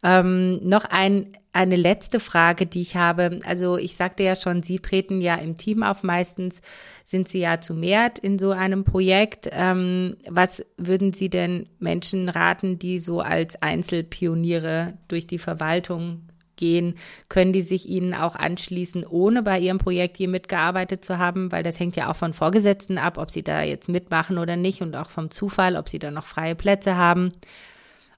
Ähm, 0.02 0.60
noch 0.62 0.84
ein 0.84 1.32
eine 1.52 1.76
letzte 1.76 2.20
Frage, 2.20 2.66
die 2.66 2.80
ich 2.80 2.96
habe. 2.96 3.40
Also 3.44 3.76
ich 3.76 3.96
sagte 3.96 4.22
ja 4.22 4.36
schon, 4.36 4.62
Sie 4.62 4.78
treten 4.78 5.20
ja 5.20 5.34
im 5.34 5.56
Team 5.56 5.82
auf. 5.82 6.02
Meistens 6.02 6.62
sind 7.04 7.28
Sie 7.28 7.40
ja 7.40 7.60
zu 7.60 7.74
mehr 7.74 8.12
in 8.22 8.38
so 8.38 8.50
einem 8.52 8.84
Projekt. 8.84 9.48
Ähm, 9.52 10.16
was 10.28 10.64
würden 10.76 11.12
Sie 11.12 11.28
denn 11.28 11.68
Menschen 11.78 12.28
raten, 12.28 12.78
die 12.78 12.98
so 12.98 13.20
als 13.20 13.60
Einzelpioniere 13.62 14.94
durch 15.08 15.26
die 15.26 15.38
Verwaltung 15.38 16.22
gehen? 16.54 16.94
Können 17.28 17.52
die 17.52 17.62
sich 17.62 17.88
Ihnen 17.88 18.14
auch 18.14 18.36
anschließen, 18.36 19.04
ohne 19.04 19.42
bei 19.42 19.58
Ihrem 19.58 19.78
Projekt 19.78 20.18
hier 20.18 20.28
mitgearbeitet 20.28 21.04
zu 21.04 21.18
haben? 21.18 21.50
Weil 21.50 21.64
das 21.64 21.80
hängt 21.80 21.96
ja 21.96 22.10
auch 22.10 22.16
von 22.16 22.32
Vorgesetzten 22.32 22.96
ab, 22.96 23.18
ob 23.18 23.32
Sie 23.32 23.42
da 23.42 23.62
jetzt 23.62 23.88
mitmachen 23.88 24.38
oder 24.38 24.54
nicht 24.54 24.82
und 24.82 24.94
auch 24.94 25.10
vom 25.10 25.32
Zufall, 25.32 25.74
ob 25.74 25.88
Sie 25.88 25.98
da 25.98 26.12
noch 26.12 26.26
freie 26.26 26.54
Plätze 26.54 26.96
haben. 26.96 27.32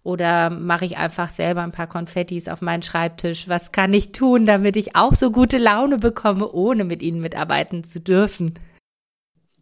Oder 0.05 0.51
mache 0.51 0.85
ich 0.85 0.99
einfach 0.99 1.29
selber 1.29 1.63
ein 1.63 1.71
paar 1.71 1.87
Konfettis 1.87 2.49
auf 2.49 2.61
meinen 2.61 2.83
Schreibtisch? 2.83 3.49
Was 3.49 3.71
kann 3.71 3.93
ich 3.93 4.11
tun, 4.11 4.47
damit 4.47 4.77
ich 4.77 4.97
auch 4.97 5.15
so 5.15 5.31
gute 5.31 5.59
Laune 5.59 5.99
bekomme, 5.99 6.51
ohne 6.51 6.85
mit 6.85 7.03
ihnen 7.03 7.21
mitarbeiten 7.21 7.85
zu 7.85 8.01
dürfen? 8.01 8.55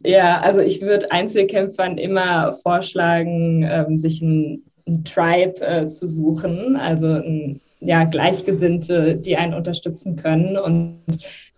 Ja, 0.03 0.41
also 0.41 0.61
ich 0.61 0.81
würde 0.81 1.11
Einzelkämpfern 1.11 1.99
immer 1.99 2.53
vorschlagen, 2.53 3.63
ähm, 3.63 3.97
sich 3.97 4.21
ein, 4.21 4.63
ein 4.87 5.03
Tribe 5.03 5.61
äh, 5.61 5.89
zu 5.89 6.07
suchen, 6.07 6.75
also 6.75 7.05
ein, 7.05 7.61
ja, 7.79 8.03
Gleichgesinnte, 8.05 9.15
die 9.15 9.37
einen 9.37 9.53
unterstützen 9.53 10.15
können. 10.15 10.57
Und 10.57 11.01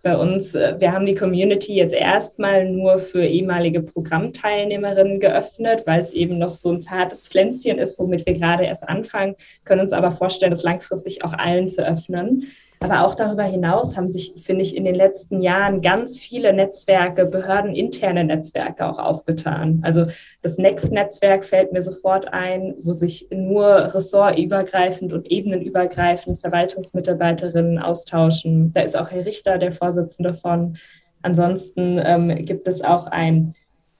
bei 0.04 0.16
uns, 0.16 0.54
äh, 0.54 0.76
wir 0.78 0.92
haben 0.92 1.06
die 1.06 1.16
Community 1.16 1.74
jetzt 1.74 1.94
erstmal 1.94 2.70
nur 2.70 2.98
für 2.98 3.24
ehemalige 3.24 3.82
Programmteilnehmerinnen 3.82 5.18
geöffnet, 5.18 5.82
weil 5.86 6.02
es 6.02 6.12
eben 6.12 6.38
noch 6.38 6.52
so 6.52 6.70
ein 6.70 6.80
zartes 6.80 7.26
Pflänzchen 7.26 7.78
ist, 7.78 7.98
womit 7.98 8.24
wir 8.26 8.34
gerade 8.34 8.64
erst 8.64 8.88
anfangen, 8.88 9.34
können 9.64 9.80
uns 9.80 9.92
aber 9.92 10.12
vorstellen, 10.12 10.52
das 10.52 10.62
langfristig 10.62 11.24
auch 11.24 11.32
allen 11.32 11.68
zu 11.68 11.84
öffnen. 11.84 12.44
Aber 12.84 13.06
auch 13.06 13.14
darüber 13.14 13.44
hinaus 13.44 13.96
haben 13.96 14.10
sich, 14.10 14.34
finde 14.36 14.60
ich, 14.60 14.76
in 14.76 14.84
den 14.84 14.94
letzten 14.94 15.40
Jahren 15.40 15.80
ganz 15.80 16.18
viele 16.18 16.52
Netzwerke, 16.52 17.24
behördeninterne 17.24 18.24
Netzwerke 18.24 18.86
auch 18.86 18.98
aufgetan. 18.98 19.80
Also 19.82 20.04
das 20.42 20.58
Next-Netzwerk 20.58 21.46
fällt 21.46 21.72
mir 21.72 21.80
sofort 21.80 22.34
ein, 22.34 22.74
wo 22.82 22.92
sich 22.92 23.26
nur 23.30 23.94
ressortübergreifend 23.94 25.14
und 25.14 25.30
ebenenübergreifend 25.30 26.38
Verwaltungsmitarbeiterinnen 26.38 27.78
austauschen. 27.78 28.70
Da 28.74 28.82
ist 28.82 28.98
auch 28.98 29.10
Herr 29.10 29.24
Richter 29.24 29.56
der 29.56 29.72
Vorsitzende 29.72 30.34
von. 30.34 30.76
Ansonsten 31.22 31.98
ähm, 32.04 32.44
gibt 32.44 32.68
es 32.68 32.82
auch 32.82 33.06
ein 33.06 33.54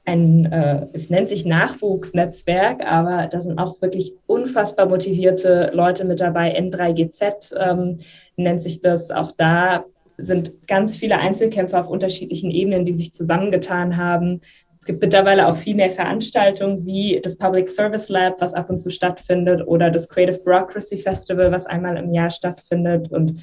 ein, 0.04 0.52
äh, 0.52 0.86
es 0.92 1.08
nennt 1.08 1.28
sich 1.28 1.46
Nachwuchsnetzwerk, 1.46 2.84
aber 2.84 3.26
da 3.26 3.40
sind 3.40 3.58
auch 3.58 3.80
wirklich 3.80 4.12
unfassbar 4.26 4.86
motivierte 4.86 5.70
Leute 5.72 6.04
mit 6.04 6.20
dabei. 6.20 6.58
N3GZ 6.58 7.56
ähm, 7.56 7.96
nennt 8.36 8.60
sich 8.60 8.80
das. 8.80 9.10
Auch 9.10 9.32
da 9.32 9.84
sind 10.18 10.66
ganz 10.66 10.96
viele 10.96 11.18
Einzelkämpfer 11.18 11.80
auf 11.80 11.88
unterschiedlichen 11.88 12.50
Ebenen, 12.50 12.84
die 12.84 12.92
sich 12.92 13.12
zusammengetan 13.12 13.96
haben. 13.96 14.42
Es 14.78 14.86
gibt 14.86 15.00
mittlerweile 15.00 15.48
auch 15.48 15.56
viel 15.56 15.74
mehr 15.74 15.90
Veranstaltungen 15.90 16.84
wie 16.84 17.18
das 17.22 17.38
Public 17.38 17.70
Service 17.70 18.10
Lab, 18.10 18.40
was 18.40 18.52
ab 18.52 18.68
und 18.68 18.78
zu 18.78 18.90
stattfindet, 18.90 19.66
oder 19.66 19.90
das 19.90 20.10
Creative 20.10 20.40
Bureaucracy 20.40 20.98
Festival, 20.98 21.50
was 21.50 21.64
einmal 21.64 21.96
im 21.96 22.12
Jahr 22.12 22.28
stattfindet. 22.28 23.10
Und 23.10 23.40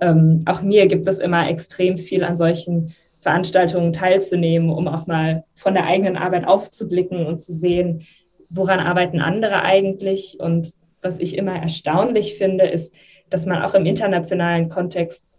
ähm, 0.00 0.42
auch 0.46 0.62
mir 0.62 0.86
gibt 0.86 1.08
es 1.08 1.18
immer 1.18 1.48
extrem 1.48 1.98
viel 1.98 2.22
an 2.22 2.36
solchen 2.36 2.94
Veranstaltungen 3.24 3.94
teilzunehmen, 3.94 4.68
um 4.68 4.86
auch 4.86 5.06
mal 5.06 5.44
von 5.54 5.72
der 5.72 5.86
eigenen 5.86 6.16
Arbeit 6.16 6.46
aufzublicken 6.46 7.24
und 7.24 7.38
zu 7.38 7.54
sehen, 7.54 8.02
woran 8.50 8.80
arbeiten 8.80 9.20
andere 9.20 9.62
eigentlich. 9.62 10.36
Und 10.38 10.72
was 11.00 11.18
ich 11.18 11.38
immer 11.38 11.54
erstaunlich 11.54 12.36
finde, 12.36 12.66
ist, 12.66 12.94
dass 13.30 13.46
man 13.46 13.62
auch 13.62 13.74
im 13.74 13.86
internationalen 13.86 14.68
Kontext 14.68 15.32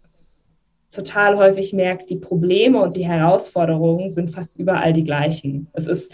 total 0.90 1.38
häufig 1.38 1.72
merkt, 1.72 2.10
die 2.10 2.16
Probleme 2.16 2.82
und 2.82 2.96
die 2.96 3.06
Herausforderungen 3.06 4.10
sind 4.10 4.30
fast 4.30 4.58
überall 4.58 4.92
die 4.92 5.04
gleichen. 5.04 5.68
Es 5.72 5.86
ist 5.86 6.12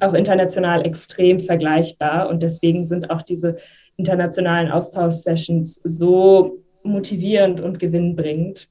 auch 0.00 0.14
international 0.14 0.86
extrem 0.86 1.40
vergleichbar. 1.40 2.28
Und 2.28 2.44
deswegen 2.44 2.84
sind 2.84 3.10
auch 3.10 3.22
diese 3.22 3.56
internationalen 3.96 4.70
Austauschsessions 4.70 5.80
so 5.82 6.62
motivierend 6.84 7.60
und 7.60 7.80
gewinnbringend. 7.80 8.68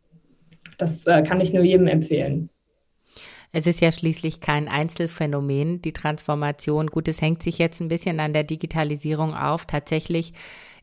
Das 0.77 1.05
äh, 1.05 1.23
kann 1.23 1.41
ich 1.41 1.53
nur 1.53 1.63
jedem 1.63 1.87
empfehlen. 1.87 2.49
Es 3.51 3.65
ist 3.65 3.79
ja 3.79 3.91
schließlich 3.91 4.41
kein 4.41 4.67
Einzelfenomen, 4.67 5.81
die 5.81 5.93
Transformation. 5.93 6.87
Gut, 6.87 7.07
es 7.07 7.21
hängt 7.21 7.41
sich 7.41 7.57
jetzt 7.57 7.79
ein 7.79 7.87
bisschen 7.87 8.19
an 8.19 8.33
der 8.33 8.43
Digitalisierung 8.43 9.33
auf. 9.33 9.65
Tatsächlich 9.65 10.33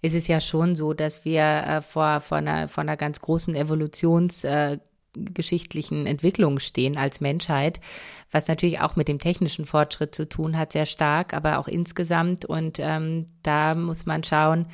ist 0.00 0.14
es 0.14 0.28
ja 0.28 0.40
schon 0.40 0.74
so, 0.74 0.94
dass 0.94 1.24
wir 1.24 1.42
äh, 1.42 1.82
vor, 1.82 2.20
vor, 2.20 2.38
einer, 2.38 2.68
vor 2.68 2.82
einer 2.82 2.96
ganz 2.96 3.20
großen 3.20 3.54
Evolutions- 3.54 4.44
äh, 4.44 4.78
geschichtlichen 5.14 6.06
Entwicklung 6.06 6.58
stehen 6.58 6.96
als 6.96 7.20
Menschheit, 7.20 7.80
was 8.30 8.48
natürlich 8.48 8.80
auch 8.80 8.96
mit 8.96 9.08
dem 9.08 9.18
technischen 9.18 9.66
Fortschritt 9.66 10.14
zu 10.14 10.28
tun 10.28 10.58
hat, 10.58 10.72
sehr 10.72 10.86
stark, 10.86 11.34
aber 11.34 11.58
auch 11.58 11.68
insgesamt. 11.68 12.44
Und 12.44 12.78
ähm, 12.80 13.26
da 13.42 13.74
muss 13.74 14.06
man 14.06 14.24
schauen, 14.24 14.66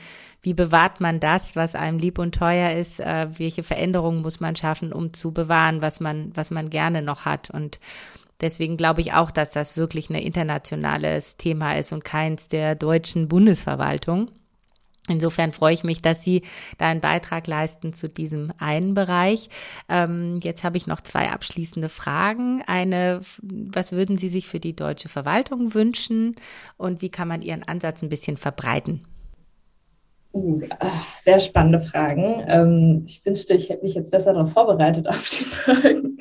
wie 0.43 0.55
bewahrt 0.55 1.01
man 1.01 1.20
das, 1.20 1.55
was 1.57 1.74
einem 1.74 1.99
lieb 1.99 2.18
und 2.18 2.34
teuer 2.34 2.72
ist, 2.72 3.01
äh, 3.01 3.28
welche 3.38 3.62
Veränderungen 3.62 4.22
muss 4.22 4.41
man 4.41 4.57
schaffen, 4.57 4.93
um 4.93 5.12
zu 5.12 5.32
bewahren, 5.32 5.82
was 5.82 6.01
man, 6.01 6.32
was 6.34 6.51
man 6.51 6.70
gerne 6.70 7.03
noch 7.03 7.26
hat. 7.26 7.51
Und 7.51 7.78
deswegen 8.41 8.76
glaube 8.76 9.03
ich 9.03 9.12
auch, 9.12 9.30
dass 9.30 9.51
das 9.51 9.76
wirklich 9.76 10.09
ein 10.11 10.14
internationales 10.14 11.36
Thema 11.36 11.74
ist 11.76 11.93
und 11.93 12.05
keins 12.05 12.49
der 12.49 12.74
deutschen 12.74 13.28
Bundesverwaltung. 13.28 14.30
Insofern 15.09 15.53
freue 15.53 15.74
ich 15.74 15.82
mich, 15.82 16.03
dass 16.03 16.22
Sie 16.22 16.42
da 16.78 16.88
einen 16.88 17.01
Beitrag 17.01 17.46
leisten 17.46 17.92
zu 17.92 18.09
diesem 18.09 18.53
einen 18.59 18.94
Bereich. 18.94 19.48
Ähm, 19.88 20.40
jetzt 20.42 20.62
habe 20.62 20.76
ich 20.76 20.86
noch 20.86 21.01
zwei 21.01 21.30
abschließende 21.30 21.88
Fragen. 21.88 22.62
Eine, 22.66 23.20
was 23.42 23.92
würden 23.92 24.18
Sie 24.18 24.28
sich 24.28 24.46
für 24.46 24.61
die 24.61 24.76
deutsche 24.76 25.09
Verwaltung 25.09 25.74
wünschen 25.74 26.36
und 26.76 27.03
wie 27.03 27.11
kann 27.11 27.28
man 27.28 27.42
Ihren 27.42 27.64
Ansatz 27.64 28.03
ein 28.03 28.09
bisschen 28.09 28.36
verbreiten? 28.36 29.03
Uh, 30.32 30.61
sehr 31.24 31.40
spannende 31.40 31.80
Fragen. 31.80 32.44
Ähm, 32.46 33.03
ich 33.05 33.24
wünschte, 33.26 33.55
ich 33.55 33.68
hätte 33.68 33.82
mich 33.82 33.94
jetzt 33.94 34.12
besser 34.12 34.32
darauf 34.32 34.53
vorbereitet 34.53 35.09
auf 35.09 35.28
die 35.28 35.44
Fragen. 35.44 36.18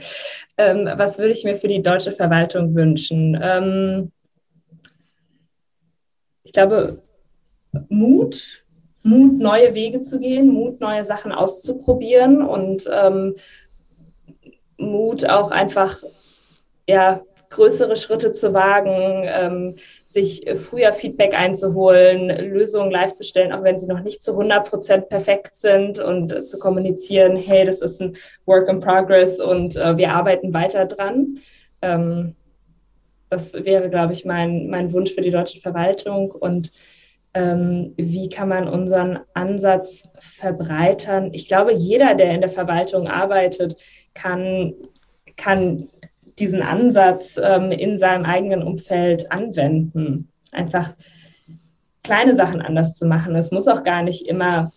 Ähm, 0.58 0.90
was 0.96 1.20
würde 1.20 1.32
ich 1.32 1.44
mir 1.44 1.58
für 1.58 1.68
die 1.68 1.84
deutsche 1.84 2.12
Verwaltung 2.12 2.74
wünschen? 2.74 3.40
Ähm, 3.40 4.12
ich 6.44 6.54
glaube, 6.54 7.04
Mut 7.90 8.66
Mut, 9.04 9.39
neue 9.39 9.74
Wege 9.74 10.02
zu 10.02 10.20
gehen, 10.20 10.50
Mut, 10.50 10.80
neue 10.80 11.06
Sachen 11.06 11.32
auszuprobieren 11.32 12.41
und 12.41 12.89
ähm, 12.91 13.36
Mut 14.78 15.28
auch 15.28 15.52
einfach 15.52 16.04
ja, 16.88 17.22
größere 17.50 17.95
Schritte 17.95 18.32
zu 18.32 18.54
wagen, 18.54 19.24
ähm, 19.26 19.76
sich 20.06 20.45
früher 20.58 20.93
Feedback 20.93 21.38
einzuholen, 21.38 22.30
Lösungen 22.52 22.91
live 22.91 23.14
zu 23.14 23.24
stellen, 23.24 23.52
auch 23.52 23.64
wenn 23.64 23.80
sie 23.80 23.88
noch 23.88 24.02
nicht 24.02 24.24
zu 24.24 24.32
100 24.32 24.70
Prozent 24.70 25.10
perfekt 25.10 25.56
sind 25.56 26.00
und 26.00 26.32
äh, 26.32 26.43
zu 26.43 26.60
kommunizieren, 26.60 27.36
hey, 27.36 27.66
das 27.66 27.82
ist 27.82 28.02
ein 28.02 28.16
Work 28.45 28.70
in 28.70 28.80
Progress 28.80 29.39
und 29.39 29.76
äh, 29.76 29.97
wir 29.97 30.12
arbeiten 30.12 30.54
weiter 30.54 30.86
dran. 30.86 31.39
Ähm, 31.82 32.36
das 33.30 33.54
wäre, 33.54 33.89
glaube 33.89 34.14
ich, 34.14 34.26
mein, 34.26 34.70
mein 34.70 34.91
Wunsch 34.91 35.14
für 35.14 35.22
die 35.22 35.32
deutsche 35.32 35.60
Verwaltung 35.60 36.32
und 36.32 36.72
wie 37.34 38.30
kann 38.30 38.50
man 38.50 38.68
unseren 38.68 39.20
Ansatz 39.34 40.08
verbreitern. 40.18 41.30
Ich 41.32 41.48
glaube, 41.48 41.74
jeder, 41.74 42.16
der 42.16 42.34
in 42.34 42.42
der 42.42 42.50
Verwaltung 42.50 43.08
arbeitet, 43.08 43.76
kann, 44.14 44.74
kann 45.38 45.90
diesen 46.40 46.62
Ansatz 46.62 47.40
ähm, 47.42 47.72
in 47.72 47.98
seinem 47.98 48.26
eigenen 48.26 48.64
Umfeld 48.64 49.32
anwenden. 49.32 50.30
Einfach 50.52 50.96
kleine 52.04 52.36
Sachen 52.36 52.62
anders 52.62 52.96
zu 52.96 53.06
machen. 53.06 53.36
Es 53.36 53.52
muss 53.52 53.68
auch 53.68 53.84
gar 53.84 54.02
nicht 54.02 54.28
immer 54.28 54.72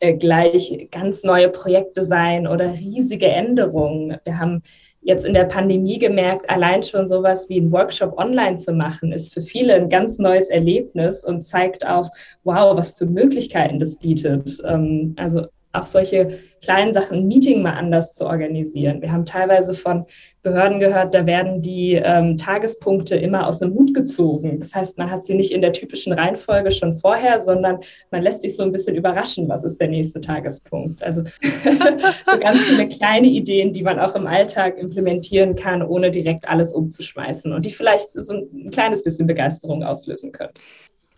äh, 0.00 0.14
gleich 0.14 0.88
ganz 0.90 1.22
neue 1.22 1.48
Projekte 1.48 2.04
sein 2.04 2.46
oder 2.46 2.72
riesige 2.72 3.28
Änderungen. 3.28 4.16
Wir 4.24 4.38
haben 4.38 4.62
jetzt 5.04 5.24
in 5.24 5.34
der 5.34 5.44
Pandemie 5.44 5.98
gemerkt, 5.98 6.48
allein 6.50 6.82
schon 6.82 7.06
sowas 7.06 7.48
wie 7.48 7.60
ein 7.60 7.70
Workshop 7.70 8.18
online 8.18 8.56
zu 8.56 8.72
machen, 8.72 9.12
ist 9.12 9.32
für 9.32 9.42
viele 9.42 9.74
ein 9.74 9.88
ganz 9.88 10.18
neues 10.18 10.48
Erlebnis 10.48 11.22
und 11.24 11.42
zeigt 11.42 11.86
auch, 11.86 12.08
wow, 12.42 12.76
was 12.76 12.90
für 12.90 13.06
Möglichkeiten 13.06 13.78
das 13.78 13.96
bietet. 13.96 14.58
Ähm, 14.66 15.14
also 15.16 15.46
auch 15.72 15.86
solche 15.86 16.38
kleinen 16.64 16.92
Sachen, 16.92 17.18
ein 17.18 17.26
Meeting 17.26 17.62
mal 17.62 17.74
anders 17.74 18.14
zu 18.14 18.26
organisieren. 18.26 19.02
Wir 19.02 19.12
haben 19.12 19.26
teilweise 19.26 19.74
von 19.74 20.06
Behörden 20.42 20.78
gehört, 20.78 21.14
da 21.14 21.26
werden 21.26 21.62
die 21.62 21.92
ähm, 21.94 22.36
Tagespunkte 22.36 23.16
immer 23.16 23.46
aus 23.46 23.58
dem 23.58 23.74
Hut 23.74 23.94
gezogen. 23.94 24.58
Das 24.60 24.74
heißt, 24.74 24.98
man 24.98 25.10
hat 25.10 25.24
sie 25.24 25.34
nicht 25.34 25.52
in 25.52 25.62
der 25.62 25.72
typischen 25.72 26.12
Reihenfolge 26.12 26.70
schon 26.70 26.92
vorher, 26.92 27.40
sondern 27.40 27.78
man 28.10 28.22
lässt 28.22 28.42
sich 28.42 28.56
so 28.56 28.62
ein 28.62 28.72
bisschen 28.72 28.94
überraschen, 28.94 29.48
was 29.48 29.64
ist 29.64 29.80
der 29.80 29.88
nächste 29.88 30.20
Tagespunkt. 30.20 31.02
Also 31.02 31.22
so 32.26 32.38
ganz 32.38 32.60
viele 32.64 32.88
kleine 32.88 33.28
Ideen, 33.28 33.72
die 33.72 33.82
man 33.82 33.98
auch 33.98 34.14
im 34.16 34.26
Alltag 34.26 34.78
implementieren 34.78 35.54
kann, 35.54 35.82
ohne 35.82 36.10
direkt 36.10 36.48
alles 36.48 36.74
umzuschmeißen 36.74 37.52
und 37.52 37.64
die 37.64 37.70
vielleicht 37.70 38.12
so 38.12 38.34
ein 38.34 38.70
kleines 38.70 39.02
bisschen 39.02 39.26
Begeisterung 39.26 39.82
auslösen 39.82 40.32
können. 40.32 40.52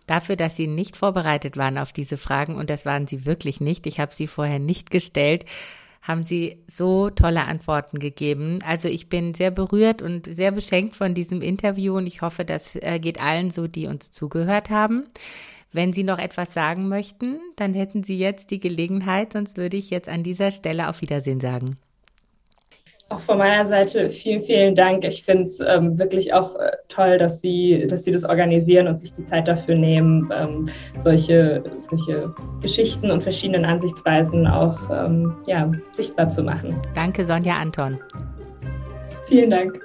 Dafür, 0.07 0.37
dass 0.37 0.55
Sie 0.55 0.67
nicht 0.67 0.97
vorbereitet 0.97 1.57
waren 1.57 1.77
auf 1.77 1.93
diese 1.93 2.17
Fragen, 2.17 2.55
und 2.55 2.69
das 2.69 2.85
waren 2.85 3.05
Sie 3.05 3.25
wirklich 3.25 3.61
nicht, 3.61 3.85
ich 3.85 3.99
habe 3.99 4.13
sie 4.13 4.25
vorher 4.25 4.57
nicht 4.57 4.89
gestellt, 4.89 5.45
haben 6.01 6.23
Sie 6.23 6.63
so 6.67 7.09
tolle 7.09 7.45
Antworten 7.45 7.99
gegeben. 7.99 8.59
Also 8.65 8.87
ich 8.87 9.09
bin 9.09 9.33
sehr 9.33 9.51
berührt 9.51 10.01
und 10.01 10.25
sehr 10.33 10.51
beschenkt 10.51 10.95
von 10.95 11.13
diesem 11.13 11.41
Interview 11.41 11.97
und 11.97 12.07
ich 12.07 12.21
hoffe, 12.21 12.45
das 12.45 12.77
äh, 12.77 12.99
geht 12.99 13.21
allen 13.21 13.51
so, 13.51 13.67
die 13.67 13.87
uns 13.87 14.11
zugehört 14.11 14.69
haben. 14.69 15.03
Wenn 15.73 15.91
Sie 15.91 16.03
noch 16.03 16.19
etwas 16.19 16.53
sagen 16.53 16.87
möchten, 16.87 17.39
dann 17.57 17.73
hätten 17.73 18.03
Sie 18.03 18.17
jetzt 18.17 18.51
die 18.51 18.59
Gelegenheit, 18.59 19.33
sonst 19.33 19.57
würde 19.57 19.75
ich 19.75 19.89
jetzt 19.89 20.07
an 20.07 20.23
dieser 20.23 20.51
Stelle 20.51 20.89
auf 20.89 21.01
Wiedersehen 21.01 21.41
sagen. 21.41 21.75
Auch 23.09 23.21
von 23.21 23.37
meiner 23.37 23.65
Seite 23.65 24.09
vielen, 24.09 24.41
vielen 24.41 24.75
Dank. 24.75 25.05
Ich 25.05 25.23
finde 25.23 25.43
es 25.43 25.61
ähm, 25.61 25.97
wirklich 25.97 26.33
auch 26.33 26.57
äh, 26.57 26.71
toll, 26.89 27.17
dass 27.17 27.39
Sie, 27.39 27.87
dass 27.87 28.03
Sie 28.03 28.11
das 28.11 28.25
organisieren 28.25 28.87
und 28.87 28.99
sich 28.99 29.13
die 29.13 29.23
Zeit 29.23 29.47
dafür 29.47 29.75
nehmen, 29.75 30.29
ähm, 30.35 30.67
solche, 30.97 31.63
solche 31.89 32.33
Geschichten 32.61 33.09
und 33.09 33.23
verschiedenen 33.23 33.63
Ansichtsweisen 33.63 34.45
auch 34.45 34.77
ähm, 34.91 35.37
ja, 35.47 35.71
sichtbar 35.91 36.29
zu 36.29 36.43
machen. 36.43 36.75
Danke, 36.95 37.23
Sonja 37.23 37.55
Anton. 37.55 37.97
Vielen 39.27 39.51
Dank. 39.51 39.79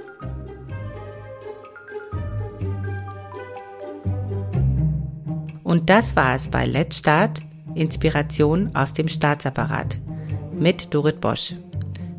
Und 5.62 5.88
das 5.88 6.16
war 6.16 6.34
es 6.34 6.48
bei 6.48 6.66
Let's 6.66 6.98
Start, 6.98 7.40
Inspiration 7.76 8.70
aus 8.74 8.94
dem 8.94 9.06
Staatsapparat 9.06 9.98
mit 10.52 10.92
Dorit 10.92 11.20
Bosch. 11.20 11.54